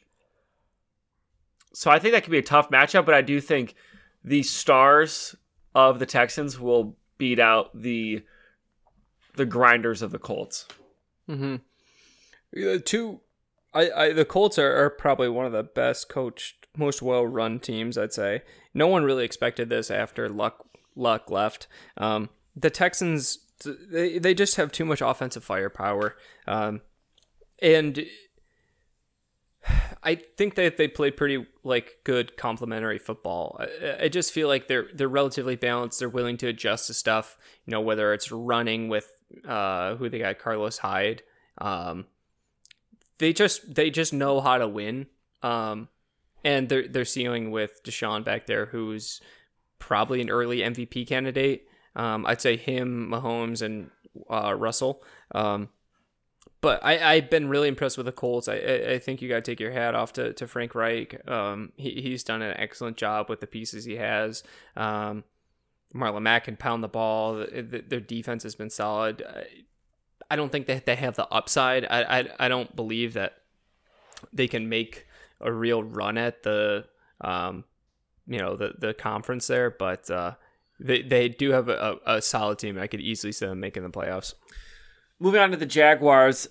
so 1.74 1.90
I 1.90 1.98
think 1.98 2.14
that 2.14 2.24
could 2.24 2.32
be 2.32 2.38
a 2.38 2.44
tough 2.44 2.70
matchup, 2.70 3.06
but 3.06 3.16
I 3.16 3.22
do 3.22 3.42
think 3.42 3.74
the 4.24 4.44
stars 4.44 5.36
of 5.74 6.00
the 6.00 6.06
Texans 6.06 6.60
will 6.60 6.98
beat 7.22 7.38
out 7.38 7.70
the 7.80 8.24
the 9.36 9.46
grinders 9.46 10.02
of 10.02 10.10
the 10.10 10.18
Colts. 10.18 10.66
mm-hmm. 11.30 11.58
The 12.52 12.80
two, 12.80 13.22
I, 13.76 13.92
I, 13.92 14.14
the 14.14 14.26
Colts 14.26 14.58
are, 14.58 14.76
are 14.76 14.90
probably 14.90 15.30
one 15.30 15.46
of 15.46 15.52
the 15.52 15.62
best 15.62 16.10
coached, 16.10 16.66
most 16.76 17.04
well-run 17.04 17.60
teams. 17.60 17.96
I'd 17.96 18.12
say 18.12 18.42
no 18.74 18.88
one 18.88 19.04
really 19.04 19.24
expected 19.24 19.70
this 19.70 19.92
after 19.92 20.28
Luck 20.28 20.66
Luck 20.96 21.30
left. 21.30 21.68
Um, 21.96 22.30
the 22.56 22.72
Texans, 22.72 23.38
they 23.64 24.18
they 24.18 24.34
just 24.34 24.56
have 24.56 24.72
too 24.72 24.84
much 24.84 25.02
offensive 25.02 25.44
firepower, 25.44 26.18
um, 26.48 26.82
and 27.62 28.04
I 30.04 30.16
think 30.16 30.56
that 30.56 30.78
they 30.78 30.88
play 30.88 31.12
pretty 31.12 31.46
like 31.64 32.00
good 32.04 32.36
complementary 32.38 32.98
football. 32.98 33.60
I, 33.60 34.06
I 34.06 34.08
just 34.08 34.32
feel 34.32 34.48
like 34.48 34.68
they're 34.68 34.88
they're 34.94 35.08
relatively 35.08 35.56
balanced. 35.56 36.00
They're 36.00 36.10
willing 36.10 36.38
to 36.38 36.48
adjust 36.48 36.88
to 36.88 36.94
stuff. 36.94 37.38
You 37.66 37.72
know, 37.72 37.82
whether 37.82 38.14
it's 38.14 38.32
running 38.32 38.90
with 38.90 39.08
uh, 39.48 39.96
who 39.96 40.10
they 40.10 40.20
got, 40.20 40.40
Carlos 40.40 40.80
Hyde. 40.80 41.24
Um, 41.60 42.06
they 43.20 43.34
just 43.34 43.76
they 43.76 43.90
just 43.90 44.14
know 44.14 44.42
how 44.42 44.58
to 44.58 44.68
win. 44.68 45.08
Um, 45.44 45.90
and 46.44 46.70
they're 46.70 46.88
they're 46.88 47.06
ceiling 47.06 47.52
with 47.52 47.84
Deshaun 47.84 48.24
back 48.24 48.48
there, 48.48 48.66
who's 48.68 49.22
probably 49.80 50.22
an 50.22 50.30
early 50.30 50.60
MVP 50.60 51.08
candidate. 51.08 51.68
Um, 51.96 52.26
I'd 52.26 52.42
say 52.42 52.58
him, 52.58 53.10
Mahomes, 53.12 53.62
and 53.62 53.92
uh, 54.30 54.56
Russell. 54.56 55.04
Um, 55.34 55.70
but 56.62 56.84
I, 56.84 57.14
I've 57.14 57.30
been 57.30 57.50
really 57.50 57.68
impressed 57.68 57.98
with 57.98 58.06
the 58.06 58.12
Colts. 58.12 58.48
I, 58.48 58.56
I, 58.56 58.92
I 58.94 59.00
think 59.00 59.22
you 59.22 59.28
got 59.30 59.36
to 59.36 59.42
take 59.42 59.60
your 59.60 59.72
hat 59.72 59.96
off 59.96 60.14
to, 60.14 60.34
to 60.34 60.48
Frank 60.48 60.76
Reich. 60.76 61.28
Um, 61.30 61.72
he, 61.76 62.02
he's 62.02 62.24
done 62.24 62.42
an 62.42 62.56
excellent 62.58 62.98
job 62.98 63.30
with 63.30 63.40
the 63.42 63.48
pieces 63.48 63.86
he 63.86 63.96
has. 63.98 64.44
Um, 64.76 65.24
Marlon 65.94 66.22
Mack 66.22 66.46
can 66.46 66.56
pound 66.56 66.84
the 66.84 66.88
ball. 66.88 67.34
The- 67.36 67.62
the- 67.62 67.82
Their 67.88 68.00
defense 68.00 68.44
has 68.44 68.56
been 68.56 68.70
solid. 68.70 69.22
I- 69.28 69.46
I 70.30 70.38
don't 70.38 70.50
think 70.50 70.68
that 70.68 70.86
they 70.86 70.96
have 70.96 71.16
the 71.18 71.28
upside. 71.28 71.84
I, 71.86 72.20
I, 72.20 72.28
I 72.40 72.48
don't 72.48 72.74
believe 72.74 73.14
that 73.16 73.34
they 74.32 74.48
can 74.48 74.70
make 74.70 75.06
a 75.42 75.52
real 75.52 75.84
run 75.84 76.18
at 76.18 76.44
the 76.44 76.86
um, 77.20 77.66
you 78.28 78.38
know 78.40 78.56
the 78.56 78.76
the 78.78 78.94
conference 78.94 79.48
there, 79.48 79.70
but 79.70 80.10
uh, 80.10 80.36
they 80.80 81.02
they 81.02 81.28
do 81.28 81.52
have 81.52 81.68
a, 81.68 81.98
a, 82.06 82.16
a 82.18 82.22
solid 82.22 82.60
team. 82.60 82.78
I 82.78 82.88
could 82.88 83.02
easily 83.02 83.34
see 83.34 83.46
them 83.46 83.60
making 83.60 83.84
the 83.84 83.90
playoffs. 83.90 84.34
Moving 85.22 85.40
on 85.40 85.52
to 85.52 85.58
the 85.58 85.68
Jaguars, 85.68 86.48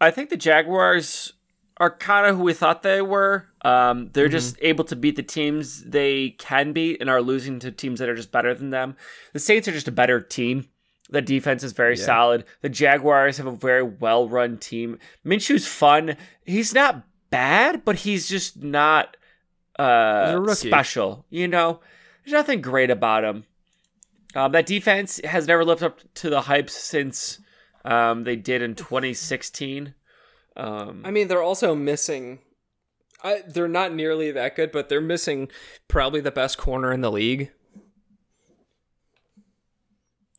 I 0.00 0.12
think 0.12 0.30
the 0.30 0.36
Jaguars 0.36 1.32
are 1.78 1.90
kind 1.90 2.26
of 2.26 2.36
who 2.36 2.44
we 2.44 2.52
thought 2.54 2.84
they 2.84 3.02
were. 3.02 3.48
Um, 3.62 4.10
they're 4.12 4.28
just 4.28 4.56
able 4.62 4.84
to 4.84 4.94
beat 4.94 5.16
the 5.16 5.22
teams 5.24 5.82
they 5.82 6.30
can 6.38 6.72
beat 6.72 7.00
and 7.00 7.10
are 7.10 7.20
losing 7.20 7.58
to 7.58 7.72
teams 7.72 7.98
that 7.98 8.08
are 8.08 8.14
just 8.14 8.30
better 8.30 8.54
than 8.54 8.70
them. 8.70 8.96
The 9.32 9.40
Saints 9.40 9.66
are 9.66 9.72
just 9.72 9.88
a 9.88 9.92
better 9.92 10.20
team. 10.20 10.68
The 11.10 11.22
defense 11.22 11.64
is 11.64 11.72
very 11.72 11.96
Yeah. 11.96 12.04
solid. 12.04 12.44
The 12.60 12.68
Jaguars 12.68 13.38
have 13.38 13.46
a 13.46 13.50
very 13.56 13.82
well 13.82 14.28
run 14.28 14.58
team. 14.58 15.00
Minshew's 15.24 15.66
fun. 15.66 16.16
He's 16.44 16.72
not 16.72 17.02
bad, 17.30 17.84
but 17.84 17.96
he's 17.96 18.28
just 18.28 18.62
not 18.62 19.16
uh, 19.76 20.54
special. 20.54 21.26
You 21.30 21.48
know, 21.48 21.80
there's 22.24 22.32
nothing 22.32 22.60
great 22.60 22.90
about 22.92 23.24
him. 23.24 23.44
Um, 24.36 24.52
that 24.52 24.66
defense 24.66 25.20
has 25.24 25.48
never 25.48 25.64
lived 25.64 25.82
up 25.82 25.98
to 26.14 26.30
the 26.30 26.42
hype 26.42 26.70
since 26.70 27.40
um, 27.84 28.24
they 28.24 28.36
did 28.36 28.62
in 28.62 28.74
2016. 28.74 29.94
Um, 30.56 31.02
I 31.04 31.10
mean, 31.10 31.28
they're 31.28 31.42
also 31.42 31.74
missing. 31.74 32.38
I, 33.22 33.42
they're 33.46 33.68
not 33.68 33.94
nearly 33.94 34.30
that 34.32 34.54
good, 34.56 34.70
but 34.70 34.88
they're 34.88 35.00
missing 35.00 35.48
probably 35.88 36.20
the 36.20 36.30
best 36.30 36.58
corner 36.58 36.92
in 36.92 37.00
the 37.00 37.10
league. 37.10 37.50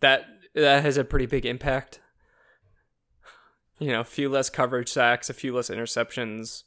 That 0.01 0.25
that 0.53 0.83
has 0.83 0.97
a 0.97 1.03
pretty 1.03 1.25
big 1.25 1.45
impact. 1.45 1.99
You 3.79 3.91
know, 3.91 4.01
a 4.01 4.05
few 4.05 4.29
less 4.29 4.49
coverage 4.49 4.89
sacks, 4.89 5.29
a 5.29 5.33
few 5.33 5.53
less 5.53 5.69
interceptions. 5.69 6.63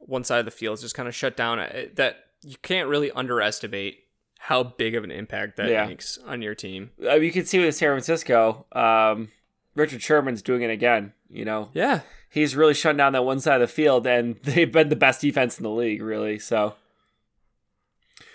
One 0.00 0.24
side 0.24 0.38
of 0.40 0.44
the 0.44 0.50
field 0.50 0.74
is 0.78 0.82
just 0.82 0.94
kind 0.94 1.08
of 1.08 1.14
shut 1.14 1.36
down. 1.36 1.58
That 1.94 2.16
you 2.42 2.56
can't 2.62 2.88
really 2.88 3.10
underestimate 3.12 3.98
how 4.38 4.62
big 4.62 4.94
of 4.94 5.04
an 5.04 5.10
impact 5.10 5.56
that 5.56 5.68
Yeah. 5.68 5.86
makes 5.86 6.16
on 6.18 6.40
your 6.42 6.54
team. 6.54 6.90
uh, 7.04 7.16
you 7.16 7.32
can 7.32 7.44
see 7.44 7.58
with 7.58 7.74
San 7.74 7.88
Francisco, 7.90 8.66
um, 8.72 9.30
Richard 9.78 10.02
Sherman's 10.02 10.42
doing 10.42 10.62
it 10.62 10.70
again. 10.70 11.12
You 11.30 11.44
know, 11.44 11.70
Yeah, 11.72 12.00
he's 12.28 12.56
really 12.56 12.74
shutting 12.74 12.98
down 12.98 13.12
that 13.12 13.24
one 13.24 13.40
side 13.40 13.60
of 13.60 13.68
the 13.68 13.72
field, 13.72 14.06
and 14.06 14.36
they've 14.42 14.70
been 14.70 14.88
the 14.88 14.96
best 14.96 15.20
defense 15.20 15.58
in 15.58 15.62
the 15.62 15.70
league, 15.70 16.02
really. 16.02 16.38
So 16.38 16.74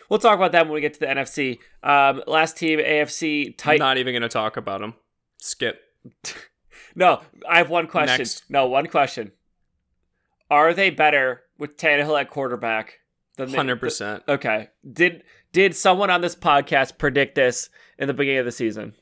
we'll 0.09 0.19
talk 0.19 0.35
about 0.35 0.51
that 0.53 0.65
when 0.65 0.73
we 0.73 0.81
get 0.81 0.93
to 0.95 0.99
the 0.99 1.07
NFC. 1.07 1.59
Um, 1.83 2.23
last 2.27 2.57
team, 2.57 2.79
AFC 2.79 3.55
I'm 3.65 3.77
not 3.77 3.97
even 3.97 4.13
going 4.13 4.21
to 4.21 4.29
talk 4.29 4.57
about 4.57 4.81
them. 4.81 4.95
Skip. 5.37 5.81
No, 6.95 7.21
I 7.49 7.57
have 7.57 7.71
one 7.71 7.87
question. 7.87 8.19
Next. 8.19 8.43
No, 8.49 8.67
one 8.67 8.85
question. 8.85 9.31
Are 10.51 10.75
they 10.75 10.91
better 10.91 11.41
with 11.57 11.75
Tannehill 11.75 12.21
at 12.21 12.29
quarterback 12.29 12.99
than 13.37 13.53
Hundred 13.53 13.79
percent. 13.79 14.23
Okay. 14.27 14.69
Did 14.89 15.23
did 15.51 15.75
someone 15.75 16.09
on 16.09 16.21
this 16.21 16.35
podcast 16.35 16.97
predict 16.97 17.35
this 17.35 17.69
in 17.97 18.07
the 18.07 18.13
beginning 18.13 18.39
of 18.39 18.45
the 18.45 18.51
season? 18.51 18.93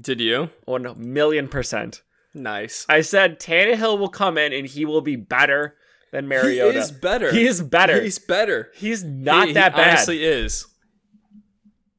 Did 0.00 0.20
you? 0.20 0.50
One 0.64 0.94
million 0.96 1.48
percent. 1.48 2.02
Nice. 2.34 2.86
I 2.88 3.02
said 3.02 3.38
Tannehill 3.38 3.98
will 3.98 4.08
come 4.08 4.38
in 4.38 4.52
and 4.52 4.66
he 4.66 4.84
will 4.84 5.02
be 5.02 5.16
better 5.16 5.76
than 6.12 6.28
Mariota. 6.28 6.72
He 6.72 6.78
is 6.78 6.90
better. 6.90 7.32
He 7.32 7.46
is 7.46 7.60
better. 7.62 8.00
He's 8.00 8.18
better. 8.18 8.70
He's 8.74 9.04
not 9.04 9.48
He- 9.48 9.54
that 9.54 9.72
he 9.72 9.76
bad. 9.76 9.88
Honestly, 9.88 10.24
is. 10.24 10.66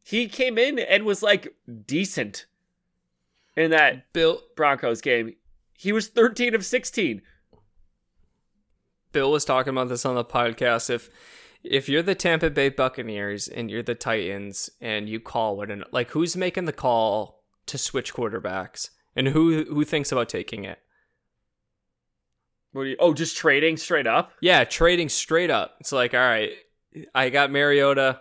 he 0.04 0.28
came 0.28 0.58
in 0.58 0.80
and 0.80 1.04
was 1.06 1.22
like 1.22 1.54
decent 1.86 2.46
in 3.56 3.70
that 3.72 4.12
Bill 4.14 4.42
Broncos 4.56 5.02
game. 5.02 5.36
He 5.78 5.92
was 5.92 6.08
13 6.08 6.56
of 6.56 6.66
16. 6.66 7.22
Bill 9.12 9.32
was 9.32 9.46
talking 9.46 9.72
about 9.72 9.90
this 9.90 10.06
on 10.06 10.16
the 10.16 10.26
podcast. 10.26 10.90
If 10.90 11.10
if 11.64 11.88
you're 11.88 12.02
the 12.02 12.16
Tampa 12.16 12.50
Bay 12.50 12.70
Buccaneers 12.70 13.48
and 13.48 13.70
you're 13.70 13.84
the 13.84 13.96
Titans 13.96 14.70
and 14.82 15.08
you 15.08 15.20
call 15.20 15.56
what 15.58 15.70
an 15.70 15.84
like 15.92 16.10
who's 16.12 16.36
making 16.36 16.66
the 16.66 16.74
call 16.74 17.43
to 17.68 17.78
switch 17.78 18.14
quarterbacks 18.14 18.90
and 19.16 19.30
who 19.30 19.66
who 19.66 19.84
thinks 19.84 20.12
about 20.12 20.30
taking 20.30 20.64
it? 20.64 20.80
What 22.72 22.84
do 22.84 22.90
you, 22.90 22.96
oh, 23.00 23.14
just 23.14 23.38
trading 23.38 23.78
straight 23.78 24.08
up? 24.08 24.32
Yeah, 24.42 24.64
trading 24.64 25.10
straight 25.10 25.52
up. 25.52 25.76
It's 25.80 25.92
like, 25.92 26.16
all 26.16 26.20
right, 26.20 26.52
I 27.14 27.30
got 27.30 27.52
Mariota 27.52 28.20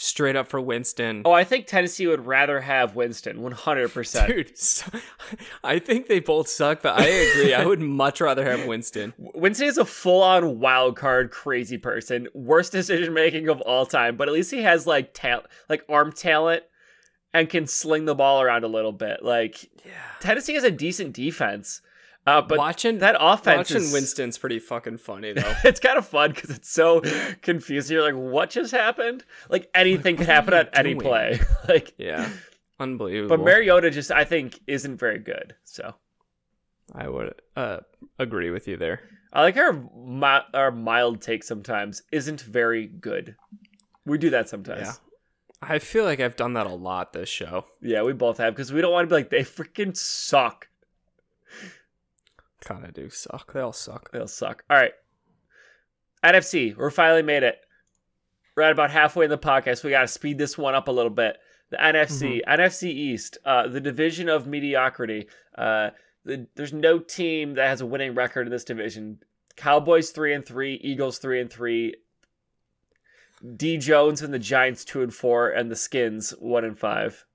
straight 0.00 0.36
up 0.36 0.48
for 0.48 0.58
Winston. 0.58 1.22
Oh, 1.26 1.32
I 1.32 1.44
think 1.44 1.66
Tennessee 1.66 2.06
would 2.06 2.24
rather 2.24 2.60
have 2.60 2.96
Winston 2.96 3.38
100%. 3.38 4.26
Dude, 4.26 4.56
so, 4.56 4.90
I 5.62 5.78
think 5.78 6.06
they 6.06 6.20
both 6.20 6.48
suck, 6.48 6.80
but 6.80 6.98
I 6.98 7.04
agree. 7.04 7.52
I 7.52 7.66
would 7.66 7.80
much 7.80 8.22
rather 8.22 8.44
have 8.44 8.66
Winston. 8.66 9.12
Winston 9.18 9.68
is 9.68 9.76
a 9.76 9.84
full-on 9.84 10.58
wild 10.58 10.96
card 10.96 11.30
crazy 11.30 11.76
person, 11.76 12.28
worst 12.32 12.72
decision 12.72 13.12
making 13.12 13.48
of 13.48 13.60
all 13.60 13.84
time. 13.84 14.16
But 14.16 14.28
at 14.28 14.34
least 14.34 14.50
he 14.50 14.62
has 14.62 14.86
like 14.86 15.12
talent, 15.12 15.46
like 15.68 15.84
arm 15.88 16.12
talent, 16.12 16.62
and 17.32 17.48
can 17.48 17.66
sling 17.66 18.04
the 18.04 18.14
ball 18.14 18.42
around 18.42 18.64
a 18.64 18.68
little 18.68 18.92
bit. 18.92 19.22
Like 19.22 19.64
Yeah. 19.84 19.92
Tennessee 20.20 20.54
has 20.54 20.64
a 20.64 20.70
decent 20.70 21.12
defense, 21.14 21.80
uh, 22.26 22.42
but 22.42 22.58
watching 22.58 22.98
that 22.98 23.16
offense 23.18 23.70
watching 23.70 23.82
is, 23.84 23.92
Winston's 23.92 24.36
pretty 24.38 24.58
fucking 24.58 24.98
funny 24.98 25.32
though. 25.34 25.54
it's 25.64 25.80
kind 25.80 25.96
of 25.98 26.06
fun 26.06 26.32
because 26.32 26.50
it's 26.50 26.70
so 26.70 27.02
confusing. 27.42 27.94
You're 27.96 28.04
like, 28.04 28.14
what 28.20 28.50
just 28.50 28.72
happened? 28.72 29.24
Like 29.48 29.70
anything 29.74 30.16
could 30.16 30.26
happen 30.26 30.54
on 30.54 30.68
any 30.74 30.94
play. 30.94 31.40
like, 31.68 31.94
yeah, 31.98 32.28
unbelievable. 32.78 33.36
but 33.36 33.44
Mariota 33.44 33.90
just 33.90 34.10
I 34.10 34.24
think 34.24 34.58
isn't 34.66 34.96
very 34.98 35.18
good. 35.18 35.54
So 35.64 35.94
I 36.94 37.08
would 37.08 37.34
uh, 37.56 37.78
agree 38.18 38.50
with 38.50 38.66
you 38.68 38.76
there. 38.76 39.00
I 39.32 39.42
like 39.42 39.56
our 39.56 39.72
mi- 39.72 40.46
our 40.54 40.72
mild 40.72 41.22
take 41.22 41.44
sometimes 41.44 42.02
isn't 42.10 42.40
very 42.40 42.86
good. 42.88 43.36
We 44.04 44.18
do 44.18 44.30
that 44.30 44.48
sometimes. 44.48 44.80
Yeah. 44.88 44.92
I 45.62 45.78
feel 45.78 46.04
like 46.04 46.20
I've 46.20 46.36
done 46.36 46.54
that 46.54 46.66
a 46.66 46.74
lot 46.74 47.12
this 47.12 47.28
show. 47.28 47.66
Yeah, 47.82 48.02
we 48.02 48.12
both 48.12 48.38
have 48.38 48.54
because 48.54 48.72
we 48.72 48.80
don't 48.80 48.92
want 48.92 49.08
to 49.08 49.14
be 49.14 49.20
like 49.20 49.30
they 49.30 49.40
freaking 49.40 49.96
suck. 49.96 50.68
Kind 52.60 52.84
of 52.84 52.94
do 52.94 53.10
suck. 53.10 53.52
They 53.52 53.60
all 53.60 53.72
suck. 53.72 54.10
They'll 54.10 54.26
suck. 54.26 54.64
All 54.70 54.76
right, 54.76 54.92
NFC, 56.24 56.76
we're 56.76 56.90
finally 56.90 57.22
made 57.22 57.42
it. 57.42 57.60
We're 58.56 58.64
at 58.64 58.72
about 58.72 58.90
halfway 58.90 59.24
in 59.24 59.30
the 59.30 59.38
podcast. 59.38 59.84
We 59.84 59.90
got 59.90 60.02
to 60.02 60.08
speed 60.08 60.38
this 60.38 60.58
one 60.58 60.74
up 60.74 60.88
a 60.88 60.92
little 60.92 61.10
bit. 61.10 61.38
The 61.70 61.76
NFC, 61.76 62.40
NFC 62.46 62.88
East, 62.88 63.38
uh, 63.44 63.68
the 63.68 63.80
division 63.80 64.28
of 64.28 64.46
mediocrity. 64.46 65.28
Uh, 65.56 65.90
the, 66.24 66.46
there's 66.56 66.72
no 66.72 66.98
team 66.98 67.54
that 67.54 67.68
has 67.68 67.80
a 67.80 67.86
winning 67.86 68.14
record 68.14 68.46
in 68.46 68.50
this 68.50 68.64
division. 68.64 69.20
Cowboys 69.56 70.10
three 70.10 70.34
and 70.34 70.44
three, 70.44 70.74
Eagles 70.74 71.18
three 71.18 71.40
and 71.40 71.50
three, 71.50 71.94
D 73.56 73.76
Jones 73.78 74.22
and 74.22 74.32
the 74.32 74.38
Giants 74.38 74.84
two 74.84 75.02
and 75.02 75.14
four, 75.14 75.48
and 75.48 75.70
the 75.70 75.76
Skins 75.76 76.30
one 76.38 76.64
and 76.64 76.78
five. 76.78 77.26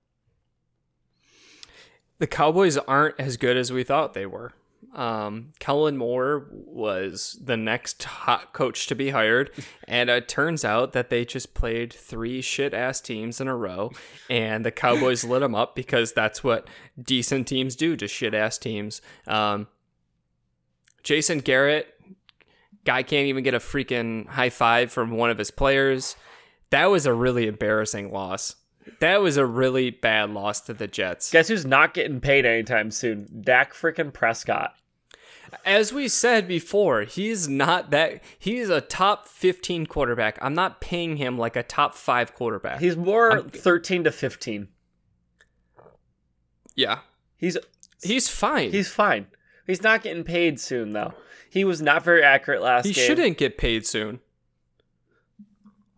The 2.19 2.27
Cowboys 2.27 2.77
aren't 2.77 3.19
as 3.19 3.37
good 3.37 3.57
as 3.57 3.73
we 3.73 3.83
thought 3.83 4.13
they 4.13 4.25
were. 4.25 4.53
Um, 4.93 5.51
Kellen 5.59 5.97
Moore 5.97 6.47
was 6.51 7.37
the 7.43 7.57
next 7.57 8.03
hot 8.03 8.53
coach 8.53 8.87
to 8.87 8.95
be 8.95 9.09
hired, 9.09 9.51
and 9.87 10.09
it 10.09 10.29
turns 10.29 10.63
out 10.63 10.93
that 10.93 11.09
they 11.09 11.25
just 11.25 11.53
played 11.53 11.91
three 11.91 12.41
shit 12.41 12.73
ass 12.73 13.01
teams 13.01 13.41
in 13.41 13.47
a 13.47 13.55
row, 13.55 13.91
and 14.29 14.65
the 14.65 14.71
Cowboys 14.71 15.23
lit 15.25 15.41
them 15.41 15.53
up 15.53 15.75
because 15.75 16.13
that's 16.13 16.43
what 16.43 16.69
decent 17.01 17.47
teams 17.47 17.75
do 17.75 17.97
to 17.97 18.07
shit 18.07 18.33
ass 18.33 18.57
teams. 18.57 19.01
Um, 19.27 19.67
Jason 21.03 21.39
Garrett, 21.39 21.94
guy 22.85 23.03
can't 23.03 23.27
even 23.27 23.43
get 23.43 23.53
a 23.53 23.59
freaking 23.59 24.27
high 24.27 24.49
five 24.49 24.91
from 24.91 25.11
one 25.11 25.29
of 25.29 25.37
his 25.37 25.51
players. 25.51 26.15
That 26.69 26.85
was 26.85 27.05
a 27.05 27.13
really 27.13 27.47
embarrassing 27.47 28.11
loss. 28.11 28.55
That 28.99 29.21
was 29.21 29.37
a 29.37 29.45
really 29.45 29.89
bad 29.89 30.29
loss 30.29 30.61
to 30.61 30.73
the 30.73 30.87
Jets. 30.87 31.31
Guess 31.31 31.47
who's 31.47 31.65
not 31.65 31.93
getting 31.93 32.19
paid 32.21 32.45
anytime 32.45 32.91
soon? 32.91 33.27
Dak 33.41 33.73
freaking 33.73 34.13
Prescott. 34.13 34.75
As 35.63 35.93
we 35.93 36.07
said 36.07 36.47
before, 36.47 37.01
he's 37.01 37.47
not 37.47 37.89
that. 37.91 38.21
He's 38.37 38.69
a 38.69 38.81
top 38.81 39.27
15 39.27 39.85
quarterback. 39.87 40.37
I'm 40.41 40.53
not 40.53 40.81
paying 40.81 41.17
him 41.17 41.37
like 41.37 41.55
a 41.55 41.63
top 41.63 41.95
five 41.95 42.33
quarterback. 42.35 42.79
He's 42.79 42.97
more 42.97 43.41
13 43.41 44.03
to 44.03 44.11
15. 44.11 44.67
yeah, 46.75 46.99
He's 47.37 47.57
he's 48.03 48.27
fine. 48.29 48.71
he's 48.71 48.89
fine. 48.89 49.27
He's 49.65 49.81
not 49.81 50.03
getting 50.03 50.23
paid 50.23 50.59
soon 50.59 50.93
though. 50.93 51.13
He 51.49 51.63
was 51.63 51.81
not 51.81 52.03
very 52.03 52.23
accurate 52.23 52.61
last 52.61 52.85
he 52.85 52.93
game. 52.93 53.05
shouldn't 53.05 53.37
get 53.37 53.57
paid 53.57 53.85
soon. 53.85 54.19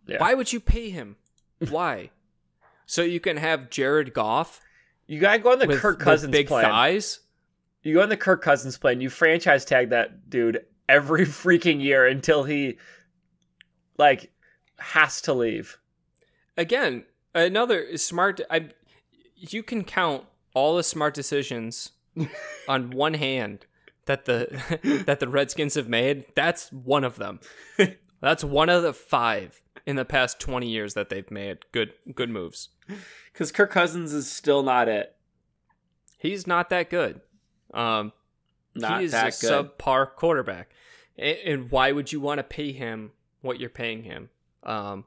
Yeah. 0.06 0.18
Why 0.18 0.34
would 0.34 0.52
you 0.52 0.60
pay 0.60 0.90
him? 0.90 1.16
Why? 1.68 2.10
so 2.86 3.02
you 3.02 3.20
can 3.20 3.36
have 3.36 3.68
Jared 3.68 4.14
Goff 4.14 4.60
You 5.06 5.20
gotta 5.20 5.38
go 5.38 5.52
on 5.52 5.58
the 5.58 5.66
with, 5.66 5.80
Kirk 5.80 5.98
Cousins 5.98 6.32
big 6.32 6.48
plan. 6.48 6.64
thighs. 6.64 7.20
You 7.82 7.94
go 7.94 8.02
on 8.02 8.08
the 8.08 8.16
Kirk 8.16 8.42
Cousins 8.42 8.78
plane, 8.78 9.00
you 9.00 9.10
franchise 9.10 9.64
tag 9.64 9.90
that 9.90 10.30
dude 10.30 10.64
every 10.88 11.24
freaking 11.26 11.82
year 11.82 12.06
until 12.06 12.44
he 12.44 12.78
like 13.98 14.30
has 14.78 15.20
to 15.22 15.34
leave. 15.34 15.78
Again, 16.56 17.04
another 17.34 17.96
smart. 17.98 18.40
I 18.50 18.70
you 19.36 19.62
can 19.62 19.84
count 19.84 20.24
all 20.54 20.76
the 20.76 20.82
smart 20.82 21.14
decisions 21.14 21.90
on 22.68 22.90
one 22.90 23.14
hand 23.14 23.66
that 24.06 24.24
the 24.24 25.02
that 25.06 25.20
the 25.20 25.28
Redskins 25.28 25.74
have 25.74 25.88
made. 25.88 26.24
That's 26.34 26.72
one 26.72 27.04
of 27.04 27.16
them. 27.16 27.40
That's 28.20 28.42
one 28.42 28.68
of 28.68 28.82
the 28.82 28.92
five 28.92 29.60
in 29.86 29.96
the 29.96 30.04
past 30.04 30.40
twenty 30.40 30.68
years 30.68 30.94
that 30.94 31.08
they've 31.08 31.30
made 31.30 31.58
good 31.72 31.92
good 32.14 32.30
moves. 32.30 32.70
Because 33.32 33.52
Kirk 33.52 33.70
Cousins 33.70 34.12
is 34.12 34.30
still 34.30 34.62
not 34.62 34.88
it. 34.88 35.14
He's 36.18 36.46
not 36.46 36.70
that 36.70 36.90
good. 36.90 37.20
Um, 37.72 38.12
Not 38.74 39.00
he 39.00 39.06
is 39.06 39.12
that 39.12 39.36
a 39.36 39.46
good. 39.46 39.78
subpar 39.78 40.14
quarterback. 40.16 40.70
And, 41.16 41.38
and 41.44 41.70
why 41.70 41.92
would 41.92 42.12
you 42.12 42.20
want 42.20 42.38
to 42.38 42.42
pay 42.42 42.72
him 42.72 43.12
what 43.40 43.60
you're 43.60 43.70
paying 43.70 44.02
him? 44.02 44.30
Um, 44.64 45.04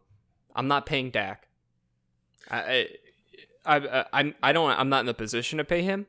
I'm 0.56 0.68
not 0.68 0.86
paying 0.86 1.12
Dak. 1.12 1.48
I, 2.50 2.88
I, 3.66 3.76
I, 3.76 4.06
I'm, 4.14 4.36
I 4.42 4.52
don't. 4.54 4.72
I'm 4.72 4.90
not 4.90 5.02
in 5.02 5.06
the 5.06 5.14
position 5.14 5.58
to 5.58 5.64
pay 5.64 5.82
him. 5.82 6.08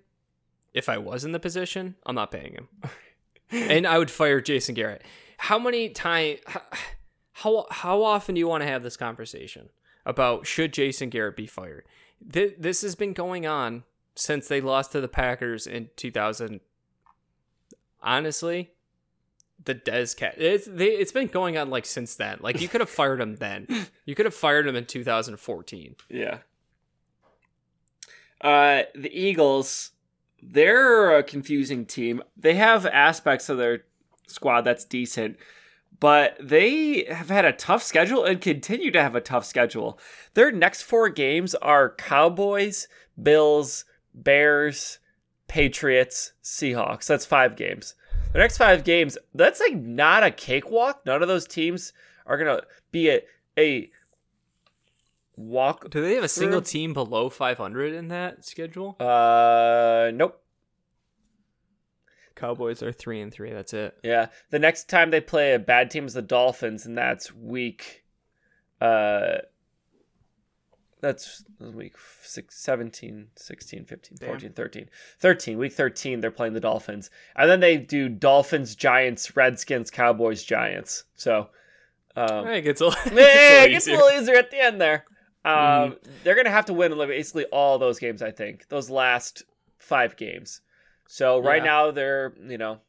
If 0.74 0.88
I 0.88 0.98
was 0.98 1.24
in 1.24 1.32
the 1.32 1.40
position, 1.40 1.96
I'm 2.06 2.14
not 2.14 2.30
paying 2.30 2.54
him. 2.54 2.68
and 3.50 3.86
I 3.86 3.98
would 3.98 4.10
fire 4.10 4.40
Jason 4.40 4.74
Garrett. 4.74 5.02
How 5.38 5.58
many 5.58 5.88
times? 5.90 6.40
How 7.32 7.66
how 7.70 8.02
often 8.02 8.34
do 8.34 8.38
you 8.38 8.48
want 8.48 8.62
to 8.62 8.68
have 8.68 8.82
this 8.82 8.96
conversation 8.96 9.70
about 10.06 10.46
should 10.46 10.72
Jason 10.72 11.08
Garrett 11.10 11.36
be 11.36 11.46
fired? 11.46 11.84
This, 12.20 12.52
this 12.58 12.82
has 12.82 12.94
been 12.94 13.12
going 13.12 13.46
on 13.46 13.82
since 14.14 14.46
they 14.48 14.60
lost 14.60 14.92
to 14.92 15.00
the 15.00 15.08
Packers 15.08 15.66
in 15.66 15.88
2000. 15.96 16.60
Honestly, 18.02 18.70
the 19.64 19.74
Dez 19.74 20.16
cat. 20.16 20.34
It's 20.38 20.66
they, 20.66 20.88
it's 20.88 21.12
been 21.12 21.28
going 21.28 21.56
on 21.56 21.70
like 21.70 21.86
since 21.86 22.14
then. 22.16 22.38
Like 22.40 22.60
you 22.60 22.68
could 22.68 22.80
have 22.80 22.90
fired 22.90 23.20
him 23.20 23.36
then. 23.36 23.66
You 24.04 24.16
could 24.16 24.26
have 24.26 24.34
fired 24.34 24.66
him 24.66 24.74
in 24.74 24.84
2014. 24.84 25.94
Yeah. 26.10 26.38
Uh, 28.40 28.82
the 28.96 29.16
Eagles, 29.16 29.91
they're 30.42 31.16
a 31.16 31.22
confusing 31.22 31.86
team. 31.86 32.22
They 32.36 32.54
have 32.54 32.84
aspects 32.84 33.48
of 33.48 33.58
their 33.58 33.84
squad 34.26 34.62
that's 34.62 34.84
decent, 34.84 35.36
but 36.00 36.36
they 36.40 37.04
have 37.04 37.28
had 37.28 37.44
a 37.44 37.52
tough 37.52 37.82
schedule 37.82 38.24
and 38.24 38.40
continue 38.40 38.90
to 38.90 39.00
have 39.00 39.14
a 39.14 39.20
tough 39.20 39.44
schedule. 39.44 40.00
Their 40.34 40.50
next 40.50 40.82
four 40.82 41.08
games 41.08 41.54
are 41.54 41.94
Cowboys, 41.94 42.88
Bills, 43.22 43.84
Bears, 44.12 44.98
Patriots, 45.46 46.32
Seahawks. 46.42 47.06
That's 47.06 47.26
five 47.26 47.56
games. 47.56 47.94
The 48.32 48.38
next 48.38 48.58
five 48.58 48.82
games, 48.82 49.16
that's 49.34 49.60
like 49.60 49.76
not 49.76 50.24
a 50.24 50.30
cakewalk. 50.30 51.02
None 51.06 51.22
of 51.22 51.28
those 51.28 51.46
teams 51.46 51.92
are 52.26 52.36
gonna 52.36 52.62
be 52.90 53.10
a 53.10 53.20
a 53.58 53.90
walk 55.48 55.90
Do 55.90 56.00
they 56.00 56.14
have 56.14 56.24
a 56.24 56.28
single 56.28 56.62
team 56.62 56.92
below 56.92 57.28
500 57.28 57.92
in 57.94 58.08
that 58.08 58.44
schedule? 58.44 58.96
Uh, 59.00 60.10
nope. 60.14 60.42
Cowboys 62.34 62.82
are 62.82 62.92
three 62.92 63.20
and 63.20 63.32
three. 63.32 63.52
That's 63.52 63.72
it. 63.72 63.96
Yeah, 64.02 64.28
the 64.50 64.58
next 64.58 64.88
time 64.88 65.10
they 65.10 65.20
play 65.20 65.54
a 65.54 65.58
bad 65.58 65.90
team 65.90 66.06
is 66.06 66.14
the 66.14 66.22
Dolphins, 66.22 66.86
and 66.86 66.96
that's 66.96 67.34
week. 67.34 68.04
Uh, 68.80 69.38
that's 71.02 71.44
week 71.58 71.94
six, 72.22 72.58
17, 72.60 73.26
16, 73.34 73.84
15, 73.84 74.18
Damn. 74.20 74.28
14, 74.28 74.52
13. 74.52 74.88
13. 75.18 75.58
Week 75.58 75.72
13, 75.72 76.20
they're 76.20 76.30
playing 76.30 76.54
the 76.54 76.60
Dolphins. 76.60 77.10
And 77.34 77.50
then 77.50 77.58
they 77.60 77.76
do 77.76 78.08
Dolphins, 78.08 78.76
Giants, 78.76 79.36
Redskins, 79.36 79.90
Cowboys, 79.90 80.44
Giants. 80.44 81.04
So, 81.16 81.48
um, 82.14 82.46
I 82.46 82.52
think 82.52 82.66
it's 82.66 82.80
a, 82.80 82.86
it's 82.86 83.06
a 83.06 83.10
little 83.10 83.64
it 83.64 83.70
gets 83.70 83.86
a 83.88 83.90
little 83.90 84.10
easier 84.10 84.36
at 84.36 84.50
the 84.50 84.60
end 84.60 84.80
there. 84.80 85.04
Um, 85.44 85.54
Mhm. 85.54 85.98
They're 86.22 86.34
going 86.34 86.44
to 86.46 86.50
have 86.52 86.66
to 86.66 86.72
win 86.72 86.96
basically 86.96 87.44
all 87.46 87.78
those 87.78 87.98
games, 87.98 88.22
I 88.22 88.30
think. 88.30 88.68
Those 88.68 88.88
last 88.90 89.42
five 89.78 90.16
games. 90.16 90.60
So 91.06 91.38
right 91.40 91.62
Yeah. 91.62 91.70
now 91.70 91.90
they're, 91.90 92.34
you 92.40 92.58
know, 92.58 92.80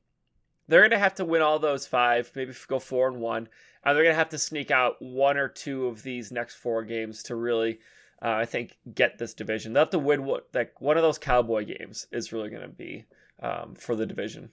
they're 0.67 0.81
going 0.81 0.91
to 0.91 0.99
have 0.99 1.15
to 1.15 1.25
win 1.25 1.41
all 1.41 1.59
those 1.59 1.87
five, 1.87 2.31
maybe 2.35 2.53
go 2.67 2.79
four 2.79 3.07
and 3.07 3.19
one. 3.19 3.49
And 3.83 3.95
they're 3.95 4.03
going 4.03 4.13
to 4.13 4.17
have 4.19 4.29
to 4.29 4.37
sneak 4.37 4.71
out 4.71 5.01
one 5.01 5.37
or 5.37 5.49
two 5.49 5.87
of 5.87 6.03
these 6.03 6.31
next 6.31 6.55
four 6.55 6.83
games 6.83 7.21
to 7.23 7.35
really, 7.35 7.79
uh, 8.21 8.29
I 8.29 8.45
think, 8.45 8.77
get 8.93 9.17
this 9.17 9.33
division. 9.33 9.73
They'll 9.73 9.81
have 9.81 9.89
to 9.89 9.99
win 9.99 10.23
what, 10.23 10.47
like 10.53 10.79
one 10.79 10.95
of 10.95 11.03
those 11.03 11.17
Cowboy 11.17 11.65
games 11.65 12.07
is 12.11 12.31
really 12.31 12.49
going 12.49 12.61
to 12.61 12.69
be 12.69 13.05
um, 13.41 13.75
for 13.75 13.95
the 13.95 14.05
division. 14.05 14.51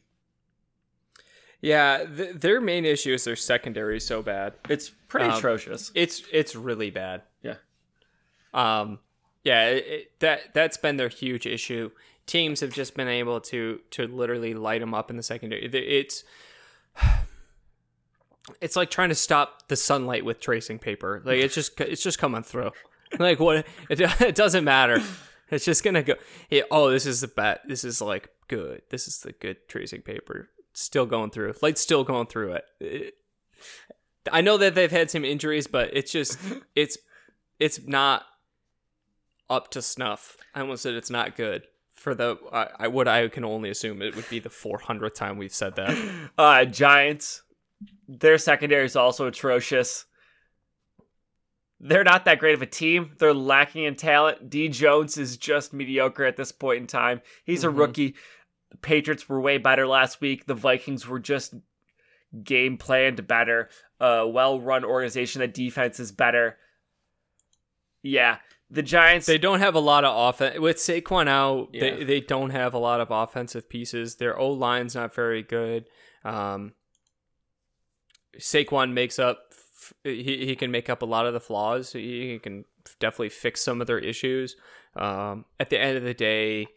Yeah, 1.60 2.06
th- 2.06 2.36
their 2.36 2.60
main 2.60 2.84
issue 2.86 3.12
is 3.12 3.24
their 3.24 3.36
secondary 3.36 3.98
is 3.98 4.06
so 4.06 4.22
bad. 4.22 4.54
It's 4.68 4.88
pretty 5.08 5.26
Um, 5.26 5.36
atrocious. 5.38 5.92
It's 5.94 6.22
it's 6.32 6.56
really 6.56 6.90
bad. 6.90 7.22
Yeah. 7.42 7.56
Um. 8.54 8.98
Yeah. 9.44 9.66
It, 9.68 10.18
that 10.20 10.54
that's 10.54 10.76
been 10.76 10.96
their 10.96 11.08
huge 11.08 11.46
issue. 11.46 11.90
Teams 12.26 12.60
have 12.60 12.72
just 12.72 12.94
been 12.94 13.08
able 13.08 13.40
to 13.42 13.80
to 13.90 14.06
literally 14.06 14.54
light 14.54 14.80
them 14.80 14.94
up 14.94 15.10
in 15.10 15.16
the 15.16 15.22
secondary. 15.22 15.64
It's 15.66 16.24
it's 18.60 18.76
like 18.76 18.90
trying 18.90 19.08
to 19.10 19.14
stop 19.14 19.68
the 19.68 19.76
sunlight 19.76 20.24
with 20.24 20.40
tracing 20.40 20.78
paper. 20.78 21.22
Like 21.24 21.38
it's 21.38 21.54
just 21.54 21.80
it's 21.80 22.02
just 22.02 22.18
coming 22.18 22.42
through. 22.42 22.70
Like 23.18 23.40
what? 23.40 23.66
It, 23.88 24.00
it 24.20 24.36
doesn't 24.36 24.62
matter. 24.62 25.02
It's 25.50 25.64
just 25.64 25.82
gonna 25.82 26.04
go. 26.04 26.14
Yeah, 26.48 26.62
oh, 26.70 26.92
this 26.92 27.06
is 27.06 27.20
the 27.20 27.26
bet. 27.26 27.62
This 27.66 27.82
is 27.82 28.00
like 28.00 28.28
good. 28.46 28.82
This 28.90 29.08
is 29.08 29.18
the 29.18 29.32
good 29.32 29.66
tracing 29.66 30.02
paper. 30.02 30.48
Still 30.74 31.06
going 31.06 31.30
through. 31.30 31.54
Light's 31.60 31.80
still 31.80 32.04
going 32.04 32.28
through 32.28 32.52
it. 32.52 32.64
It- 32.78 33.14
I 34.30 34.42
know 34.42 34.58
that 34.58 34.76
they've 34.76 34.88
had 34.92 35.10
some 35.10 35.24
injuries, 35.24 35.66
but 35.66 35.90
it's 35.92 36.12
just 36.12 36.38
it's 36.76 36.98
it's 37.58 37.80
not 37.88 38.22
up 39.50 39.70
to 39.72 39.82
snuff. 39.82 40.36
I 40.54 40.60
almost 40.60 40.82
said 40.82 40.94
it's 40.94 41.10
not 41.10 41.36
good 41.36 41.66
for 41.92 42.14
the 42.14 42.38
I, 42.52 42.68
I 42.78 42.88
what 42.88 43.06
I 43.08 43.28
can 43.28 43.44
only 43.44 43.68
assume 43.68 44.00
it 44.00 44.16
would 44.16 44.28
be 44.30 44.38
the 44.38 44.48
400th 44.48 45.14
time 45.14 45.36
we've 45.36 45.52
said 45.52 45.76
that. 45.76 46.30
Uh, 46.38 46.64
Giants, 46.64 47.42
their 48.08 48.38
secondary 48.38 48.86
is 48.86 48.96
also 48.96 49.26
atrocious. 49.26 50.06
They're 51.80 52.04
not 52.04 52.24
that 52.26 52.38
great 52.38 52.54
of 52.54 52.62
a 52.62 52.66
team. 52.66 53.12
They're 53.18 53.34
lacking 53.34 53.84
in 53.84 53.96
talent. 53.96 54.48
D 54.50 54.68
Jones 54.68 55.16
is 55.16 55.36
just 55.36 55.72
mediocre 55.72 56.24
at 56.24 56.36
this 56.36 56.52
point 56.52 56.78
in 56.80 56.86
time. 56.86 57.20
He's 57.44 57.62
Mhm. 57.62 57.68
a 57.68 57.70
rookie. 57.70 58.14
The 58.70 58.76
Patriots 58.78 59.28
were 59.28 59.40
way 59.40 59.58
better 59.58 59.86
last 59.86 60.20
week. 60.20 60.46
The 60.46 60.54
Vikings 60.54 61.06
were 61.08 61.18
just 61.18 61.54
game 62.44 62.76
planned 62.78 63.26
better. 63.26 63.68
A 63.98 64.26
well 64.28 64.60
run 64.60 64.84
organization. 64.84 65.40
The 65.40 65.48
defense 65.48 65.98
is 65.98 66.12
better. 66.12 66.58
Yeah. 68.02 68.38
The 68.70 68.82
Giants. 68.82 69.26
They 69.26 69.38
don't 69.38 69.58
have 69.58 69.74
a 69.74 69.80
lot 69.80 70.04
of 70.04 70.16
offense 70.16 70.58
with 70.58 70.76
Saquon 70.76 71.26
out. 71.28 71.70
Yeah. 71.72 71.80
They 71.80 72.04
they 72.04 72.20
don't 72.20 72.50
have 72.50 72.72
a 72.72 72.78
lot 72.78 73.00
of 73.00 73.10
offensive 73.10 73.68
pieces. 73.68 74.16
Their 74.16 74.38
O 74.38 74.50
line's 74.50 74.94
not 74.94 75.14
very 75.14 75.42
good. 75.42 75.86
Um, 76.24 76.72
Saquon 78.38 78.92
makes 78.92 79.18
up. 79.18 79.38
He 80.04 80.46
he 80.46 80.54
can 80.54 80.70
make 80.70 80.88
up 80.88 81.02
a 81.02 81.06
lot 81.06 81.26
of 81.26 81.32
the 81.32 81.40
flaws. 81.40 81.92
He, 81.92 82.32
he 82.32 82.38
can 82.38 82.64
definitely 83.00 83.30
fix 83.30 83.60
some 83.60 83.80
of 83.80 83.88
their 83.88 83.98
issues. 83.98 84.54
Um, 84.94 85.46
at 85.58 85.70
the 85.70 85.80
end 85.80 85.96
of 85.96 86.04
the 86.04 86.14
day, 86.14 86.68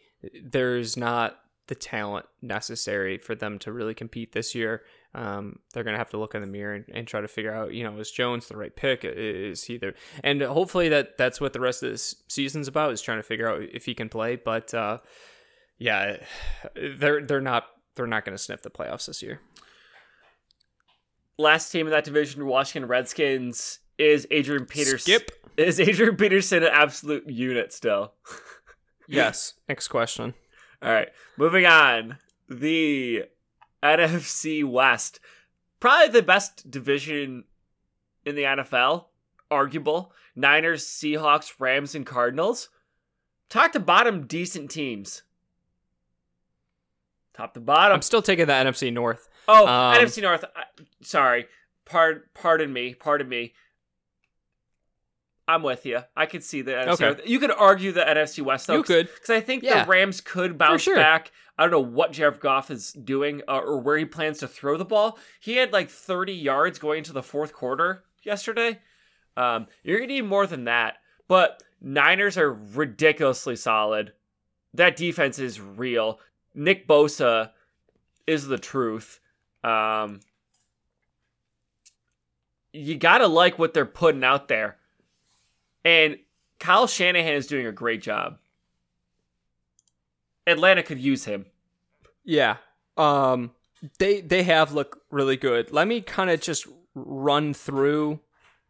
there's 0.43 0.97
not 0.97 1.37
the 1.67 1.75
talent 1.75 2.25
necessary 2.41 3.17
for 3.17 3.35
them 3.35 3.59
to 3.59 3.71
really 3.71 3.93
compete 3.93 4.33
this 4.33 4.55
year. 4.55 4.81
Um, 5.15 5.59
they're 5.73 5.83
gonna 5.83 5.97
have 5.97 6.09
to 6.11 6.17
look 6.17 6.33
in 6.33 6.41
the 6.41 6.47
mirror 6.47 6.73
and, 6.73 6.85
and 6.93 7.07
try 7.07 7.21
to 7.21 7.27
figure 7.27 7.53
out, 7.53 7.73
you 7.73 7.83
know, 7.83 7.97
is 7.99 8.09
Jones 8.11 8.47
the 8.47 8.57
right 8.57 8.75
pick? 8.75 9.01
Is 9.03 9.63
he 9.63 9.77
there? 9.77 9.93
And 10.23 10.41
hopefully 10.41 10.89
that 10.89 11.17
that's 11.17 11.39
what 11.39 11.53
the 11.53 11.59
rest 11.59 11.83
of 11.83 11.91
this 11.91 12.15
season's 12.27 12.67
about 12.67 12.91
is 12.93 13.01
trying 13.01 13.19
to 13.19 13.23
figure 13.23 13.47
out 13.47 13.61
if 13.61 13.85
he 13.85 13.93
can 13.93 14.09
play. 14.09 14.35
But 14.35 14.73
uh, 14.73 14.99
yeah, 15.77 16.17
they're 16.75 17.21
they're 17.25 17.41
not 17.41 17.65
they're 17.95 18.07
not 18.07 18.25
gonna 18.25 18.37
sniff 18.39 18.63
the 18.63 18.71
playoffs 18.71 19.05
this 19.05 19.21
year. 19.21 19.39
last 21.37 21.71
team 21.71 21.87
in 21.87 21.91
that 21.91 22.03
division, 22.03 22.45
Washington 22.45 22.87
Redskins, 22.89 23.79
is 23.97 24.27
Adrian 24.31 24.65
Peterson. 24.65 24.99
Skip. 24.99 25.31
Is 25.57 25.79
Adrian 25.79 26.15
Peterson 26.15 26.63
an 26.63 26.69
absolute 26.73 27.29
unit 27.29 27.71
still? 27.73 28.13
Yes. 29.05 29.55
Next 29.67 29.89
question. 29.89 30.33
All 30.81 30.89
right, 30.89 31.09
moving 31.37 31.65
on. 31.65 32.17
The 32.49 33.25
NFC 33.83 34.63
West, 34.63 35.19
probably 35.79 36.07
the 36.09 36.21
best 36.23 36.69
division 36.71 37.43
in 38.25 38.35
the 38.35 38.43
NFL, 38.43 39.05
arguable. 39.51 40.13
Niners, 40.35 40.85
Seahawks, 40.85 41.53
Rams, 41.59 41.93
and 41.93 42.05
Cardinals. 42.05 42.69
Top 43.49 43.71
to 43.73 43.79
bottom, 43.79 44.25
decent 44.25 44.71
teams. 44.71 45.21
Top 47.33 47.53
to 47.55 47.59
bottom. 47.59 47.95
I'm 47.95 48.01
still 48.01 48.21
taking 48.21 48.45
the 48.45 48.53
NFC 48.53 48.91
North. 48.91 49.27
Oh, 49.47 49.67
Um, 49.67 49.97
NFC 49.97 50.21
North. 50.21 50.43
I, 50.55 50.63
sorry. 51.01 51.47
Pard, 51.85 52.33
pardon 52.33 52.71
me. 52.71 52.93
Pardon 52.93 53.27
me. 53.27 53.53
I'm 55.47 55.61
with 55.61 55.85
you. 55.85 55.99
I 56.15 56.25
could 56.25 56.43
see 56.43 56.61
the 56.61 56.71
NFC 56.71 56.89
Okay. 56.93 57.03
North. 57.05 57.21
You 57.25 57.39
could 57.39 57.51
argue 57.51 57.91
the 57.91 58.01
NFC 58.01 58.41
West 58.43 58.67
though. 58.67 58.77
You 58.77 58.83
could. 58.83 59.07
because 59.13 59.29
I 59.29 59.41
think 59.41 59.63
Yeah. 59.63 59.83
the 59.83 59.89
Rams 59.89 60.21
could 60.21 60.57
bounce 60.57 60.83
sure. 60.83 60.95
back. 60.95 61.31
I 61.57 61.63
don't 61.63 61.71
know 61.71 61.79
what 61.79 62.11
Jared 62.11 62.39
Goff 62.39 62.71
is 62.71 62.93
doing 62.93 63.41
uh, 63.47 63.59
or 63.59 63.79
where 63.79 63.97
he 63.97 64.05
plans 64.05 64.39
to 64.39 64.47
throw 64.47 64.77
the 64.77 64.85
ball. 64.85 65.19
He 65.39 65.57
had 65.57 65.71
like 65.71 65.89
30 65.89 66.33
yards 66.33 66.79
going 66.79 66.99
into 66.99 67.13
the 67.13 67.23
fourth 67.23 67.53
quarter 67.53 68.03
yesterday. 68.23 68.79
Um, 69.37 69.67
you're 69.83 69.99
gonna 69.99 70.07
need 70.07 70.21
more 70.21 70.47
than 70.47 70.65
that, 70.65 70.97
but 71.27 71.61
Niners 71.81 72.37
are 72.37 72.53
ridiculously 72.53 73.55
solid. 73.55 74.13
That 74.73 74.95
defense 74.95 75.37
is 75.37 75.59
real. 75.59 76.19
Nick 76.55 76.87
Bosa 76.87 77.51
is 78.25 78.47
the 78.47 78.57
truth. 78.57 79.19
Um, 79.63 80.21
you 82.71 82.95
gotta 82.97 83.27
like 83.27 83.59
what 83.59 83.73
they're 83.73 83.85
putting 83.85 84.23
out 84.23 84.47
there, 84.47 84.77
and 85.85 86.17
Kyle 86.59 86.87
Shanahan 86.87 87.33
is 87.33 87.47
doing 87.47 87.67
a 87.67 87.71
great 87.71 88.01
job. 88.01 88.37
Atlanta 90.47 90.83
could 90.83 90.99
use 90.99 91.25
him. 91.25 91.45
Yeah. 92.23 92.57
Um 92.97 93.51
they 93.99 94.21
they 94.21 94.43
have 94.43 94.71
looked 94.73 94.97
really 95.11 95.37
good. 95.37 95.71
Let 95.71 95.87
me 95.87 96.01
kind 96.01 96.29
of 96.29 96.39
just 96.41 96.67
run 96.95 97.53
through 97.53 98.19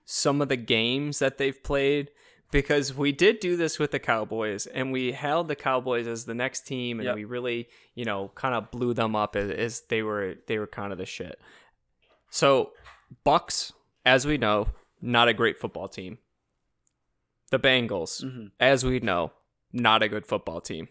some 0.05 0.41
of 0.41 0.49
the 0.49 0.55
games 0.57 1.19
that 1.19 1.37
they've 1.37 1.61
played 1.63 2.09
because 2.51 2.93
we 2.93 3.11
did 3.11 3.39
do 3.39 3.55
this 3.57 3.79
with 3.79 3.91
the 3.91 3.99
Cowboys 3.99 4.65
and 4.67 4.91
we 4.91 5.11
held 5.11 5.47
the 5.47 5.55
Cowboys 5.55 6.07
as 6.07 6.25
the 6.25 6.33
next 6.33 6.61
team 6.67 6.99
and 6.99 7.07
Yep. 7.07 7.15
we 7.15 7.25
really, 7.25 7.67
you 7.95 8.05
know, 8.05 8.31
kind 8.35 8.53
of 8.55 8.69
blew 8.71 8.93
them 8.93 9.15
up 9.15 9.35
as, 9.35 9.49
as 9.49 9.81
they 9.89 10.01
were 10.03 10.35
they 10.47 10.57
were 10.59 10.67
kind 10.67 10.91
of 10.91 10.97
the 10.97 11.05
shit. 11.05 11.39
So, 12.29 12.71
Bucks, 13.23 13.73
as 14.05 14.25
we 14.25 14.37
know, 14.37 14.67
not 15.01 15.27
a 15.27 15.33
great 15.33 15.59
football 15.59 15.87
team. 15.87 16.17
The 17.51 17.59
Bengals, 17.59 18.23
Mhm. 18.23 18.51
as 18.59 18.83
we 18.83 18.99
know, 18.99 19.31
not 19.71 20.01
a 20.01 20.07
good 20.07 20.25
football 20.25 20.59
team. 20.61 20.87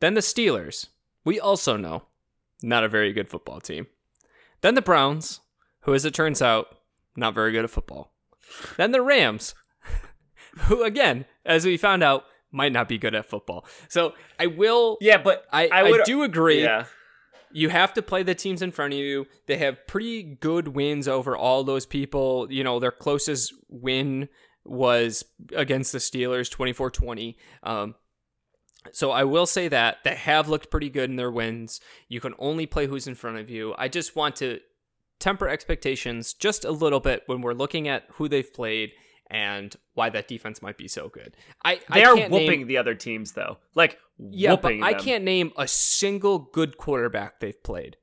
Then 0.00 0.14
the 0.14 0.20
Steelers, 0.20 0.88
we 1.24 1.40
also 1.40 1.76
know, 1.76 2.04
not 2.62 2.84
a 2.84 2.88
very 2.88 3.12
good 3.12 3.28
football 3.28 3.60
team. 3.60 3.86
Then 4.60 4.74
the 4.74 4.82
Browns, 4.82 5.40
who, 5.80 5.94
as 5.94 6.04
it 6.04 6.14
turns 6.14 6.42
out, 6.42 6.78
not 7.16 7.34
very 7.34 7.52
good 7.52 7.64
at 7.64 7.70
football. 7.70 8.12
Then 8.76 8.92
the 8.92 9.02
Rams, 9.02 9.54
who, 10.60 10.82
again, 10.82 11.24
as 11.44 11.64
we 11.64 11.76
found 11.76 12.02
out, 12.02 12.24
might 12.50 12.72
not 12.72 12.88
be 12.88 12.98
good 12.98 13.14
at 13.14 13.26
football. 13.26 13.66
So 13.88 14.14
I 14.38 14.46
will. 14.46 14.96
Yeah, 15.00 15.18
but 15.18 15.44
I, 15.52 15.68
I 15.68 15.82
I, 15.82 16.02
do 16.04 16.22
agree. 16.22 16.62
yeah, 16.62 16.84
You 17.52 17.68
have 17.68 17.92
to 17.94 18.02
play 18.02 18.22
the 18.22 18.34
teams 18.34 18.62
in 18.62 18.72
front 18.72 18.94
of 18.94 18.98
you. 18.98 19.26
They 19.46 19.58
have 19.58 19.86
pretty 19.86 20.22
good 20.22 20.68
wins 20.68 21.06
over 21.08 21.36
all 21.36 21.62
those 21.64 21.84
people. 21.86 22.46
You 22.50 22.64
know, 22.64 22.78
their 22.78 22.90
closest 22.90 23.52
win 23.68 24.28
was 24.64 25.24
against 25.54 25.92
the 25.92 25.98
Steelers, 25.98 26.50
24 26.50 26.90
20. 26.90 27.36
Um, 27.62 27.94
So 28.92 29.10
I 29.10 29.24
will 29.24 29.46
say 29.46 29.68
that 29.68 29.98
they 30.04 30.14
have 30.14 30.48
looked 30.48 30.70
pretty 30.70 30.90
good 30.90 31.10
in 31.10 31.16
their 31.16 31.30
wins. 31.30 31.80
You 32.08 32.20
can 32.20 32.34
only 32.38 32.66
play 32.66 32.86
who's 32.86 33.06
in 33.06 33.14
front 33.14 33.38
of 33.38 33.48
you. 33.50 33.74
I 33.78 33.88
just 33.88 34.16
want 34.16 34.36
to 34.36 34.60
temper 35.18 35.48
expectations 35.48 36.32
just 36.32 36.64
a 36.64 36.70
little 36.70 37.00
bit 37.00 37.22
when 37.26 37.40
we're 37.40 37.52
looking 37.54 37.88
at 37.88 38.04
who 38.12 38.28
they've 38.28 38.52
played 38.54 38.92
and 39.30 39.74
why 39.94 40.08
that 40.08 40.26
defense 40.28 40.62
might 40.62 40.78
be 40.78 40.88
so 40.88 41.08
good. 41.08 41.36
I 41.64 41.80
they 41.92 42.04
I 42.04 42.10
are 42.10 42.16
can't 42.16 42.30
name- 42.32 42.46
whooping 42.46 42.66
the 42.66 42.78
other 42.78 42.94
teams 42.94 43.32
though. 43.32 43.58
Like 43.74 43.98
yeah, 44.18 44.56
but 44.56 44.64
whooping 44.64 44.82
I 44.82 44.92
them. 44.92 45.00
can't 45.02 45.24
name 45.24 45.52
a 45.58 45.68
single 45.68 46.38
good 46.38 46.78
quarterback 46.78 47.40
they've 47.40 47.62
played. 47.62 47.96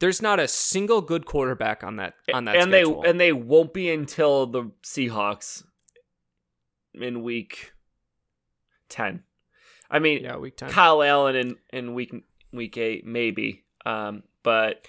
There's 0.00 0.22
not 0.22 0.38
a 0.40 0.46
single 0.48 1.00
good 1.00 1.26
quarterback 1.26 1.82
on 1.84 1.96
that 1.96 2.14
on 2.32 2.44
that 2.46 2.56
and 2.56 2.70
schedule. 2.70 3.02
they 3.02 3.08
and 3.10 3.20
they 3.20 3.32
won't 3.32 3.72
be 3.74 3.90
until 3.90 4.46
the 4.46 4.70
Seahawks 4.82 5.64
in 6.94 7.22
week 7.22 7.72
ten. 8.88 9.22
I 9.90 9.98
mean, 9.98 10.22
yeah, 10.24 10.36
week 10.36 10.56
ten. 10.56 10.70
Kyle 10.70 11.02
Allen 11.02 11.36
in 11.36 11.56
in 11.72 11.94
week 11.94 12.12
week 12.52 12.76
eight 12.76 13.06
maybe, 13.06 13.64
um, 13.86 14.22
but 14.42 14.86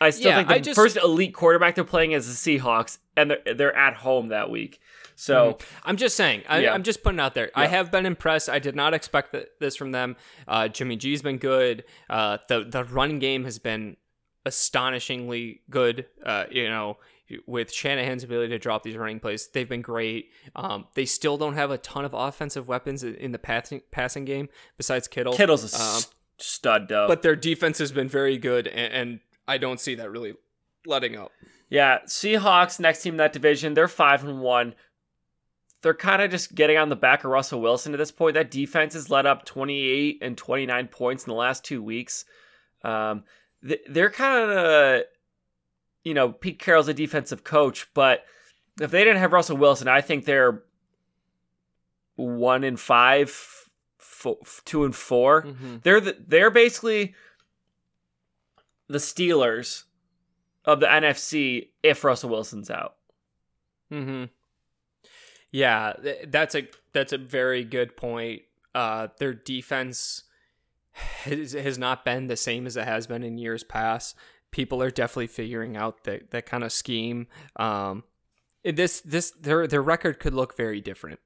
I 0.00 0.10
still 0.10 0.30
Yeah, 0.30 0.36
think 0.38 0.48
the 0.48 0.60
just- 0.60 0.76
first 0.76 0.96
elite 0.96 1.34
quarterback 1.34 1.74
they're 1.76 1.84
playing 1.84 2.12
is 2.12 2.26
the 2.42 2.58
Seahawks, 2.58 2.98
and 3.16 3.30
they're 3.30 3.54
they're 3.54 3.76
at 3.76 3.94
home 3.94 4.28
that 4.28 4.50
week. 4.50 4.80
So 5.16 5.58
I'm 5.84 5.96
just 5.96 6.16
saying. 6.16 6.42
I, 6.48 6.60
Yeah. 6.62 6.74
I'm 6.74 6.82
just 6.82 7.04
putting 7.04 7.20
it 7.20 7.22
out 7.22 7.34
there. 7.34 7.50
I 7.54 7.68
have 7.68 7.92
been 7.92 8.04
impressed. 8.04 8.48
I 8.48 8.58
did 8.58 8.74
not 8.74 8.94
expect 8.94 9.30
th- 9.30 9.46
this 9.60 9.76
from 9.76 9.92
them. 9.92 10.16
Uh, 10.48 10.66
Jimmy 10.66 10.96
G's 10.96 11.22
been 11.22 11.38
good. 11.38 11.84
Uh, 12.10 12.38
the 12.48 12.64
the 12.64 12.82
running 12.84 13.20
game 13.20 13.44
has 13.44 13.60
been 13.60 13.96
astonishingly 14.44 15.62
good. 15.70 16.06
Uh, 16.24 16.44
you 16.50 16.68
know, 16.68 16.98
with 17.46 17.72
Shanahan's 17.72 18.22
ability 18.22 18.50
to 18.50 18.58
drop 18.58 18.82
these 18.82 18.96
running 18.96 19.20
plays, 19.20 19.48
they've 19.48 19.68
been 19.68 19.82
great. 19.82 20.30
Um, 20.54 20.86
they 20.94 21.04
still 21.06 21.36
don't 21.36 21.54
have 21.54 21.70
a 21.70 21.78
ton 21.78 22.04
of 22.04 22.12
offensive 22.14 22.68
weapons 22.68 23.02
in 23.02 23.32
the 23.32 23.38
passing 23.38 23.82
passing 23.90 24.24
game 24.24 24.48
besides 24.76 25.08
Kittle. 25.08 25.34
Kittle's 25.34 25.72
a 25.74 25.80
Um, 25.80 26.02
stud, 26.38 26.88
though. 26.88 27.06
but 27.08 27.22
their 27.22 27.36
defense 27.36 27.78
has 27.78 27.92
been 27.92 28.08
very 28.08 28.36
good, 28.38 28.66
and, 28.68 28.92
and 28.92 29.20
I 29.48 29.58
don't 29.58 29.80
see 29.80 29.94
that 29.96 30.10
really 30.10 30.34
letting 30.86 31.16
up. 31.16 31.30
Yeah, 31.70 32.00
Seahawks 32.06 32.78
next 32.78 33.02
team 33.02 33.14
in 33.14 33.18
that 33.18 33.32
division. 33.32 33.74
They're 33.74 33.88
five 33.88 34.22
and 34.24 34.40
one. 34.40 34.74
They're 35.82 35.94
kind 35.94 36.22
of 36.22 36.30
just 36.30 36.54
getting 36.54 36.76
on 36.78 36.88
the 36.88 36.96
back 36.96 37.24
of 37.24 37.30
Russell 37.30 37.60
Wilson 37.60 37.92
at 37.94 37.98
this 37.98 38.10
point. 38.12 38.34
That 38.34 38.50
defense 38.50 38.94
has 38.94 39.10
let 39.10 39.26
up 39.26 39.44
twenty 39.44 39.86
eight 39.86 40.18
and 40.22 40.36
twenty 40.36 40.66
nine 40.66 40.88
points 40.88 41.24
in 41.24 41.30
the 41.30 41.36
last 41.36 41.64
two 41.64 41.82
weeks. 41.82 42.24
Um, 42.82 43.24
they're 43.88 44.10
kind 44.10 44.50
of, 44.50 45.02
you 46.04 46.14
know, 46.14 46.30
Pete 46.32 46.58
Carroll's 46.58 46.88
a 46.88 46.94
defensive 46.94 47.42
coach, 47.44 47.86
but 47.94 48.24
if 48.80 48.90
they 48.90 49.04
didn't 49.04 49.18
have 49.20 49.32
Russell 49.32 49.56
Wilson, 49.56 49.88
I 49.88 50.00
think 50.00 50.24
they're 50.24 50.62
one 52.16 52.62
and 52.64 52.78
five, 52.78 53.30
fo- 53.98 54.38
two 54.64 54.84
and 54.84 54.94
4 54.94 55.42
Mm-hmm. 55.42 55.76
they're 55.82 56.00
the, 56.00 56.16
they're 56.26 56.50
basically 56.50 57.14
the 58.88 58.98
Steelers 58.98 59.84
of 60.64 60.80
the 60.80 60.86
NFC 60.86 61.68
if 61.82 62.04
Russell 62.04 62.30
Wilson's 62.30 62.70
out. 62.70 62.96
Mm-hmm. 63.92 64.24
Yeah, 65.50 65.94
that's 66.26 66.54
a 66.54 66.68
that's 66.92 67.12
a 67.12 67.18
very 67.18 67.64
good 67.64 67.96
point. 67.96 68.42
Uh, 68.74 69.08
their 69.18 69.32
defense 69.32 70.24
has, 70.92 71.52
has 71.52 71.78
not 71.78 72.04
been 72.04 72.26
the 72.26 72.36
same 72.36 72.66
as 72.66 72.76
it 72.76 72.84
has 72.84 73.06
been 73.06 73.22
in 73.22 73.38
years 73.38 73.62
past. 73.62 74.16
People 74.54 74.80
are 74.80 74.90
definitely 74.92 75.26
figuring 75.26 75.76
out 75.76 76.04
that 76.04 76.30
that 76.30 76.46
kind 76.46 76.62
of 76.62 76.70
scheme. 76.70 77.26
Um, 77.56 78.04
this 78.62 79.00
this 79.00 79.32
their 79.32 79.66
their 79.66 79.82
record 79.82 80.20
could 80.20 80.32
look 80.32 80.56
very 80.56 80.80
different. 80.80 81.18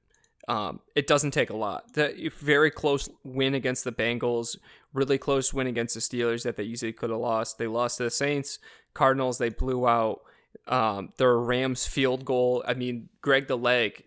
Um, 0.47 0.79
it 0.95 1.05
doesn't 1.05 1.29
take 1.29 1.51
a 1.51 1.55
lot. 1.55 1.93
The 1.93 2.31
very 2.39 2.71
close 2.71 3.07
win 3.23 3.53
against 3.53 3.83
the 3.83 3.91
Bengals, 3.91 4.57
really 4.93 5.19
close 5.19 5.53
win 5.53 5.67
against 5.67 5.93
the 5.93 5.99
Steelers 6.01 6.41
that 6.41 6.55
they 6.55 6.63
easily 6.63 6.91
could 6.91 7.11
have 7.11 7.19
lost. 7.19 7.59
They 7.59 7.67
lost 7.67 7.97
to 7.97 8.05
the 8.05 8.09
Saints, 8.09 8.57
Cardinals. 8.95 9.37
They 9.37 9.49
blew 9.49 9.87
out. 9.87 10.21
Um, 10.67 11.13
their 11.17 11.37
Rams 11.37 11.85
field 11.85 12.25
goal. 12.25 12.63
I 12.67 12.73
mean, 12.73 13.09
Greg 13.21 13.47
the 13.47 13.59
leg. 13.59 14.05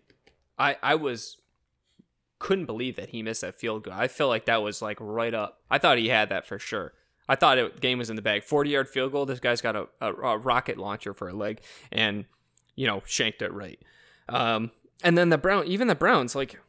I 0.59 0.75
I 0.83 0.95
was 0.95 1.37
couldn't 2.39 2.65
believe 2.65 2.97
that 2.97 3.11
he 3.11 3.23
missed 3.23 3.39
that 3.39 3.57
field 3.57 3.85
goal. 3.85 3.93
I 3.93 4.09
feel 4.09 4.27
like 4.27 4.47
that 4.47 4.61
was 4.61 4.81
like 4.81 4.97
right 4.99 5.33
up. 5.33 5.61
I 5.71 5.77
thought 5.77 5.97
he 5.97 6.09
had 6.09 6.27
that 6.27 6.45
for 6.45 6.59
sure. 6.59 6.91
I 7.29 7.35
thought 7.35 7.57
it 7.57 7.79
game 7.79 7.99
was 7.99 8.09
in 8.09 8.15
the 8.15 8.21
bag. 8.21 8.43
Forty 8.43 8.71
yard 8.71 8.89
field 8.89 9.11
goal. 9.11 9.25
This 9.25 9.39
guy's 9.39 9.61
got 9.61 9.75
a, 9.75 9.87
a, 10.01 10.13
a 10.13 10.37
rocket 10.37 10.77
launcher 10.77 11.13
for 11.13 11.27
a 11.29 11.33
leg, 11.33 11.61
and 11.91 12.25
you 12.75 12.85
know 12.87 13.01
shanked 13.05 13.41
it 13.41 13.51
right. 13.53 13.79
Um, 14.29 14.71
and 15.03 15.17
then 15.17 15.29
the 15.29 15.37
Brown, 15.37 15.65
even 15.67 15.87
the 15.87 15.95
Browns, 15.95 16.35
like 16.35 16.59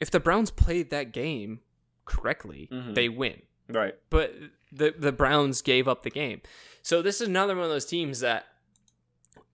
if 0.00 0.10
the 0.10 0.20
Browns 0.20 0.50
played 0.50 0.90
that 0.90 1.12
game 1.12 1.60
correctly, 2.04 2.68
Mhm. 2.72 2.94
they 2.94 3.08
win 3.08 3.42
Right. 3.68 3.94
but 4.10 4.34
the 4.72 4.94
the 4.96 5.12
Browns 5.12 5.62
gave 5.62 5.88
up 5.88 6.02
the 6.02 6.10
game. 6.10 6.40
So 6.82 7.00
this 7.00 7.20
is 7.20 7.28
another 7.28 7.54
one 7.54 7.64
of 7.64 7.70
those 7.70 7.86
teams 7.86 8.20
that 8.20 8.46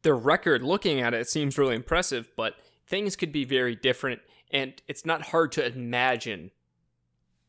their 0.02 0.16
record 0.16 0.62
looking 0.62 1.00
at 1.00 1.12
it 1.14 1.28
seems 1.28 1.58
really 1.58 1.76
impressive, 1.76 2.28
but 2.36 2.54
things 2.86 3.16
could 3.16 3.30
be 3.32 3.44
very 3.44 3.74
different 3.76 4.20
and 4.52 4.80
it's 4.88 5.04
not 5.06 5.22
hard 5.26 5.52
to 5.52 5.64
imagine 5.66 6.50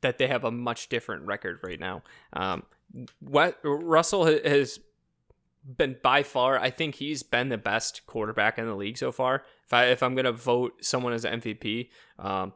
that 0.02 0.18
they 0.18 0.28
have 0.28 0.43
a 0.43 0.52
much 0.52 0.89
different 0.89 1.26
record 1.26 1.60
right 1.64 1.80
now. 1.80 2.04
Um, 2.34 2.64
what 3.20 3.60
Russell 3.64 4.26
has 4.26 4.80
been 5.64 5.97
by 6.02 6.24
far, 6.24 6.58
I 6.60 6.70
think 6.70 6.95
he's 6.95 7.24
been 7.24 7.49
the 7.49 7.58
best 7.58 8.06
quarterback 8.08 8.58
in 8.58 8.66
the 8.66 8.76
league 8.76 8.97
so 8.97 9.12
far. 9.12 9.43
If 9.66 9.74
I 9.74 9.86
if 9.86 10.02
I'm 10.04 10.16
gonna 10.16 10.32
vote 10.32 10.84
someone 10.84 11.14
as 11.14 11.24
MVP, 11.24 11.89
um, 12.20 12.54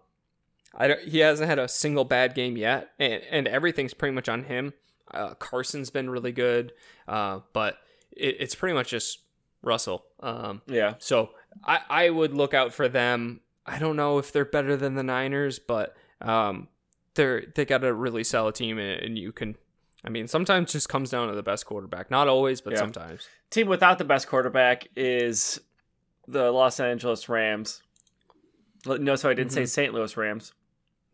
I 0.78 0.88
don't, 0.88 1.02
he 1.02 1.20
hasn't 1.20 1.48
had 1.50 1.60
a 1.60 1.68
single 1.68 2.04
bad 2.04 2.36
game 2.36 2.58
yet, 2.58 2.90
and, 3.00 3.22
and 3.32 3.48
everything's 3.48 3.94
pretty 3.94 4.14
much 4.14 4.28
on 4.28 4.44
him. 4.44 4.74
Uh, 5.12 5.36
Carson's 5.36 5.90
been 5.90 6.10
really 6.10 6.32
good, 6.34 6.74
uh, 7.08 7.40
but 7.54 7.78
it, 8.12 8.38
it's 8.40 8.56
pretty 8.56 8.74
much 8.74 8.90
just 8.90 9.20
Russell. 9.62 10.06
Um, 10.20 10.62
Yeah. 10.68 10.96
so 10.98 11.30
I, 11.64 11.80
I 11.90 12.10
would 12.10 12.34
look 12.34 12.54
out 12.54 12.74
for 12.74 12.90
them. 12.90 13.40
I 13.66 13.80
don't 13.80 13.96
know 13.96 14.18
if 14.18 14.32
they're 14.34 14.44
better 14.46 14.76
than 14.76 14.96
the 14.96 15.04
Niners, 15.04 15.60
but 15.60 15.96
um, 16.22 16.68
they're 17.16 17.44
they 17.56 17.66
got 17.66 17.84
a 17.84 17.94
really 17.94 18.24
solid 18.24 18.56
team, 18.56 18.78
and, 18.78 19.02
and 19.02 19.18
you 19.18 19.32
can. 19.32 19.56
I 20.04 20.10
mean, 20.10 20.28
sometimes 20.28 20.70
it 20.70 20.74
just 20.74 20.90
comes 20.90 21.10
down 21.10 21.30
to 21.30 21.36
the 21.36 21.42
best 21.42 21.66
quarterback. 21.66 22.12
Not 22.12 22.28
always, 22.28 22.62
but 22.62 22.74
Yeah. 22.74 22.80
sometimes. 22.80 23.28
Team 23.50 23.68
without 23.68 23.98
the 23.98 24.04
best 24.06 24.28
quarterback 24.28 24.88
is 24.96 25.60
the 26.28 26.52
Los 26.52 26.80
Angeles 26.80 27.28
Rams. 27.28 27.82
No, 28.86 29.16
how 29.16 29.30
I 29.30 29.34
didn't 29.34 29.52
say 29.52 29.66
St. 29.66 29.94
Louis 29.96 30.16
Rams. 30.16 30.54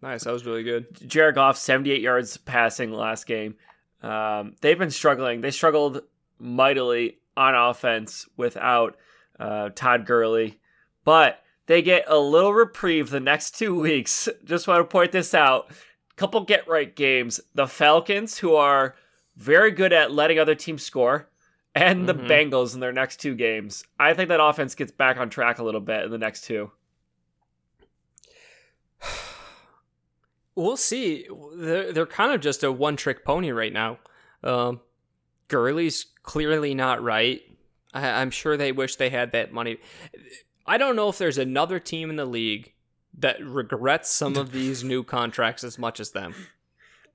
Nice. 0.01 0.25
That 0.25 0.33
was 0.33 0.45
really 0.45 0.63
good. 0.63 0.87
Jared 1.07 1.35
Goff, 1.35 1.57
78 1.57 2.01
yards 2.01 2.35
passing 2.35 2.91
last 2.91 3.27
game. 3.27 3.55
Um, 4.03 4.55
they've 4.61 4.77
been 4.79 4.91
struggling. 4.91 5.39
They 5.39 5.51
struggled 5.51 6.01
mightily 6.37 7.19
on 7.37 7.55
offense 7.55 8.27
without 8.35 8.97
uh, 9.39 9.69
Todd 9.73 10.05
Gurley, 10.05 10.59
but 11.05 11.39
they 11.67 11.81
get 11.81 12.03
a 12.07 12.17
little 12.17 12.53
reprieve 12.53 13.09
the 13.09 13.19
next 13.21 13.51
two 13.57 13.73
weeks. 13.79 14.27
Just 14.43 14.67
want 14.67 14.79
to 14.81 14.83
point 14.91 15.11
this 15.13 15.33
out. 15.33 15.71
Couple 16.21 16.41
get 16.41 16.67
right 16.67 16.95
games. 16.95 17.41
The 17.55 17.65
Falcons, 17.67 18.37
who 18.37 18.53
are 18.53 18.93
very 19.37 19.71
good 19.71 19.91
at 19.91 20.11
letting 20.11 20.37
other 20.37 20.53
teams 20.53 20.83
score, 20.83 21.27
and 21.73 22.07
the 22.07 22.13
Mhm. 22.13 22.27
Bengals 22.27 22.75
in 22.75 22.79
their 22.79 22.91
next 22.91 23.17
two 23.19 23.33
games. 23.33 23.83
I 23.99 24.13
think 24.13 24.29
that 24.29 24.39
offense 24.39 24.75
gets 24.75 24.91
back 24.91 25.17
on 25.17 25.31
track 25.31 25.57
a 25.57 25.63
little 25.63 25.81
bit 25.81 26.03
in 26.03 26.11
the 26.11 26.19
next 26.19 26.41
two. 26.41 26.69
We'll 30.53 30.77
see. 30.77 31.27
They're 31.55 31.91
they're 31.93 32.05
kind 32.05 32.33
of 32.33 32.41
just 32.41 32.61
a 32.63 32.71
one 32.71 32.97
trick 32.97 33.23
pony 33.23 33.51
right 33.51 33.71
now. 33.71 33.99
Um, 34.43 34.81
Gurley's 35.47 36.05
clearly 36.23 36.75
not 36.75 37.01
right. 37.01 37.41
I, 37.93 38.21
I'm 38.21 38.29
sure 38.31 38.57
they 38.57 38.71
wish 38.73 38.97
they 38.97 39.09
had 39.09 39.31
that 39.31 39.53
money. 39.53 39.77
I 40.67 40.77
don't 40.77 40.95
know 40.97 41.07
if 41.09 41.17
there's 41.17 41.37
another 41.37 41.79
team 41.79 42.09
in 42.09 42.17
the 42.17 42.25
league 42.25 42.73
that 43.17 43.43
regrets 43.43 44.09
some 44.09 44.35
of 44.37 44.51
these 44.53 44.83
new 44.83 45.03
contracts 45.03 45.63
as 45.63 45.77
much 45.77 45.99
as 45.99 46.11
them. 46.11 46.33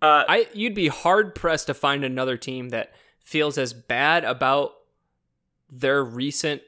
Uh, 0.02 0.24
I 0.28 0.46
you'd 0.52 0.74
be 0.74 0.88
hard 0.88 1.34
pressed 1.34 1.66
to 1.68 1.74
find 1.74 2.04
another 2.04 2.36
team 2.36 2.68
that 2.68 2.92
feels 3.18 3.56
as 3.58 3.72
bad 3.72 4.24
about 4.24 4.72
their 5.70 6.04
recent 6.04 6.62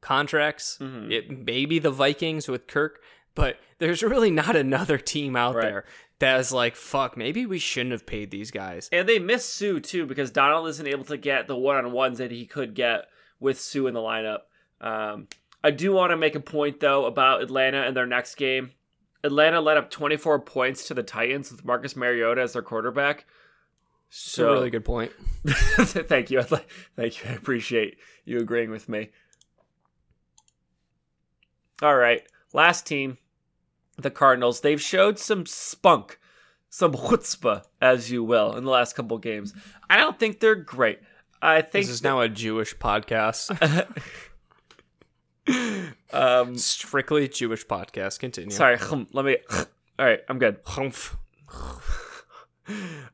contracts. 0.00 0.78
Mhm. 0.80 1.10
It 1.10 1.30
maybe 1.46 1.78
the 1.78 1.90
Vikings 1.90 2.48
with 2.48 2.66
Kirk, 2.66 3.00
but 3.34 3.58
there's 3.78 4.02
really 4.02 4.30
not 4.30 4.54
another 4.56 4.98
team 4.98 5.34
out 5.36 5.54
Right. 5.54 5.62
there 5.64 5.84
that 6.18 6.38
is 6.40 6.52
like, 6.52 6.76
fuck, 6.76 7.16
maybe 7.16 7.46
we 7.46 7.58
shouldn't 7.58 7.92
have 7.92 8.06
paid 8.06 8.30
these 8.30 8.50
guys. 8.50 8.88
And 8.92 9.08
they 9.08 9.18
miss 9.18 9.44
Suh 9.46 9.78
too 9.80 10.04
because 10.06 10.30
Donald 10.30 10.68
isn't 10.68 10.86
able 10.86 11.04
to 11.04 11.16
get 11.16 11.46
the 11.48 11.56
one 11.56 11.76
on 11.76 11.90
ones 11.92 12.18
that 12.18 12.30
he 12.30 12.44
could 12.46 12.74
get 12.74 13.06
with 13.40 13.58
Suh 13.60 13.86
in 13.86 13.94
the 13.94 14.00
lineup. 14.00 14.40
Um, 14.80 15.28
I 15.64 15.70
do 15.70 15.92
want 15.92 16.10
to 16.10 16.16
make 16.18 16.34
a 16.34 16.40
point 16.40 16.78
though 16.78 17.06
about 17.06 17.42
Atlanta 17.42 17.82
and 17.82 17.96
their 17.96 18.06
next 18.06 18.34
game. 18.34 18.72
Atlanta 19.24 19.62
led 19.62 19.78
up 19.78 19.90
24 19.90 20.40
points 20.40 20.86
to 20.88 20.94
the 20.94 21.02
Titans 21.02 21.50
with 21.50 21.64
Marcus 21.64 21.96
Mariota 21.96 22.42
as 22.42 22.52
their 22.52 22.60
quarterback. 22.60 23.24
So 24.10 24.50
a 24.50 24.52
really 24.52 24.70
good 24.70 24.84
point. 24.84 25.10
thank 25.46 26.30
you, 26.30 26.42
thank 26.42 27.24
you. 27.24 27.30
I 27.30 27.32
appreciate 27.32 27.96
you 28.26 28.40
agreeing 28.40 28.70
with 28.70 28.90
me. 28.90 29.08
All 31.80 31.96
right, 31.96 32.22
last 32.52 32.86
team, 32.86 33.16
the 33.96 34.10
Cardinals. 34.10 34.60
They've 34.60 34.80
showed 34.80 35.18
some 35.18 35.46
spunk, 35.46 36.18
some 36.68 36.92
chutzpah, 36.92 37.64
as 37.80 38.10
you 38.10 38.22
will, 38.22 38.54
in 38.54 38.64
the 38.64 38.70
last 38.70 38.94
couple 38.94 39.16
games. 39.16 39.54
I 39.88 39.96
don't 39.96 40.18
think 40.18 40.40
they're 40.40 40.54
great. 40.54 41.00
I 41.40 41.62
think 41.62 41.86
This 41.86 41.88
is 41.88 42.02
now 42.02 42.20
a 42.20 42.28
Jewish 42.28 42.76
podcast. 42.76 43.58
um, 46.14 46.56
Strictly 46.56 47.28
Jewish 47.28 47.66
podcast. 47.66 48.18
Continue. 48.18 48.50
sorry, 48.50 48.78
let 49.12 49.24
me. 49.24 49.38
All 49.98 50.06
right, 50.06 50.20
I'm 50.28 50.38
good. 50.38 50.58
Humph. 50.64 51.16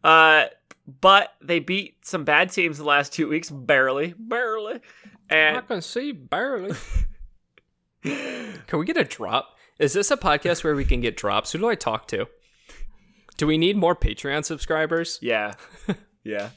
Uh, 0.04 0.44
but 1.00 1.34
they 1.42 1.58
beat 1.58 2.04
some 2.06 2.24
bad 2.24 2.52
teams 2.52 2.78
the 2.78 2.84
last 2.84 3.12
two 3.12 3.28
weeks, 3.28 3.50
barely, 3.50 4.14
barely. 4.18 4.80
I 5.30 5.60
can 5.66 5.82
see 5.82 6.12
barely. 6.12 6.74
Can 8.02 8.78
we 8.78 8.84
get 8.84 8.96
a 8.96 9.04
drop? 9.04 9.56
Is 9.78 9.92
this 9.92 10.10
a 10.10 10.16
podcast 10.16 10.64
where 10.64 10.74
we 10.74 10.84
can 10.84 11.00
get 11.00 11.16
drops? 11.16 11.52
Who 11.52 11.58
do 11.58 11.68
I 11.68 11.74
talk 11.74 12.08
to? 12.08 12.26
Do 13.36 13.46
we 13.46 13.58
need 13.58 13.76
more 13.76 13.94
Patreon 13.94 14.44
subscribers? 14.44 15.18
yeah, 15.22 15.54
yeah, 16.24 16.50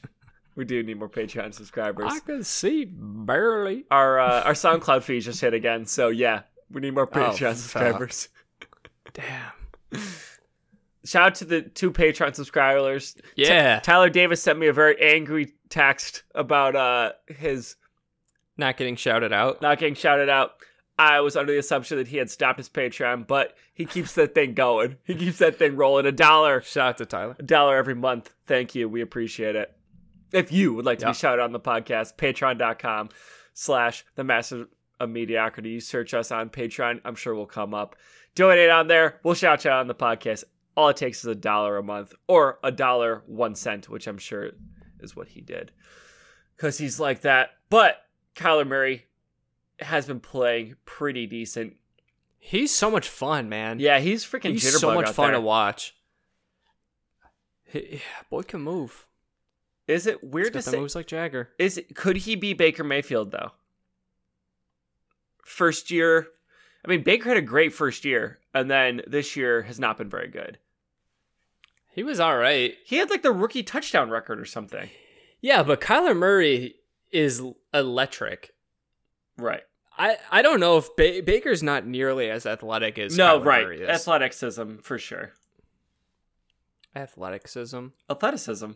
we 0.55 0.65
do 0.65 0.81
need 0.83 0.99
more 0.99 1.09
Patreon 1.09 1.53
subscribers. 1.53 2.11
I 2.11 2.19
can 2.19 2.43
see 2.43 2.85
barely. 2.85 3.85
Our 3.91 4.19
uh, 4.19 4.43
our 4.43 4.53
SoundCloud 4.53 5.03
feed 5.03 5.21
just 5.21 5.41
hit 5.41 5.53
again, 5.53 5.85
so 5.85 6.09
yeah, 6.09 6.41
we 6.71 6.81
need 6.81 6.93
more 6.93 7.07
Patreon 7.07 7.37
fuck. 7.39 7.55
subscribers. 7.57 8.29
Damn. 9.13 9.51
Shout 11.05 11.23
out 11.27 11.35
to 11.35 11.45
the 11.45 11.61
two 11.63 11.91
Patreon 11.91 12.33
subscribers. 12.35 13.15
Yeah. 13.35 13.79
Tyler 13.81 14.09
Davis 14.09 14.41
sent 14.41 14.57
me 14.57 14.67
a 14.67 14.73
very 14.73 14.95
angry 15.01 15.53
text 15.69 16.23
about 16.33 16.75
uh 16.75 17.11
his 17.27 17.75
Not 18.57 18.77
getting 18.77 18.95
shouted 18.95 19.33
out. 19.33 19.61
not 19.61 19.79
getting 19.79 19.95
shouted 19.95 20.29
out. 20.29 20.53
I 20.97 21.19
was 21.21 21.35
under 21.35 21.51
the 21.51 21.57
assumption 21.59 21.97
that 21.97 22.07
he 22.07 22.17
had 22.17 22.29
stopped 22.29 22.59
his 22.59 22.69
Patreon, 22.69 23.25
but 23.27 23.55
he 23.73 23.83
keeps 23.83 24.13
that 24.13 24.35
thing 24.35 24.53
going. 24.53 24.97
He 25.03 25.15
keeps 25.15 25.39
that 25.39 25.57
thing 25.57 25.75
rolling. 25.75 26.05
A 26.05 26.11
dollar, 26.11 26.61
Shout 26.61 26.89
out 26.89 26.97
to 26.99 27.05
Tyler. 27.07 27.35
a 27.39 27.43
dollar 27.43 27.75
every 27.77 27.95
month. 27.95 28.31
Thank 28.45 28.75
you. 28.75 28.87
We 28.87 29.01
appreciate 29.01 29.55
it. 29.55 29.72
If 30.33 30.51
you 30.51 30.73
would 30.73 30.85
like 30.85 30.99
to 30.99 31.05
Yeah. 31.05 31.11
be 31.11 31.15
shouted 31.17 31.41
out 31.41 31.45
on 31.45 31.51
the 31.53 31.59
podcast, 31.59 32.15
patreon.com 32.17 33.09
slash 33.53 34.03
the 34.15 34.23
master 34.23 34.65
of 34.99 35.09
mediocrity. 35.09 35.69
You 35.69 35.79
search 35.79 36.13
us 36.13 36.31
on 36.31 36.49
Patreon. 36.49 37.01
I'm 37.05 37.15
sure 37.15 37.35
we'll 37.35 37.45
come 37.45 37.73
up. 37.73 37.95
Donate 38.35 38.69
on 38.69 38.87
there. 38.87 39.19
We'll 39.23 39.35
shout 39.35 39.63
you 39.63 39.71
out 39.71 39.79
on 39.81 39.87
the 39.87 39.95
podcast. 39.95 40.43
All 40.75 40.89
it 40.89 40.97
takes 40.97 41.19
is 41.19 41.25
a 41.27 41.35
dollar 41.35 41.77
a 41.77 41.83
month 41.83 42.13
or 42.27 42.57
a 42.63 42.71
dollar 42.71 43.21
one 43.27 43.53
cent, 43.55 43.89
which 43.89 44.07
I'm 44.07 44.17
sure 44.17 44.51
is 44.99 45.15
what 45.15 45.27
he 45.27 45.39
did. 45.41 45.71
Because 46.55 46.77
he's 46.79 46.99
like 46.99 47.21
that. 47.21 47.51
But 47.69 47.97
Kyler 48.35 48.65
Murray 48.67 49.05
has 49.79 50.07
been 50.07 50.19
playing 50.19 50.75
pretty 50.85 51.27
decent. 51.27 51.75
He's 52.39 52.71
so 52.73 52.89
much 52.89 53.07
fun, 53.07 53.49
man. 53.49 53.79
Yeah, 53.79 53.99
he's 53.99 54.25
freaking 54.25 54.51
He's 54.51 54.79
so 54.79 54.93
much 54.95 55.09
fun 55.09 55.27
there. 55.27 55.33
to 55.35 55.41
watch. 55.41 55.95
He, 57.65 58.01
boy 58.29 58.43
can 58.43 58.61
move. 58.61 59.07
Is 59.87 60.07
it 60.07 60.23
weird 60.23 60.53
to 60.53 60.61
say? 60.61 60.79
moves 60.79 60.95
like 60.95 61.07
Jagger. 61.07 61.49
Is 61.59 61.77
it, 61.77 61.95
could 61.95 62.17
he 62.17 62.35
be 62.35 62.53
Baker 62.53 62.83
Mayfield 62.83 63.31
though? 63.31 63.51
First 65.43 65.91
year, 65.91 66.27
I 66.85 66.89
mean 66.89 67.03
Baker 67.03 67.29
had 67.29 67.37
a 67.37 67.41
great 67.41 67.73
first 67.73 68.05
year, 68.05 68.39
and 68.53 68.71
then 68.71 69.01
this 69.07 69.35
year 69.35 69.63
has 69.63 69.79
not 69.79 69.97
been 69.97 70.09
very 70.09 70.29
good. 70.29 70.57
He 71.93 72.01
was 72.01 72.19
all 72.19 72.37
right. 72.37 72.75
He 72.85 72.97
had 72.97 73.09
like 73.09 73.21
the 73.21 73.31
rookie 73.31 73.63
touchdown 73.63 74.09
record 74.09 74.39
or 74.39 74.45
something. 74.45 74.89
Yeah, 75.41 75.61
but 75.63 75.81
Kyler 75.81 76.17
Murray 76.17 76.75
is 77.11 77.43
electric. 77.73 78.53
Right. 79.37 79.61
I, 79.95 80.17
I 80.31 80.41
don't 80.41 80.59
know 80.59 80.77
if 80.77 80.95
ba- 80.95 81.21
Baker's 81.23 81.61
not 81.61 81.85
nearly 81.85 82.29
as 82.29 82.45
athletic 82.47 82.97
as 82.97 83.15
no, 83.15 83.39
Kyler 83.39 83.45
right. 83.45 83.63
Murray 83.63 83.81
is. 83.81 83.89
Athleticism 83.89 84.77
for 84.77 84.97
sure. 84.97 85.33
Athleticism, 86.95 87.87
Athleticism. 88.09 88.71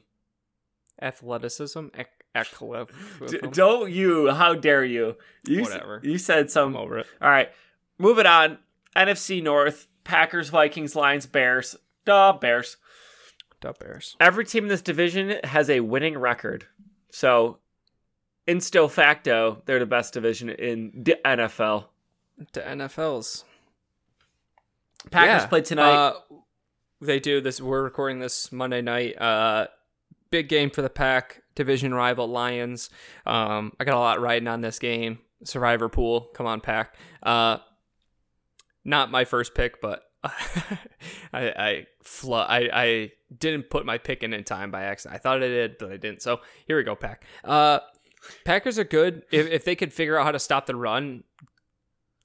Athleticism, 1.01 1.87
ec- 1.93 2.11
D- 3.27 3.39
don't 3.51 3.91
you? 3.91 4.29
How 4.31 4.53
dare 4.53 4.85
you? 4.85 5.15
You 5.47 5.61
s- 5.61 5.79
You 6.03 6.17
said 6.17 6.39
I'm 6.43 6.49
some. 6.49 6.75
over 6.75 6.99
it. 6.99 7.07
All 7.21 7.29
right, 7.29 7.49
moving 7.97 8.25
on. 8.25 8.59
NFC 8.95 9.41
North: 9.41 9.87
Packers, 10.03 10.49
Vikings, 10.49 10.95
Lions, 10.95 11.25
Bears. 11.25 11.75
Duh, 12.05 12.33
Bears. 12.33 12.77
The 13.61 13.73
Bears. 13.79 14.15
Every 14.19 14.45
team 14.45 14.65
in 14.65 14.69
this 14.69 14.81
division 14.83 15.39
has 15.43 15.69
a 15.69 15.79
winning 15.79 16.17
record, 16.17 16.67
so 17.11 17.57
in 18.45 18.59
insto 18.59 18.89
facto, 18.89 19.61
they're 19.65 19.79
the 19.79 19.85
best 19.87 20.13
division 20.13 20.49
in 20.49 20.91
the 20.95 21.17
NFL. 21.25 21.85
The 22.53 22.61
NFLs. 22.61 23.43
Packers 25.11 25.43
Yeah, 25.43 25.47
play 25.47 25.61
tonight. 25.61 25.91
Uh, 25.91 26.13
they 27.01 27.19
do 27.19 27.41
this. 27.41 27.59
We're 27.61 27.83
recording 27.83 28.19
this 28.19 28.51
Monday 28.51 28.81
night. 28.81 29.19
Uh, 29.19 29.67
big 30.29 30.49
game 30.49 30.69
for 30.69 30.81
the 30.81 30.89
Pack 30.89 31.41
division 31.55 31.93
rival 31.93 32.27
Lions. 32.27 32.89
Um, 33.25 33.73
I 33.79 33.83
got 33.83 33.95
a 33.95 33.99
lot 33.99 34.21
riding 34.21 34.47
on 34.47 34.61
this 34.61 34.79
game. 34.79 35.19
Survivor 35.43 35.89
pool. 35.89 36.29
Come 36.33 36.45
on, 36.45 36.61
Pack. 36.61 36.95
Uh, 37.21 37.57
not 38.83 39.11
my 39.11 39.25
first 39.25 39.53
pick, 39.53 39.81
but 39.81 40.03
I 40.23 40.33
I, 41.33 41.85
fl- 42.03 42.35
I 42.35 42.69
I 42.73 43.11
didn't 43.37 43.69
put 43.69 43.85
my 43.85 43.97
pick 43.97 44.23
in 44.23 44.33
in 44.33 44.43
time 44.43 44.71
by 44.71 44.83
accident. 44.83 45.15
I 45.15 45.19
thought 45.19 45.37
I 45.43 45.47
did, 45.47 45.77
but 45.77 45.91
I 45.91 45.97
didn't. 45.97 46.21
So 46.21 46.41
here 46.65 46.77
we 46.77 46.83
go, 46.83 46.95
Pack. 46.95 47.23
Uh, 47.43 47.79
Packers 48.45 48.79
are 48.79 48.83
good 48.83 49.23
if 49.31 49.47
if 49.47 49.65
they 49.65 49.75
could 49.75 49.93
figure 49.93 50.17
out 50.17 50.25
how 50.25 50.31
to 50.31 50.39
stop 50.39 50.65
the 50.65 50.75
run. 50.75 51.23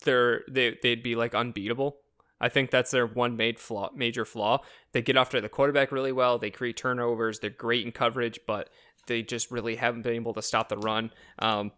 They're 0.05 0.43
they 0.49 0.79
they'd 0.83 1.03
be 1.03 1.15
like 1.15 1.35
unbeatable. 1.35 1.97
I 2.43 2.49
think 2.49 2.71
that's 2.71 2.91
their 2.91 3.07
one 3.07 3.39
flaw, 3.57 3.91
major 3.95 4.25
flaw. 4.25 4.63
They 4.91 5.01
get 5.01 5.17
after 5.17 5.41
the 5.41 5.49
quarterback 5.49 5.93
really 5.93 6.13
well. 6.13 6.39
They 6.39 6.51
create 6.51 6.77
turnovers. 6.77 7.39
They're 7.39 7.51
great 7.51 7.87
in 7.87 7.93
coverage, 7.93 8.41
but 8.47 8.69
they 9.07 9.23
just 9.23 9.51
really 9.51 9.77
haven't 9.77 10.03
been 10.03 10.15
able 10.15 10.35
to 10.35 10.43
stop 10.43 10.69
the 10.69 10.77
run. 10.77 11.13
Um, 11.39 11.71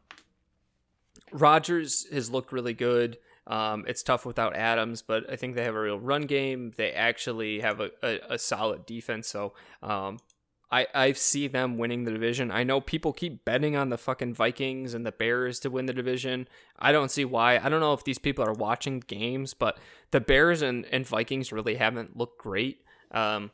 Rodgers 1.32 2.06
has 2.10 2.30
looked 2.30 2.50
really 2.50 2.74
good. 2.74 3.18
Um, 3.46 3.84
it's 3.86 4.02
tough 4.02 4.24
without 4.24 4.56
Adams, 4.56 5.02
but 5.02 5.30
I 5.30 5.36
think 5.36 5.54
they 5.54 5.64
have 5.64 5.74
a 5.74 5.80
real 5.80 6.00
run 6.00 6.22
game. 6.22 6.72
They 6.76 6.92
actually 6.92 7.60
have 7.60 7.80
a, 7.80 7.90
a, 8.02 8.18
a 8.30 8.38
solid 8.38 8.86
defense. 8.86 9.28
So 9.28 9.52
um, 9.82 10.18
I, 10.74 10.88
I 10.92 11.12
see 11.12 11.46
them 11.46 11.78
winning 11.78 12.02
the 12.02 12.10
division. 12.10 12.50
I 12.50 12.64
know 12.64 12.80
people 12.80 13.12
keep 13.12 13.44
betting 13.44 13.76
on 13.76 13.90
the 13.90 13.96
fucking 13.96 14.34
Vikings 14.34 14.92
and 14.92 15.06
the 15.06 15.12
Bears 15.12 15.60
to 15.60 15.70
win 15.70 15.86
the 15.86 15.92
division. 15.92 16.48
I 16.80 16.90
don't 16.90 17.12
see 17.12 17.24
why. 17.24 17.58
I 17.58 17.68
don't 17.68 17.78
know 17.78 17.92
if 17.92 18.02
these 18.02 18.18
people 18.18 18.44
are 18.44 18.52
watching 18.52 18.98
games, 18.98 19.54
but 19.54 19.78
the 20.10 20.20
Bears 20.20 20.62
and, 20.62 20.84
and 20.86 21.06
Vikings 21.06 21.52
really 21.52 21.76
haven't 21.76 22.16
looked 22.16 22.38
great. 22.38 22.82
Um, 23.12 23.52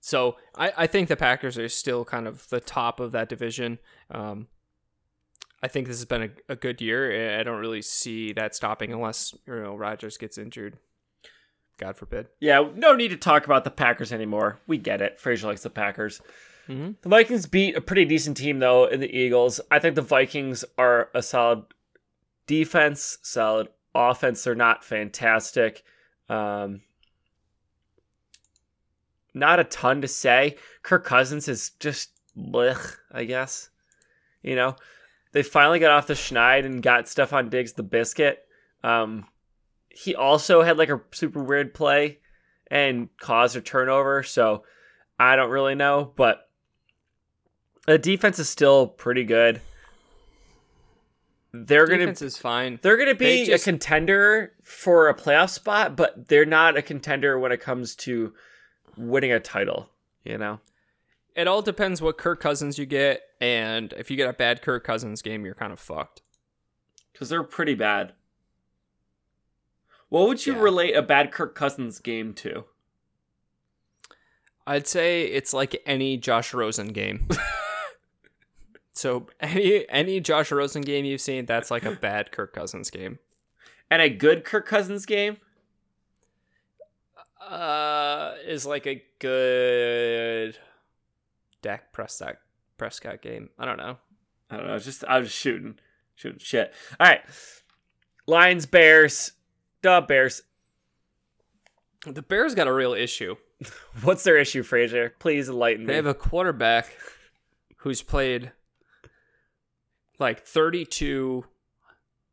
so 0.00 0.38
I, 0.56 0.72
I 0.76 0.86
think 0.88 1.06
the 1.06 1.16
Packers 1.16 1.56
are 1.56 1.68
still 1.68 2.04
kind 2.04 2.26
of 2.26 2.48
the 2.48 2.58
top 2.58 2.98
of 2.98 3.12
that 3.12 3.28
division. 3.28 3.78
Um, 4.10 4.48
I 5.62 5.68
think 5.68 5.86
this 5.86 5.98
has 5.98 6.04
been 6.04 6.22
a, 6.24 6.30
a 6.48 6.56
good 6.56 6.80
year. 6.80 7.38
I 7.38 7.44
don't 7.44 7.60
really 7.60 7.82
see 7.82 8.32
that 8.32 8.56
stopping 8.56 8.92
unless 8.92 9.36
you 9.46 9.54
know 9.54 9.76
Rodgers 9.76 10.16
gets 10.16 10.36
injured. 10.36 10.78
God 11.78 11.96
forbid. 11.96 12.28
Yeah, 12.40 12.68
no 12.74 12.94
need 12.94 13.08
to 13.08 13.16
talk 13.16 13.44
about 13.44 13.64
the 13.64 13.70
Packers 13.70 14.12
anymore. 14.12 14.58
We 14.66 14.78
get 14.78 15.02
it. 15.02 15.20
Fraser 15.20 15.48
likes 15.48 15.62
the 15.62 15.70
Packers. 15.70 16.20
Mm-hmm. 16.68 16.92
The 17.02 17.08
Vikings 17.08 17.46
beat 17.46 17.76
a 17.76 17.80
pretty 17.80 18.04
decent 18.04 18.36
team 18.36 18.58
though 18.58 18.86
in 18.86 19.00
the 19.00 19.14
Eagles. 19.14 19.60
I 19.70 19.78
think 19.78 19.94
the 19.94 20.02
Vikings 20.02 20.64
are 20.78 21.10
a 21.14 21.22
solid 21.22 21.64
defense, 22.46 23.18
solid 23.22 23.68
offense. 23.94 24.42
They're 24.42 24.54
not 24.54 24.84
fantastic. 24.84 25.84
Um, 26.28 26.80
not 29.34 29.60
a 29.60 29.64
ton 29.64 30.00
to 30.00 30.08
say. 30.08 30.56
Kirk 30.82 31.04
Cousins 31.04 31.46
is 31.46 31.70
just 31.78 32.10
blech, 32.36 32.96
I 33.12 33.24
guess. 33.24 33.70
You 34.42 34.56
know, 34.56 34.76
they 35.32 35.42
finally 35.42 35.78
got 35.78 35.90
off 35.90 36.06
the 36.06 36.14
schneid 36.14 36.64
and 36.64 36.82
got 36.82 37.04
Stefon 37.04 37.50
Diggs 37.50 37.74
the 37.74 37.82
biscuit. 37.82 38.44
Um, 38.82 39.26
he 39.96 40.14
also 40.14 40.62
had 40.62 40.76
like 40.78 40.90
a 40.90 41.00
super 41.12 41.42
weird 41.42 41.72
play 41.74 42.18
and 42.70 43.08
caused 43.18 43.56
a 43.56 43.60
turnover, 43.60 44.22
so 44.22 44.64
I 45.18 45.36
don't 45.36 45.50
really 45.50 45.74
know, 45.74 46.12
but 46.16 46.48
the 47.86 47.96
defense 47.98 48.38
is 48.38 48.48
still 48.48 48.86
pretty 48.86 49.24
good. 49.24 49.60
They're 51.52 51.86
gonna 51.86 52.00
Defense 52.00 52.20
is 52.22 52.36
fine. 52.36 52.78
they're 52.82 52.96
gonna 52.98 53.14
be 53.14 53.24
They 53.24 53.44
just- 53.46 53.66
a 53.66 53.70
contender 53.70 54.52
for 54.62 55.08
a 55.08 55.14
playoff 55.14 55.50
spot, 55.50 55.96
but 55.96 56.28
they're 56.28 56.44
not 56.44 56.76
a 56.76 56.82
contender 56.82 57.38
when 57.38 57.50
it 57.52 57.60
comes 57.60 57.94
to 57.96 58.34
winning 58.96 59.32
a 59.32 59.40
title. 59.40 59.88
You 60.24 60.38
know, 60.38 60.60
It 61.34 61.46
all 61.46 61.62
depends 61.62 62.02
what 62.02 62.18
Kirk 62.18 62.40
Cousins 62.40 62.78
you 62.78 62.84
get, 62.86 63.22
and 63.40 63.92
if 63.94 64.10
you 64.10 64.16
get 64.16 64.28
a 64.28 64.32
bad 64.32 64.60
Kirk 64.60 64.84
Cousins 64.84 65.22
game, 65.22 65.44
you're 65.46 65.54
kind 65.54 65.72
of 65.72 65.78
fucked. 65.78 66.22
because 67.12 67.30
they're 67.30 67.42
pretty 67.44 67.74
bad. 67.74 68.12
What 70.08 70.28
would 70.28 70.46
you 70.46 70.54
Yeah. 70.54 70.60
relate 70.62 70.94
a 70.94 71.02
bad 71.02 71.32
Kirk 71.32 71.54
Cousins 71.54 71.98
game 71.98 72.32
to? 72.34 72.64
I'd 74.66 74.86
say 74.86 75.22
it's 75.24 75.52
like 75.52 75.80
any 75.86 76.16
Josh 76.16 76.52
Rosen 76.54 76.88
game. 76.88 77.28
so 78.92 79.28
any 79.40 79.88
any 79.88 80.20
Josh 80.20 80.50
Rosen 80.50 80.82
game 80.82 81.04
you've 81.04 81.20
seen, 81.20 81.46
that's 81.46 81.70
like 81.70 81.84
a 81.84 81.92
bad 81.92 82.32
Kirk 82.32 82.52
Cousins 82.52 82.90
game. 82.90 83.18
And 83.90 84.02
a 84.02 84.08
good 84.08 84.44
Kirk 84.44 84.66
Cousins 84.66 85.06
game? 85.06 85.36
Uh, 87.40 88.34
is 88.44 88.66
like 88.66 88.86
a 88.86 89.04
good 89.20 90.58
Dak 91.62 91.92
Prescott 91.92 92.36
Prescott 92.76 93.22
game. 93.22 93.50
I 93.58 93.64
don't 93.64 93.76
know. 93.76 93.98
I 94.50 94.56
don't 94.56 94.66
know. 94.66 94.78
Just 94.78 95.04
I 95.04 95.18
was 95.18 95.28
just 95.28 95.38
shooting, 95.38 95.78
shooting 96.16 96.40
shit. 96.40 96.72
All 96.98 97.06
right, 97.06 97.20
Lions, 98.26 98.66
Bears, 98.66 99.32
duh, 99.86 100.00
Bears. 100.00 100.42
The 102.04 102.22
Bears 102.22 102.56
got 102.56 102.66
a 102.66 102.72
real 102.72 102.92
issue. 102.92 103.36
What's 104.02 104.24
their 104.24 104.36
issue, 104.36 104.64
Fraser? 104.64 105.14
Please 105.20 105.48
enlighten 105.48 105.86
me. 105.86 105.92
They 105.92 105.96
have 105.96 106.06
a 106.06 106.14
quarterback 106.14 106.96
who's 107.78 108.02
played 108.02 108.50
like 110.18 110.44
32 110.44 111.44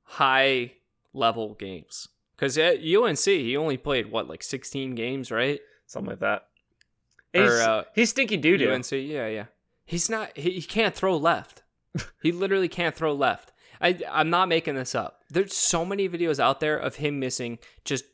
high 0.03 0.73
level 1.13 1.53
games. 1.53 2.07
Because 2.35 2.57
at 2.57 2.79
UNC, 2.83 3.19
he 3.19 3.55
only 3.55 3.77
played 3.77 4.11
what, 4.11 4.27
like 4.27 4.41
16 4.41 4.95
games, 4.95 5.29
right? 5.29 5.59
Something 5.85 6.09
like 6.09 6.19
that. 6.21 6.47
Or, 7.35 7.43
He's, 7.43 7.51
uh, 7.51 7.83
he's 7.93 8.09
stinky 8.09 8.37
doo 8.37 8.57
doo. 8.57 8.71
UNC, 8.71 8.91
yeah, 8.91 9.27
yeah. 9.27 9.45
He's 9.85 10.09
not. 10.09 10.35
He, 10.35 10.51
he 10.51 10.61
can't 10.63 10.95
throw 10.95 11.15
left. 11.17 11.61
he 12.21 12.31
literally 12.31 12.67
can't 12.67 12.95
throw 12.95 13.13
left. 13.13 13.51
I 13.79 13.99
I'm 14.11 14.29
not 14.29 14.49
making 14.49 14.75
this 14.75 14.95
up. 14.95 15.22
There's 15.33 15.55
so 15.55 15.83
many 15.85 16.07
videos 16.07 16.39
out 16.39 16.59
there 16.59 16.77
of 16.77 16.97
him 16.97 17.19
missing 17.19 17.59
just 17.83 18.05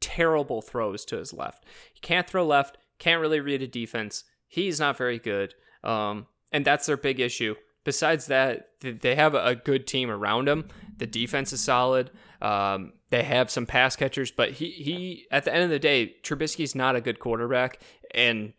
terrible 0.00 0.62
throws 0.62 1.04
to 1.06 1.16
his 1.16 1.32
left. 1.32 1.64
He 1.92 2.00
can't 2.00 2.28
throw 2.28 2.46
left. 2.46 2.78
Can't 2.98 3.20
really 3.20 3.40
read 3.40 3.62
a 3.62 3.66
defense. 3.66 4.24
He's 4.46 4.80
not 4.80 4.96
very 4.96 5.18
good. 5.18 5.54
Um, 5.82 6.26
and 6.52 6.64
that's 6.64 6.86
their 6.86 6.96
big 6.96 7.20
issue. 7.20 7.56
Besides 7.84 8.26
that, 8.26 8.70
they 8.80 9.14
have 9.14 9.34
a 9.34 9.54
good 9.54 9.86
team 9.86 10.10
around 10.10 10.48
him. 10.48 10.68
The 10.96 11.06
defense 11.06 11.52
is 11.52 11.62
solid. 11.62 12.10
Um, 12.42 12.94
they 13.10 13.22
have 13.22 13.50
some 13.50 13.66
pass 13.66 13.94
catchers, 13.94 14.30
but 14.32 14.52
he 14.52 14.70
he 14.70 15.26
at 15.30 15.44
the 15.44 15.54
end 15.54 15.64
of 15.64 15.70
the 15.70 15.78
day, 15.78 16.16
Trubisky's 16.22 16.74
not 16.74 16.96
a 16.96 17.00
good 17.00 17.20
quarterback, 17.20 17.80
and 18.12 18.52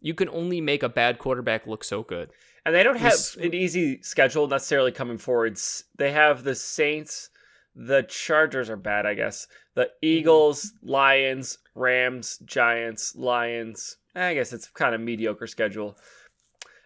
you 0.00 0.14
can 0.14 0.28
only 0.30 0.60
make 0.60 0.82
a 0.82 0.88
bad 0.88 1.18
quarterback 1.18 1.66
look 1.66 1.84
so 1.84 2.02
good. 2.02 2.30
And 2.66 2.74
they 2.74 2.82
don't 2.82 2.96
have 2.98 3.12
This- 3.12 3.36
an 3.36 3.54
easy 3.54 4.02
schedule 4.02 4.48
necessarily 4.48 4.90
coming 4.90 5.18
forwards. 5.18 5.84
They 5.94 6.10
have 6.10 6.42
the 6.42 6.56
Saints, 6.56 7.30
the 7.76 8.02
Chargers 8.02 8.68
are 8.68 8.76
bad, 8.76 9.06
I 9.06 9.14
guess. 9.14 9.46
The 9.74 9.92
Eagles, 10.02 10.72
Lions, 10.82 11.58
Rams, 11.76 12.38
Giants, 12.38 13.14
Lions. 13.14 13.98
I 14.16 14.34
guess 14.34 14.52
it's 14.52 14.66
kind 14.66 14.96
of 14.96 15.00
mediocre 15.00 15.46
schedule. 15.46 15.96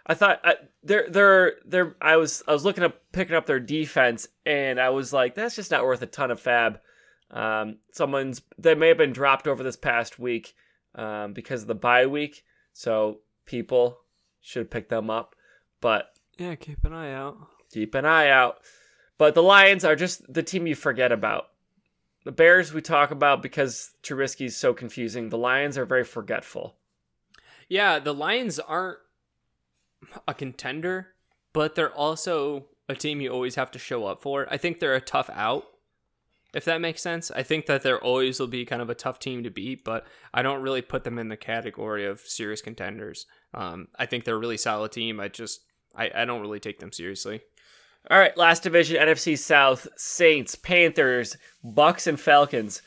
I 0.05 0.13
thought 0.13 0.41
uh, 0.45 0.55
they're 0.83 1.09
they're 1.09 1.53
they're. 1.65 1.97
I 2.03 2.17
was 2.17 2.43
I 2.47 2.53
was 2.53 2.65
looking 2.65 2.85
up 2.85 3.01
picking 3.13 3.35
up 3.37 3.47
their 3.47 3.61
defense, 3.61 4.29
and 4.45 4.79
I 4.79 4.91
was 4.91 5.15
like, 5.15 5.35
that's 5.35 5.57
just 5.57 5.71
not 5.71 5.85
worth 5.85 6.03
a 6.03 6.07
ton 6.07 6.31
of 6.31 6.41
fab. 6.41 6.81
Um, 7.31 7.79
someone's 7.93 8.43
they 8.59 8.75
may 8.75 8.89
have 8.89 8.99
been 8.99 9.13
dropped 9.13 9.47
over 9.49 9.63
this 9.63 9.77
past 9.77 10.19
week 10.19 10.53
um, 10.95 11.33
because 11.33 11.63
of 11.63 11.69
the 11.69 11.75
bye 11.75 12.05
week, 12.07 12.45
so 12.75 13.21
people 13.47 14.01
should 14.43 14.71
pick 14.71 14.91
them 14.91 15.09
up. 15.09 15.37
But 15.81 16.11
Yeah, 16.39 16.55
keep 16.55 16.85
an 16.85 16.93
eye 16.93 17.13
out. 17.13 17.37
keep 17.73 17.95
an 17.95 18.05
eye 18.05 18.29
out. 18.29 18.59
But 19.19 19.35
the 19.35 19.43
Lions 19.43 19.85
are 19.85 19.97
just 19.97 20.33
the 20.33 20.43
team 20.43 20.67
you 20.67 20.75
forget 20.75 21.13
about. 21.13 21.47
The 22.25 22.33
Bears 22.33 22.73
we 22.73 22.81
talk 22.83 23.11
about 23.11 23.43
because 23.43 23.91
Trubisky's 24.03 24.57
so 24.57 24.73
confusing. 24.75 25.29
The 25.29 25.39
Lions 25.39 25.77
are 25.79 25.87
very 25.87 26.05
forgetful. 26.05 26.77
Yeah, 27.69 27.99
the 27.99 28.13
Lions 28.15 28.59
aren't 28.59 28.99
a 30.27 30.35
contender, 30.35 31.09
but 31.53 31.75
they're 31.75 31.93
also 31.93 32.67
a 32.89 32.95
team 32.95 33.21
you 33.21 33.31
always 33.31 33.55
have 33.55 33.71
to 33.73 33.79
show 33.79 34.07
up 34.07 34.21
for. 34.23 34.47
I 34.51 34.57
think 34.57 34.79
they're 34.81 34.95
a 34.95 35.01
tough 35.01 35.31
out, 35.33 35.65
if 36.55 36.65
that 36.65 36.81
makes 36.81 37.01
sense. 37.03 37.31
I 37.31 37.43
think 37.43 37.67
that 37.67 37.83
there 37.83 38.03
always 38.03 38.41
will 38.41 38.47
be 38.49 38.65
kind 38.65 38.83
of 38.83 38.91
a 38.91 38.95
tough 38.95 39.19
team 39.19 39.43
to 39.45 39.51
beat, 39.51 39.85
but 39.85 40.05
I 40.35 40.43
don't 40.43 40.63
really 40.63 40.83
put 40.83 41.05
them 41.05 41.19
in 41.19 41.29
the 41.29 41.37
category 41.37 42.05
of 42.07 42.21
serious 42.21 42.61
contenders. 42.63 43.27
Um, 43.55 43.89
I 43.99 44.07
think 44.07 44.25
they're 44.25 44.35
a 44.35 44.39
really 44.39 44.57
solid 44.59 44.93
team. 44.93 45.21
I 45.21 45.29
just 45.29 45.61
I, 45.95 46.11
I 46.15 46.25
don't 46.25 46.41
really 46.41 46.61
take 46.61 46.79
them 46.79 46.93
seriously. 46.93 47.41
All 48.11 48.19
right, 48.19 48.37
last 48.37 48.63
division, 48.63 48.97
NFC 48.97 49.37
South, 49.37 49.87
Saints, 49.97 50.55
Panthers, 50.55 51.37
Bucks, 51.63 52.07
and 52.07 52.19
Falcons. 52.19 52.83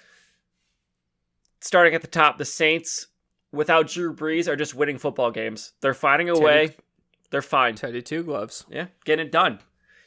Starting 1.60 1.94
at 1.94 2.02
the 2.02 2.08
top, 2.08 2.38
the 2.38 2.46
Saints, 2.46 3.08
without 3.52 3.88
Drew 3.88 4.16
Brees, 4.16 4.48
are 4.48 4.56
just 4.56 4.76
winning 4.76 4.98
football 4.98 5.32
games. 5.32 5.74
They're 5.82 5.94
finding 5.94 6.30
a 6.30 6.34
Teddy- 6.34 6.46
way. 6.46 6.76
They're 7.30 7.42
fine. 7.42 7.76
Teddy 7.76 8.02
Two 8.02 8.24
Gloves. 8.24 8.66
Yeah, 8.70 8.88
getting 9.06 9.26
it 9.26 9.32
done. 9.32 9.60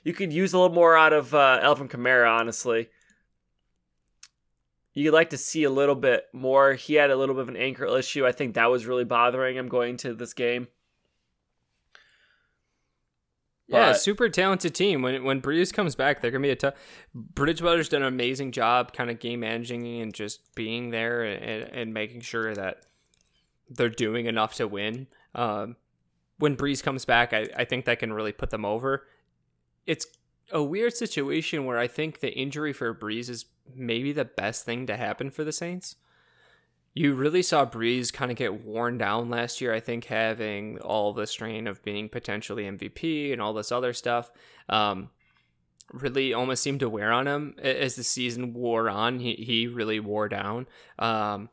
You 0.05 0.13
could 0.13 0.33
use 0.33 0.53
a 0.53 0.59
little 0.59 0.75
more 0.75 0.97
out 0.97 1.13
of 1.13 1.35
uh, 1.35 1.59
Alvin 1.61 1.89
Kamara, 1.89 2.31
honestly. 2.31 2.89
You'd 4.93 5.13
like 5.13 5.31
to 5.31 5.37
see 5.37 5.65
a 5.65 5.71
little 5.71 5.97
bit 5.97 6.27
more. 6.33 6.75
He 6.75 6.95
had 6.95 7.11
a 7.11 7.17
little 7.17 7.35
bit 7.35 7.43
of 7.43 7.49
an 7.49 7.57
ankle 7.57 7.95
issue. 7.97 8.25
I 8.25 8.33
think 8.33 8.55
that 8.55 8.71
was 8.71 8.87
really 8.87 9.05
bothering 9.05 9.57
him 9.57 9.69
going 9.69 9.97
to 9.99 10.15
this 10.15 10.33
game. 10.33 10.69
Yeah, 13.69 13.91
But- 13.91 14.01
super 14.01 14.29
talented 14.29 14.75
team. 14.75 15.03
When 15.03 15.25
when 15.25 15.43
Brees 15.43 15.73
comes 15.73 15.95
back, 15.97 16.21
they're 16.21 16.31
gonna 16.31 16.43
be 16.43 16.51
a 16.51 16.57
tough. 16.57 16.75
Bridgewater's 17.15 17.89
done 17.89 18.03
an 18.03 18.09
amazing 18.09 18.53
job, 18.53 18.93
kind 18.93 19.11
of 19.11 19.19
game 19.19 19.41
managing 19.41 20.01
and 20.01 20.15
just 20.15 20.55
being 20.55 20.91
there 20.91 21.23
and, 21.25 21.65
and 21.73 21.95
making 21.95 22.21
sure 22.21 22.55
that 22.55 22.87
they're 23.69 23.89
doing 23.89 24.27
enough 24.27 24.55
to 24.55 24.69
win. 24.69 25.09
Um, 25.35 25.77
when 26.39 26.57
Brees 26.57 26.83
comes 26.83 27.05
back, 27.05 27.33
I, 27.33 27.49
I 27.57 27.65
think 27.65 27.87
that 27.87 27.99
can 27.99 28.13
really 28.13 28.33
put 28.33 28.51
them 28.51 28.65
over. 28.65 29.07
It's 29.87 30.07
a 30.53 30.63
weird 30.63 30.95
situation 30.95 31.65
where 31.65 31.79
I 31.79 31.89
think 31.89 32.21
the 32.21 32.33
injury 32.33 32.73
for 32.73 32.95
Brees 32.95 33.29
is 33.29 33.47
maybe 33.75 34.13
the 34.13 34.25
best 34.25 34.65
thing 34.65 34.87
to 34.87 34.97
happen 34.97 35.31
for 35.31 35.43
the 35.43 35.51
Saints. 35.53 35.97
You 36.99 37.13
really 37.13 37.43
saw 37.43 37.67
Brees 37.67 38.11
kind 38.11 38.31
of 38.31 38.39
get 38.39 38.65
worn 38.65 38.97
down 38.97 39.29
last 39.29 39.61
year. 39.61 39.75
I 39.75 39.81
think 39.81 40.07
having 40.07 40.79
all 40.79 41.13
the 41.13 41.27
strain 41.27 41.67
of 41.67 41.83
being 41.83 42.09
potentially 42.09 42.65
MVP 42.65 43.35
and 43.35 43.43
all 43.43 43.53
this 43.53 43.71
other 43.71 43.93
stuff 43.93 44.31
um, 44.71 45.11
really 45.93 46.33
almost 46.33 46.63
seemed 46.63 46.81
to 46.81 46.89
wear 46.89 47.13
on 47.13 47.27
him 47.29 47.55
as 47.59 47.97
the 47.97 48.03
season 48.03 48.55
wore 48.55 48.89
on. 48.89 49.19
He 49.19 49.35
he 49.35 49.67
really 49.67 50.01
wore 50.01 50.27
down. 50.31 50.67
Um, 50.99 51.51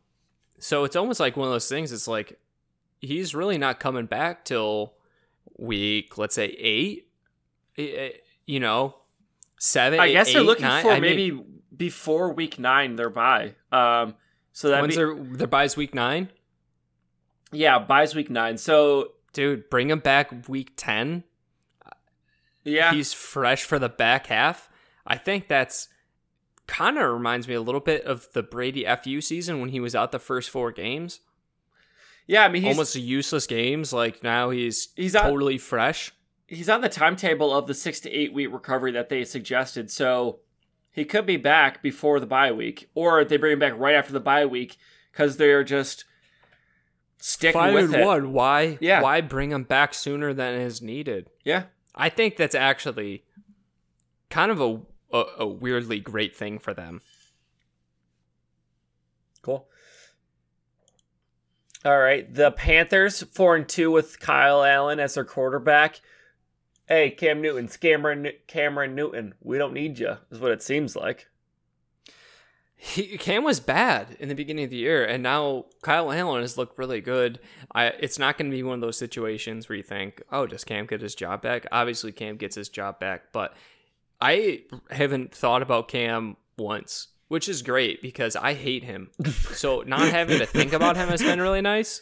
so 0.59 0.85
it's 0.85 0.95
almost 0.95 1.19
like 1.19 1.35
one 1.35 1.49
of 1.49 1.53
those 1.53 1.67
things. 1.67 1.91
It's 1.91 2.07
like 2.07 2.39
he's 3.01 3.35
really 3.35 3.57
not 3.57 3.81
coming 3.81 4.05
back 4.05 4.45
till 4.45 4.93
week, 5.57 6.17
let's 6.17 6.35
say 6.35 6.45
eight. 6.57 7.07
You 7.75 8.59
know, 8.61 8.95
seven. 9.59 9.99
I 9.99 10.09
guess 10.13 10.31
they're 10.31 10.41
eight, 10.41 10.45
looking 10.45 10.65
nine. 10.65 10.83
for 10.83 10.91
I 10.91 11.01
mean- 11.01 11.17
maybe 11.17 11.43
before 11.75 12.31
week 12.31 12.57
nine 12.59 12.95
they're 12.95 13.09
by. 13.09 13.55
Um, 13.73 14.15
So 14.53 14.69
that 14.69 14.81
When's 14.81 14.93
be, 14.93 14.97
their 15.03 15.15
their 15.15 15.47
buys 15.47 15.75
week 15.75 15.93
nine? 15.93 16.29
yeah, 17.51 17.79
buys 17.79 18.15
week 18.15 18.29
nine. 18.29 18.57
So 18.57 19.13
Dude, 19.33 19.69
bring 19.69 19.89
him 19.89 19.99
back 19.99 20.47
week 20.47 20.73
ten. 20.77 21.23
yeah, 22.63 22.93
He's 22.93 23.13
fresh 23.13 23.63
for 23.63 23.79
the 23.79 23.89
back 23.89 24.27
half. 24.27 24.69
I 25.05 25.17
think 25.17 25.47
that's 25.47 25.89
kind 26.67 26.97
of 26.97 27.11
reminds 27.11 27.47
me 27.47 27.55
a 27.55 27.61
little 27.61 27.81
bit 27.81 28.05
of 28.05 28.31
the 28.33 28.41
Brady 28.43 28.85
FU 29.03 29.19
season 29.21 29.59
when 29.59 29.69
he 29.69 29.79
was 29.79 29.95
out 29.95 30.11
the 30.11 30.19
first 30.19 30.49
four 30.49 30.71
games. 30.71 31.19
yeah. 32.27 32.43
I 32.45 32.47
mean, 32.49 32.61
he's 32.61 32.71
Almost 32.75 32.95
useless 32.95 33.47
games. 33.47 33.91
Like 33.91 34.23
now 34.23 34.49
he's 34.51 34.89
He's 34.95 35.15
out- 35.15 35.23
totally 35.29 35.57
fresh. 35.57 36.11
he's 36.47 36.69
on 36.69 36.81
the 36.81 36.89
timetable 36.89 37.53
of 37.53 37.67
the 37.67 37.73
six 37.73 37.99
to 38.01 38.11
eight 38.11 38.33
week 38.33 38.53
recovery 38.53 38.91
that 38.93 39.09
they 39.09 39.25
suggested. 39.25 39.89
So 39.91 40.39
he 40.93 41.03
could 41.03 41.25
be 41.25 41.37
back 41.37 41.81
before 41.81 42.19
the 42.21 42.25
bye 42.25 42.51
week, 42.51 42.89
or 42.93 43.25
they 43.25 43.35
bring 43.37 43.53
him 43.53 43.59
back 43.59 43.73
right 43.77 43.95
after 43.95 44.13
the 44.13 44.19
bye 44.21 44.45
week 44.45 44.77
because 45.11 45.35
they're 45.37 45.63
just 45.63 46.05
sticking 47.17 47.59
Five 47.59 47.73
with 47.73 47.85
and 47.85 47.95
it. 47.95 48.05
one. 48.05 48.31
Why? 48.31 48.77
Yeah. 48.79 49.01
Why 49.01 49.19
bring 49.21 49.51
him 49.51 49.63
back 49.63 49.93
sooner 49.93 50.33
than 50.33 50.53
is 50.53 50.81
needed? 50.81 51.29
Yeah, 51.43 51.63
I 51.95 52.09
think 52.09 52.37
that's 52.37 52.55
actually 52.55 53.23
kind 54.29 54.51
of 54.51 54.61
a 54.61 54.81
a, 55.11 55.23
a 55.39 55.47
weirdly 55.47 55.99
great 55.99 56.35
thing 56.35 56.59
for 56.59 56.73
them. 56.73 57.01
cool. 59.41 59.67
All 61.85 61.99
right, 61.99 62.33
the 62.33 62.51
Panthers 62.51 63.23
four 63.23 63.55
and 63.57 63.67
two 63.67 63.91
with 63.91 64.19
Kyle 64.19 64.63
Allen 64.63 64.99
as 64.99 65.15
their 65.15 65.25
quarterback. 65.25 65.99
Hey, 66.87 67.11
Cam 67.11 67.41
Newton, 67.41 67.69
Cameron 67.69 68.29
Cameron 68.47 68.95
Newton, 68.95 69.35
we 69.41 69.57
don't 69.57 69.73
need 69.73 69.99
you, 69.99 70.17
is 70.31 70.39
what 70.39 70.51
it 70.51 70.61
seems 70.61 70.95
like. 70.95 71.27
He, 72.75 73.17
Cam 73.17 73.45
was 73.45 73.61
bad 73.61 74.17
in 74.19 74.27
the 74.27 74.35
beginning 74.35 74.65
of 74.65 74.69
the 74.69 74.75
year, 74.75 75.05
and 75.05 75.23
now 75.23 75.67
Kyle 75.81 76.11
Allen 76.11 76.41
has 76.41 76.57
looked 76.57 76.77
really 76.77 76.99
good. 76.99 77.39
I, 77.73 77.85
it's 77.85 78.19
not 78.19 78.37
going 78.37 78.51
to 78.51 78.57
be 78.57 78.63
one 78.63 78.75
of 78.75 78.81
those 78.81 78.97
situations 78.97 79.69
where 79.69 79.77
you 79.77 79.83
think, 79.83 80.21
"Oh, 80.29 80.45
does 80.45 80.65
Cam 80.65 80.85
get 80.85 80.99
his 80.99 81.15
job 81.15 81.41
back?" 81.41 81.65
Obviously, 81.71 82.11
Cam 82.11 82.35
gets 82.35 82.55
his 82.55 82.67
job 82.67 82.99
back, 82.99 83.31
but 83.31 83.53
I 84.19 84.63
haven't 84.91 85.33
thought 85.33 85.61
about 85.61 85.87
Cam 85.87 86.35
once, 86.57 87.07
which 87.29 87.47
is 87.47 87.61
great 87.61 88.01
because 88.01 88.35
I 88.35 88.53
hate 88.53 88.83
him. 88.83 89.11
so 89.53 89.83
not 89.87 90.09
having 90.09 90.39
to 90.39 90.45
think 90.45 90.73
about 90.73 90.97
him 90.97 91.07
has 91.07 91.21
been 91.21 91.39
really 91.39 91.61
nice. 91.61 92.01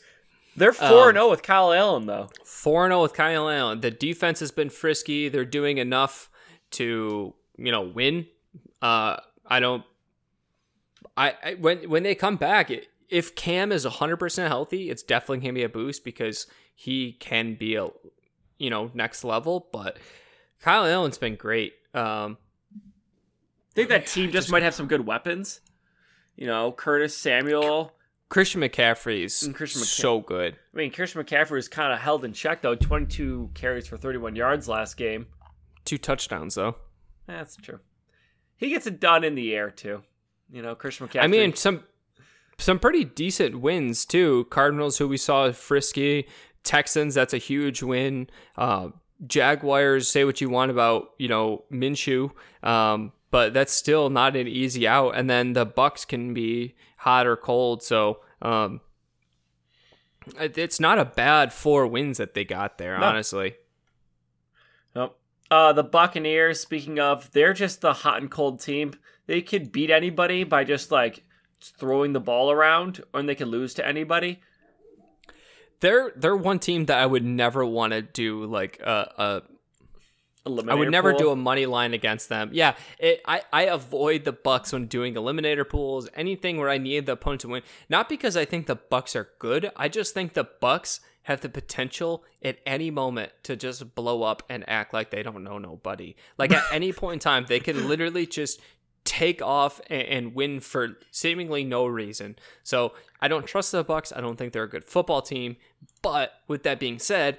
They're 0.55 0.73
four 0.73 1.09
and 1.09 1.17
Um, 1.17 1.23
zero 1.23 1.29
with 1.29 1.43
Kyle 1.43 1.71
Allen 1.73 2.05
though. 2.05 2.29
4 2.45 2.87
0 2.87 3.01
with 3.01 3.13
Kyle 3.13 3.49
Allen. 3.49 3.81
The 3.81 3.89
defense 3.91 4.39
has 4.41 4.51
been 4.51 4.69
frisky. 4.69 5.29
They're 5.29 5.45
doing 5.45 5.77
enough 5.77 6.29
to, 6.71 7.33
you 7.57 7.71
know, 7.71 7.81
win. 7.81 8.27
Uh, 8.81 9.17
I 9.47 9.59
don't. 9.59 9.83
I, 11.17 11.33
I 11.43 11.53
when 11.55 11.89
when 11.89 12.03
they 12.03 12.15
come 12.15 12.35
back, 12.35 12.69
it, 12.69 12.87
if 13.09 13.35
Cam 13.35 13.71
is 13.71 13.85
100% 13.85 14.47
healthy, 14.47 14.89
it's 14.89 15.03
definitely 15.03 15.37
going 15.39 15.55
to 15.55 15.59
be 15.59 15.63
a 15.63 15.69
boost 15.69 16.03
because 16.03 16.47
he 16.75 17.13
can 17.13 17.55
be 17.55 17.75
a, 17.75 17.87
you 18.57 18.69
know, 18.69 18.91
next 18.93 19.23
level. 19.23 19.67
But 19.71 19.97
Kyle 20.61 20.85
Allen's 20.85 21.17
been 21.17 21.35
great. 21.35 21.73
Um, 21.93 22.37
I 22.75 23.73
think 23.73 23.89
that 23.89 24.07
team 24.07 24.31
just 24.31 24.51
might 24.51 24.63
have 24.63 24.73
some 24.75 24.87
good 24.87 25.05
weapons. 25.05 25.61
You 26.35 26.47
know, 26.47 26.71
Curtis 26.71 27.17
Samuel. 27.17 27.93
Christian 28.31 28.61
McCaffrey's 28.61 29.43
And 29.43 29.53
Christian 29.53 29.81
so 29.81 30.21
good. 30.21 30.55
I 30.73 30.77
mean, 30.77 30.89
Christian 30.93 31.21
McCaffrey 31.21 31.51
was 31.51 31.67
kind 31.67 31.91
of 31.91 31.99
held 31.99 32.23
in 32.23 32.31
check 32.31 32.61
though. 32.61 32.75
Twenty-two 32.75 33.51
carries 33.53 33.87
for 33.87 33.97
thirty-one 33.97 34.37
yards 34.37 34.69
last 34.69 34.95
game. 34.95 35.27
Two 35.83 35.97
touchdowns 35.97 36.55
though. 36.55 36.77
That's 37.27 37.57
true. 37.57 37.81
He 38.55 38.69
gets 38.69 38.87
it 38.87 39.01
done 39.01 39.25
in 39.25 39.35
the 39.35 39.53
air 39.53 39.69
too. 39.69 40.03
You 40.49 40.61
know, 40.61 40.75
Christian 40.75 41.09
McCaffrey. 41.09 41.23
I 41.23 41.27
mean, 41.27 41.55
some 41.55 41.83
some 42.57 42.79
pretty 42.79 43.03
decent 43.03 43.59
wins 43.59 44.05
too. 44.05 44.47
Cardinals, 44.49 44.97
who 44.97 45.09
we 45.09 45.17
saw 45.17 45.51
frisky, 45.51 46.25
Texans, 46.63 47.15
that's 47.15 47.33
a 47.33 47.37
huge 47.37 47.83
win. 47.83 48.29
Uh, 48.57 48.91
Jaguars, 49.27 50.07
say 50.07 50.23
what 50.23 50.39
you 50.39 50.49
want 50.49 50.71
about 50.71 51.09
you 51.17 51.27
know 51.27 51.65
Minshew, 51.69 52.31
um, 52.63 53.11
but 53.29 53.53
that's 53.53 53.73
still 53.73 54.09
not 54.09 54.37
an 54.37 54.47
easy 54.47 54.87
out. 54.87 55.17
And 55.17 55.29
then 55.29 55.51
the 55.51 55.65
Bucks 55.65 56.05
can 56.05 56.33
be 56.33 56.75
hot 57.01 57.25
or 57.25 57.35
cold, 57.35 57.81
so 57.81 58.19
um, 58.41 58.79
it's 60.39 60.79
not 60.79 60.99
a 60.99 61.05
bad 61.05 61.51
four 61.51 61.87
wins 61.87 62.19
that 62.19 62.35
they 62.35 62.45
got 62.45 62.77
there. 62.77 62.97
No. 62.99 63.05
Honestly, 63.05 63.55
Nope. 64.95 65.17
Uh, 65.49 65.73
the 65.73 65.83
Buccaneers. 65.83 66.59
Speaking 66.59 66.99
of, 66.99 67.31
they're 67.31 67.53
just 67.53 67.81
the 67.81 67.93
hot 67.93 68.21
and 68.21 68.29
cold 68.29 68.59
team. 68.61 68.93
They 69.25 69.41
could 69.41 69.71
beat 69.71 69.89
anybody 69.89 70.43
by 70.43 70.63
just 70.63 70.91
like 70.91 71.23
throwing 71.61 72.13
the 72.13 72.19
ball 72.19 72.51
around, 72.51 73.01
or 73.13 73.23
they 73.23 73.35
could 73.35 73.47
lose 73.47 73.73
to 73.75 73.87
anybody. 73.87 74.39
they're 75.79 76.11
they're 76.15 76.35
one 76.35 76.59
team 76.59 76.85
that 76.85 76.99
I 76.99 77.05
would 77.05 77.25
never 77.25 77.65
want 77.65 77.93
to 77.93 78.01
do 78.01 78.45
like 78.45 78.79
a, 78.81 79.41
a 80.45 80.49
I 80.69 80.73
would 80.73 80.89
never 80.89 81.11
pool. 81.11 81.19
do 81.19 81.29
a 81.31 81.35
money 81.35 81.65
line 81.65 81.93
against 81.93 82.29
them. 82.29 82.49
Yeah, 82.53 82.75
it, 82.97 83.21
I 83.27 83.41
I 83.53 83.63
avoid 83.63 84.23
the 84.23 84.31
Bucks 84.31 84.73
when 84.73 84.87
doing 84.87 85.13
eliminator 85.13 85.67
pools, 85.67 86.09
anything 86.15 86.57
where 86.57 86.69
I 86.69 86.77
need 86.77 87.05
the 87.05 87.13
opponent 87.13 87.41
to 87.41 87.49
win. 87.49 87.63
Not 87.89 88.09
because 88.09 88.35
I 88.35 88.45
think 88.45 88.65
the 88.65 88.75
Bucks 88.75 89.15
are 89.15 89.29
good. 89.39 89.71
I 89.75 89.87
just 89.87 90.13
think 90.13 90.33
the 90.33 90.43
Bucks 90.43 90.99
have 91.23 91.41
the 91.41 91.49
potential 91.49 92.23
at 92.43 92.57
any 92.65 92.89
moment 92.89 93.31
to 93.43 93.55
just 93.55 93.93
blow 93.93 94.23
up 94.23 94.41
and 94.49 94.67
act 94.67 94.93
like 94.93 95.11
they 95.11 95.21
don't 95.21 95.43
know 95.43 95.59
nobody. 95.59 96.15
Like 96.37 96.51
at 96.51 96.63
any 96.71 96.91
point 96.91 97.13
in 97.13 97.19
time, 97.19 97.45
they 97.47 97.59
could 97.59 97.75
literally 97.75 98.25
just 98.25 98.59
take 99.03 99.41
off 99.41 99.79
and, 99.89 100.01
and 100.01 100.35
win 100.35 100.59
for 100.59 100.97
seemingly 101.11 101.63
no 101.63 101.85
reason. 101.85 102.35
So 102.63 102.93
I 103.19 103.27
don't 103.27 103.45
trust 103.45 103.71
the 103.71 103.83
Bucks. 103.83 104.11
I 104.15 104.21
don't 104.21 104.37
think 104.37 104.53
they're 104.53 104.63
a 104.63 104.69
good 104.69 104.85
football 104.85 105.21
team. 105.21 105.57
But 106.01 106.33
with 106.47 106.63
that 106.63 106.79
being 106.79 106.97
said, 106.97 107.37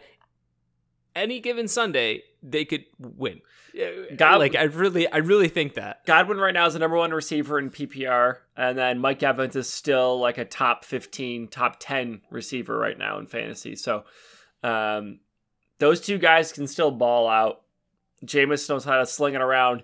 any 1.16 1.40
given 1.40 1.66
Sunday 1.66 2.22
they 2.42 2.64
could 2.64 2.84
win. 2.98 3.40
God- 4.16 4.38
like 4.38 4.54
I 4.54 4.64
really, 4.64 5.08
I 5.08 5.18
really 5.18 5.48
think 5.48 5.74
that. 5.74 6.04
Godwin 6.04 6.38
right 6.38 6.52
now 6.52 6.66
is 6.66 6.74
the 6.74 6.78
number 6.78 6.96
one 6.96 7.12
receiver 7.12 7.58
in 7.58 7.70
PPR, 7.70 8.36
and 8.56 8.76
then 8.76 8.98
Mike 8.98 9.22
Evans 9.22 9.56
is 9.56 9.68
still 9.68 10.18
like 10.18 10.38
a 10.38 10.44
top 10.44 10.84
fifteen, 10.84 11.48
top 11.48 11.76
ten 11.78 12.20
receiver 12.30 12.76
right 12.76 12.98
now 12.98 13.18
in 13.18 13.26
fantasy. 13.26 13.76
So, 13.76 14.04
um, 14.62 15.20
those 15.78 16.00
two 16.00 16.18
guys 16.18 16.52
can 16.52 16.66
still 16.66 16.90
ball 16.90 17.28
out. 17.28 17.62
Jameis 18.24 18.68
knows 18.68 18.84
how 18.84 18.98
to 18.98 19.06
sling 19.06 19.34
it 19.34 19.40
around. 19.40 19.82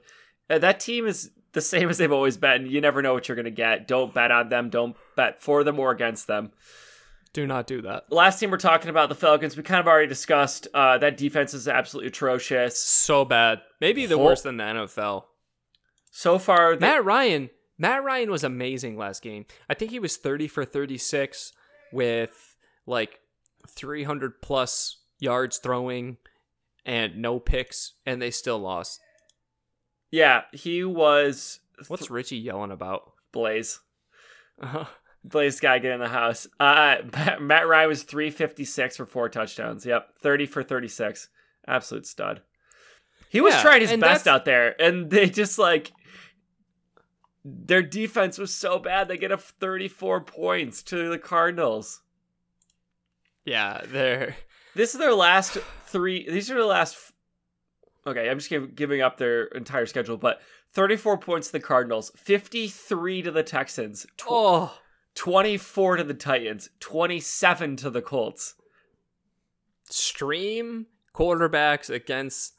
Uh, 0.51 0.59
that 0.59 0.81
team 0.81 1.07
is 1.07 1.31
the 1.53 1.61
same 1.61 1.89
as 1.89 1.99
they've 1.99 2.13
always 2.13 2.37
been. 2.37 2.67
You 2.67 2.81
never 2.81 3.03
know 3.03 3.15
what 3.15 3.29
you're 3.29 3.37
going 3.37 3.47
to 3.47 3.51
get. 3.51 3.89
Don't 3.89 4.15
bet 4.15 4.31
on 4.31 4.49
them. 4.49 4.71
Don't 4.71 4.97
bet 5.17 5.43
for 5.43 5.65
them 5.65 5.79
or 5.81 5.91
against 5.91 6.27
them. 6.27 6.53
Do 7.33 7.47
not 7.47 7.67
do 7.67 7.83
that. 7.83 8.11
Last 8.11 8.39
team 8.41 8.51
we're 8.51 8.57
talking 8.57 8.89
about, 8.91 9.09
the 9.11 9.15
Falcons, 9.15 9.57
we 9.57 9.63
kind 9.63 9.81
of 9.81 9.87
already 9.87 10.09
discussed. 10.09 10.67
Uh, 10.73 10.99
that 10.99 11.17
defense 11.17 11.55
is 11.55 11.69
absolutely 11.69 12.09
atrocious. 12.09 12.81
So 12.81 13.25
bad. 13.25 13.61
Maybe 13.81 14.07
the 14.07 14.19
worst 14.19 14.45
than 14.45 14.57
the 14.57 14.65
NFL. 14.65 15.25
So 16.11 16.39
far, 16.39 16.75
they- 16.75 16.81
Matt 16.87 17.05
Ryan. 17.05 17.51
Matt 17.77 18.03
Ryan 18.03 18.31
was 18.31 18.43
amazing 18.43 18.97
last 18.97 19.23
game. 19.23 19.47
I 19.69 19.75
think 19.75 19.91
he 19.93 20.01
was 20.01 20.17
30 20.17 20.49
for 20.49 20.65
36 20.65 21.53
with 21.93 22.57
like 22.87 23.21
300 23.69 24.41
plus 24.43 24.99
yards 25.21 25.59
throwing 25.59 26.17
and 26.85 27.19
no 27.19 27.39
picks, 27.39 27.93
and 28.07 28.21
they 28.21 28.31
still 28.31 28.59
lost. 28.59 29.01
yeah, 30.11 30.43
he 30.53 30.83
was. 30.83 31.61
What's 31.89 32.11
Richie 32.11 32.39
yelling 32.39 32.71
about? 32.73 33.13
Blaze? 33.31 33.79
Blaze 35.25 35.61
guy 35.61 35.79
get 35.79 35.93
in 35.93 36.01
the 36.01 36.09
house. 36.09 36.47
Uh, 36.61 36.97
Matt- 37.13 37.43
Matt 37.43 37.69
Ryan 37.69 37.89
was 37.89 38.03
356 38.03 38.97
for 38.97 39.07
four 39.07 39.29
touchdowns. 39.29 39.85
Yep, 39.85 40.19
30 40.21 40.47
for 40.47 40.63
36. 40.63 41.29
Absolute 41.67 42.07
stud. 42.07 42.41
He 43.29 43.41
was 43.41 43.55
Yeah, 43.55 43.63
trying 43.63 43.81
his 43.83 43.91
best 43.91 44.25
that's- 44.25 44.27
out 44.27 44.45
there, 44.45 44.81
and 44.81 45.11
they 45.11 45.29
just 45.29 45.59
like 45.59 45.93
their 47.45 47.83
defense 47.83 48.39
was 48.39 48.53
so 48.55 48.79
bad. 48.79 49.09
They 49.09 49.17
get 49.17 49.33
a 49.33 49.37
34 49.39 50.23
points 50.23 50.83
to 50.85 51.09
the 51.11 51.19
Cardinals. 51.19 52.03
yeah, 53.45 53.81
they're 53.87 54.37
This 54.75 54.93
is 54.95 55.01
their 55.01 55.15
last 55.15 55.59
three. 55.87 56.29
These 56.31 56.51
are 56.51 56.59
the 56.59 56.67
last. 56.67 56.97
Okay, 58.07 58.29
I'm 58.31 58.39
just 58.39 58.49
giv 58.51 58.75
giving 58.77 59.01
up 59.03 59.17
their 59.19 59.45
entire 59.47 59.87
schedule, 59.87 60.17
but 60.17 60.41
34 60.73 61.19
points 61.19 61.49
to 61.49 61.53
the 61.55 61.61
Cardinals, 61.61 62.13
53 62.17 63.23
to 63.23 63.31
the 63.31 63.43
Texans, 63.43 64.07
tw- 64.17 64.27
oh 64.29 64.79
24 65.19 65.97
to 65.97 66.05
the 66.05 66.15
Titans, 66.15 66.71
27 66.79 67.75
to 67.77 67.91
the 67.91 68.01
Colts. 68.01 68.55
stream 69.91 70.87
quarterbacks 71.15 71.91
against 71.91 72.55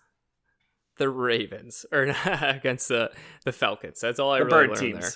the 0.98 1.08
Ravens 1.10 1.86
or 1.92 2.14
against 2.26 2.90
the 2.90 3.12
the 3.46 3.54
Falcons. 3.54 4.02
That's 4.02 4.20
all 4.20 4.32
I 4.34 4.40
The 4.40 4.46
really 4.46 4.68
bird 4.68 4.70
learned 4.70 4.80
teams. 4.82 5.00
there. 5.00 5.12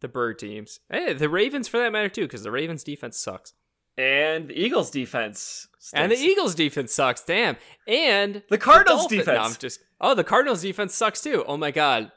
The 0.00 0.08
bird 0.08 0.38
teams. 0.40 0.80
Hey, 0.90 1.12
the 1.12 1.28
Ravens 1.28 1.68
for 1.68 1.78
that 1.78 1.92
matter 1.92 2.08
too, 2.08 2.22
because 2.22 2.42
the 2.42 2.50
Ravens 2.50 2.82
defense 2.82 3.16
sucks. 3.18 3.52
And 3.96 4.48
the 4.48 4.60
Eagles 4.60 4.90
defense. 4.90 5.68
And 5.94 6.10
the. 6.12 6.16
Eagles 6.16 6.54
defense 6.54 6.92
sucks. 6.92 7.22
Damn. 7.24 7.56
And 7.88 8.42
The 8.50 8.58
Cardinals 8.58 9.02
Dolphin- 9.02 9.18
defense. 9.18 9.36
No, 9.38 9.42
I'm 9.44 9.54
just. 9.54 9.80
Oh, 10.00 10.14
the 10.14 10.24
Cardinals 10.24 10.60
defense 10.62 10.94
sucks 10.94 11.22
too. 11.22 11.44
Oh 11.46 11.56
my 11.56 11.70
god. 11.70 12.10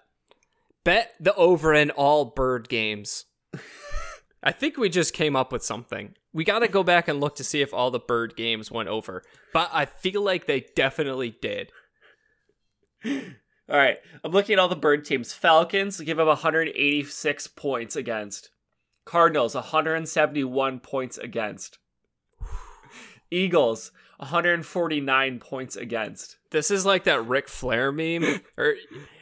Bet 0.84 1.14
the 1.20 1.34
over 1.36 1.74
in 1.74 1.91
all 1.91 2.26
bird 2.26 2.68
games. 2.68 3.26
I 4.42 4.52
think 4.52 4.78
we 4.78 4.90
just 4.90 5.14
came 5.14 5.36
up 5.36 5.52
with 5.52 5.64
something. 5.64 6.16
We 6.34 6.44
got 6.44 6.60
to 6.60 6.68
go 6.68 6.84
back 6.84 7.08
and 7.08 7.20
look 7.20 7.36
to 7.38 7.44
see 7.44 7.62
if 7.62 7.74
all 7.74 7.92
the 7.92 8.00
bird 8.00 8.36
games 8.36 8.72
went 8.72 8.90
over, 8.90 9.24
but 9.54 9.70
I 9.74 9.86
feel 9.86 10.22
like 10.22 10.46
they 10.46 10.66
definitely 10.76 11.36
did. 11.42 11.72
All 13.06 13.78
right, 13.78 13.98
I'm 14.24 14.32
looking 14.32 14.54
at 14.54 14.60
all 14.60 14.68
the 14.68 14.76
bird 14.76 15.06
teams. 15.06 15.32
Falcons 15.32 16.02
give 16.02 16.20
up 16.20 16.26
186 16.26 17.48
points 17.50 17.96
against. 17.96 18.50
Cardinals 19.06 19.54
171 19.54 20.80
points 20.80 21.20
against. 21.20 21.78
Eagles 23.32 23.92
149 24.18 25.40
points 25.40 25.76
against. 25.76 26.38
This 26.50 26.72
is 26.72 26.84
like 26.86 27.04
that 27.04 27.28
Ric 27.28 27.48
Flair 27.48 27.92
meme, 27.92 28.42
or 28.58 28.74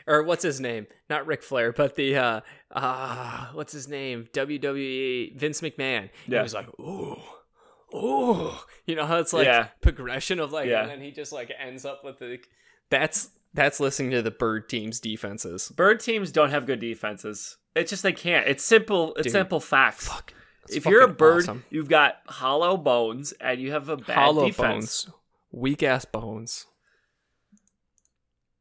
or 0.08 0.24
what's 0.24 0.44
his 0.44 0.62
name? 0.62 0.88
Not 1.10 1.28
Ric 1.28 1.44
Flair, 1.44 1.74
but 1.74 1.96
the 1.96 2.16
uh, 2.16 2.42
uh 2.72 3.48
what's 3.54 3.74
his 3.74 3.88
name? 3.88 4.28
WWE 4.34 5.36
Vince 5.38 5.62
McMahon. 5.62 6.10
Yeah. 6.28 6.40
He 6.40 6.44
was 6.44 6.54
like, 6.54 6.68
ooh, 6.80 7.18
ooh. 7.94 8.52
You 8.86 8.96
know 8.96 9.06
how 9.06 9.18
it's 9.20 9.34
like 9.34 9.46
Yeah. 9.46 9.68
progression 9.82 10.40
of 10.40 10.52
like, 10.52 10.68
Yeah. 10.68 10.82
and 10.82 10.90
then 10.92 11.02
he 11.02 11.12
just 11.12 11.32
like 11.32 11.52
ends 11.60 11.86
up 11.86 12.04
with 12.04 12.20
the. 12.20 12.40
That's 12.90 13.30
that's 13.54 13.80
listening 13.80 14.12
to 14.12 14.22
the 14.22 14.32
bird 14.32 14.70
team's 14.70 15.00
defenses. 15.00 15.70
Bird 15.76 16.00
teams 16.00 16.32
don't 16.32 16.52
have 16.52 16.66
good 16.66 16.80
defenses. 16.80 17.58
It's 17.76 17.90
just 17.90 18.04
they 18.04 18.14
can't. 18.14 18.48
It's 18.48 18.64
simple. 18.64 19.14
It's 19.16 19.24
Dude, 19.24 19.32
simple 19.34 19.60
facts. 19.60 20.08
Fuck. 20.08 20.34
if 20.70 20.86
you're 20.86 21.02
a 21.04 21.08
bird, 21.08 21.44
awesome. 21.44 21.64
you've 21.70 21.90
got 21.90 22.16
hollow 22.28 22.76
bones 22.78 23.34
and 23.40 23.60
you 23.62 23.72
have 23.72 23.88
a 23.90 23.98
bad 23.98 24.16
hollow 24.16 24.48
defense. 24.48 25.06
bones, 25.06 25.16
weak 25.52 25.84
ass 25.84 26.06
bones. 26.06 26.66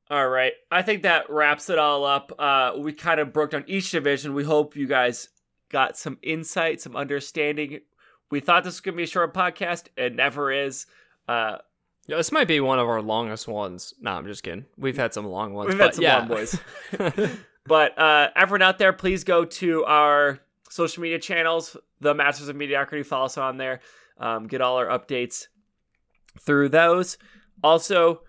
All 0.09 0.29
right. 0.29 0.53
I 0.71 0.83
think 0.83 1.03
that 1.03 1.29
wraps 1.31 1.69
it 1.69 1.79
all 1.79 2.05
up. 2.05 2.33
Uh, 2.39 2.73
we 2.79 2.93
kind 2.93 3.19
of 3.19 3.33
broke 3.33 3.51
down 3.51 3.65
each 3.67 3.91
division. 3.91 4.35
We 4.35 4.45
hope 4.45 4.77
you 4.77 4.87
guys 4.87 5.29
got 5.69 5.97
some 5.99 6.19
insight, 6.23 6.81
some 6.81 6.95
understanding. 6.95 7.81
We 8.31 8.41
thought 8.41 8.65
this 8.65 8.75
was 8.75 8.81
going 8.81 8.95
to 8.95 8.99
be 8.99 9.03
a 9.03 9.09
short 9.09 9.35
podcast. 9.35 9.87
It 9.97 10.15
never 10.15 10.53
is. 10.53 10.87
Uh, 11.29 11.59
Yeah, 12.07 12.17
this 12.17 12.31
might 12.31 12.47
be 12.47 12.61
one 12.61 12.79
of 12.79 12.89
our 12.89 13.03
longest 13.03 13.49
ones. 13.49 13.95
No, 14.01 14.13
I'm 14.13 14.27
just 14.27 14.45
kidding. 14.45 14.67
We've 14.77 14.97
had 14.97 15.13
some 15.13 15.27
long 15.27 15.55
ones. 15.55 15.69
we've 15.69 15.79
but 15.79 15.87
had 15.87 15.95
some 15.97 16.05
yeah. 16.05 16.19
long 16.19 16.29
boys. 16.29 16.59
but 17.67 17.99
uh, 17.99 18.29
everyone 18.37 18.63
out 18.63 18.79
there, 18.79 18.93
please 18.93 19.25
go 19.25 19.45
to 19.45 19.85
our 19.87 20.39
social 20.71 21.03
media 21.03 21.19
channels, 21.19 21.77
the 22.01 22.15
Masters 22.15 22.49
of 22.49 22.55
Mediocrity. 22.55 23.03
Follow 23.03 23.27
us 23.27 23.39
on 23.39 23.57
there. 23.57 23.81
Um, 24.19 24.47
get 24.47 24.61
all 24.61 24.77
our 24.77 24.87
updates 24.87 25.49
through 26.41 26.69
those. 26.69 27.19
Also, 27.65 28.23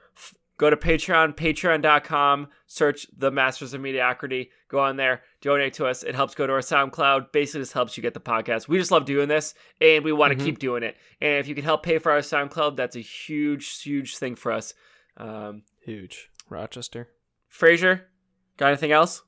go 0.58 0.70
to 0.70 0.76
Patreon, 0.78 1.36
patreon.com, 1.36 2.48
search 2.66 3.08
the 3.16 3.32
Masters 3.32 3.74
of 3.74 3.82
Mediocrity. 3.82 4.52
Go 4.70 4.80
on 4.80 4.98
there, 4.98 5.22
donate 5.42 5.74
to 5.76 5.86
us. 5.86 6.04
It 6.04 6.16
helps 6.16 6.36
go 6.36 6.48
to 6.48 6.54
our 6.54 6.60
SoundCloud. 6.60 7.32
Basically, 7.32 7.62
just 7.62 7.74
helps 7.74 7.96
you 7.98 8.02
get 8.04 8.14
the 8.14 8.20
podcast. 8.20 8.68
We 8.68 8.78
just 8.78 8.92
love 8.92 9.06
doing 9.06 9.28
this, 9.28 9.54
and 9.80 10.04
we 10.04 10.12
want 10.12 10.34
to 10.34 10.40
Mhm. 10.40 10.46
keep 10.46 10.60
doing 10.60 10.84
it. 10.84 10.98
And 11.22 11.38
if 11.40 11.48
you 11.48 11.56
can 11.56 11.64
help 11.64 11.84
pay 11.84 12.00
for 12.00 12.12
our 12.12 12.20
SoundCloud, 12.20 12.76
that's 12.76 12.96
a 12.96 13.02
huge, 13.02 13.82
huge 13.82 14.18
thing 14.18 14.36
for 14.36 14.52
us. 14.52 14.74
Um, 15.18 15.64
Huge. 15.82 16.30
Rochester. 16.50 17.10
Fraser, 17.48 18.10
got 18.58 18.68
anything 18.68 18.92
else? 18.92 19.24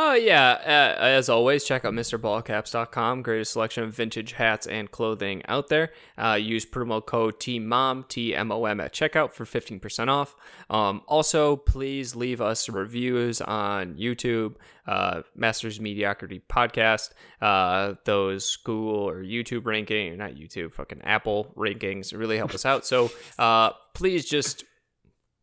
Oh, 0.00 0.14
yeah. 0.14 0.52
Uh, 0.64 1.02
as 1.02 1.28
always, 1.28 1.64
check 1.64 1.84
out 1.84 1.92
MrBallcaps.com. 1.92 3.22
Greatest 3.22 3.50
selection 3.54 3.82
of 3.82 3.92
vintage 3.92 4.30
hats 4.30 4.64
and 4.64 4.88
clothing 4.88 5.42
out 5.48 5.70
there. 5.70 5.90
Uh, 6.16 6.38
use 6.40 6.64
promo 6.64 7.04
code 7.04 7.40
TMOM, 7.40 8.06
T 8.06 8.32
M 8.32 8.52
O 8.52 8.64
M, 8.64 8.78
at 8.78 8.92
checkout 8.92 9.32
for 9.32 9.44
15% 9.44 10.06
off. 10.06 10.36
Um, 10.70 11.02
also, 11.08 11.56
please 11.56 12.14
leave 12.14 12.40
us 12.40 12.68
reviews 12.68 13.40
on 13.40 13.96
YouTube, 13.96 14.54
uh, 14.86 15.22
Masters 15.34 15.80
Mediocrity 15.80 16.42
Podcast, 16.48 17.10
uh, 17.42 17.94
those 18.04 18.54
Google 18.54 19.08
or 19.08 19.24
YouTube 19.24 19.66
ranking, 19.66 20.16
not 20.16 20.36
YouTube, 20.36 20.74
fucking 20.74 21.02
Apple 21.02 21.52
rankings 21.56 22.16
really 22.16 22.36
help 22.36 22.54
us 22.54 22.64
out. 22.64 22.86
So 22.86 23.10
uh, 23.36 23.70
please 23.94 24.26
just 24.26 24.62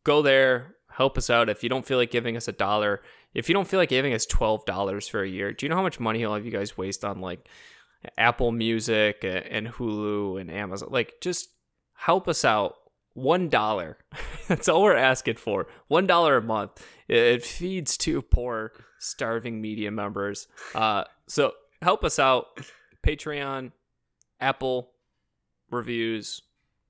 go 0.06 0.22
there, 0.22 0.76
help 0.89 1.18
us 1.18 1.30
out. 1.30 1.49
If 1.49 1.62
you 1.62 1.68
don't 1.68 1.86
feel 1.86 1.97
like 1.97 2.10
giving 2.10 2.38
us 2.38 2.47
a 2.47 2.53
dollar, 2.53 3.01
if 3.36 3.47
you 3.49 3.53
don't 3.53 3.67
feel 3.67 3.79
like 3.79 3.89
giving 3.89 4.13
us 4.13 4.25
twelve 4.25 4.65
dollars 4.65 5.07
for 5.07 5.21
a 5.21 5.27
year, 5.27 5.51
do 5.53 5.65
you 5.65 5.69
know 5.69 5.75
how 5.75 5.83
much 5.83 5.99
money 5.99 6.25
all 6.25 6.33
of 6.36 6.45
you 6.45 6.51
guys 6.51 6.75
waste 6.77 7.05
on 7.05 7.21
like 7.21 7.47
Apple 8.17 8.51
Music 8.51 9.23
and 9.23 9.67
Hulu 9.67 10.39
and 10.41 10.49
Amazon? 10.49 10.89
Like, 10.91 11.15
just 11.21 11.49
help 11.93 12.27
us 12.27 12.43
out. 12.43 12.75
One 13.13 13.47
dollar. 13.47 13.97
That's 14.47 14.67
all 14.67 14.81
we're 14.83 14.95
asking 14.97 15.36
for. 15.38 15.67
One 15.88 16.05
dollar 16.07 16.38
a 16.38 16.41
month. 16.41 16.86
It- 17.07 17.43
feeds 17.45 17.95
two 17.97 18.21
poor, 18.21 18.73
starving 18.99 19.61
media 19.61 19.89
members. 19.91 20.47
Uh, 20.73 21.03
so 21.27 21.53
help 21.81 22.03
us 22.03 22.19
out. 22.19 22.47
Patreon, 23.07 23.71
Apple 24.41 24.91
reviews, 25.71 26.41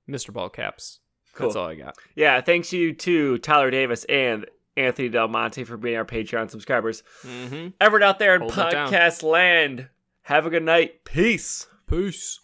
Mr. 0.08 0.30
Ballcaps. 0.30 0.98
That's 1.38 1.52
Cool. 1.54 1.62
all 1.62 1.68
I 1.68 1.74
got. 1.74 1.96
Yeah, 2.14 2.40
thanks 2.40 2.72
you 2.72 2.92
to 2.94 3.38
Tyler 3.38 3.70
Davis 3.70 4.04
and 4.04 4.46
Anthony 4.76 5.08
Del 5.08 5.28
Monte 5.28 5.64
for 5.64 5.76
being 5.76 5.96
our 5.96 6.04
Patreon 6.04 6.50
subscribers. 6.50 7.02
Mm-hmm. 7.22 7.68
Everyone 7.80 8.02
out 8.02 8.18
there 8.18 8.34
in 8.34 8.42
Hold 8.42 8.52
podcast 8.52 9.22
land, 9.22 9.88
have 10.22 10.46
a 10.46 10.50
good 10.50 10.62
night. 10.62 11.04
Peace. 11.04 11.66
Peace. 11.88 12.38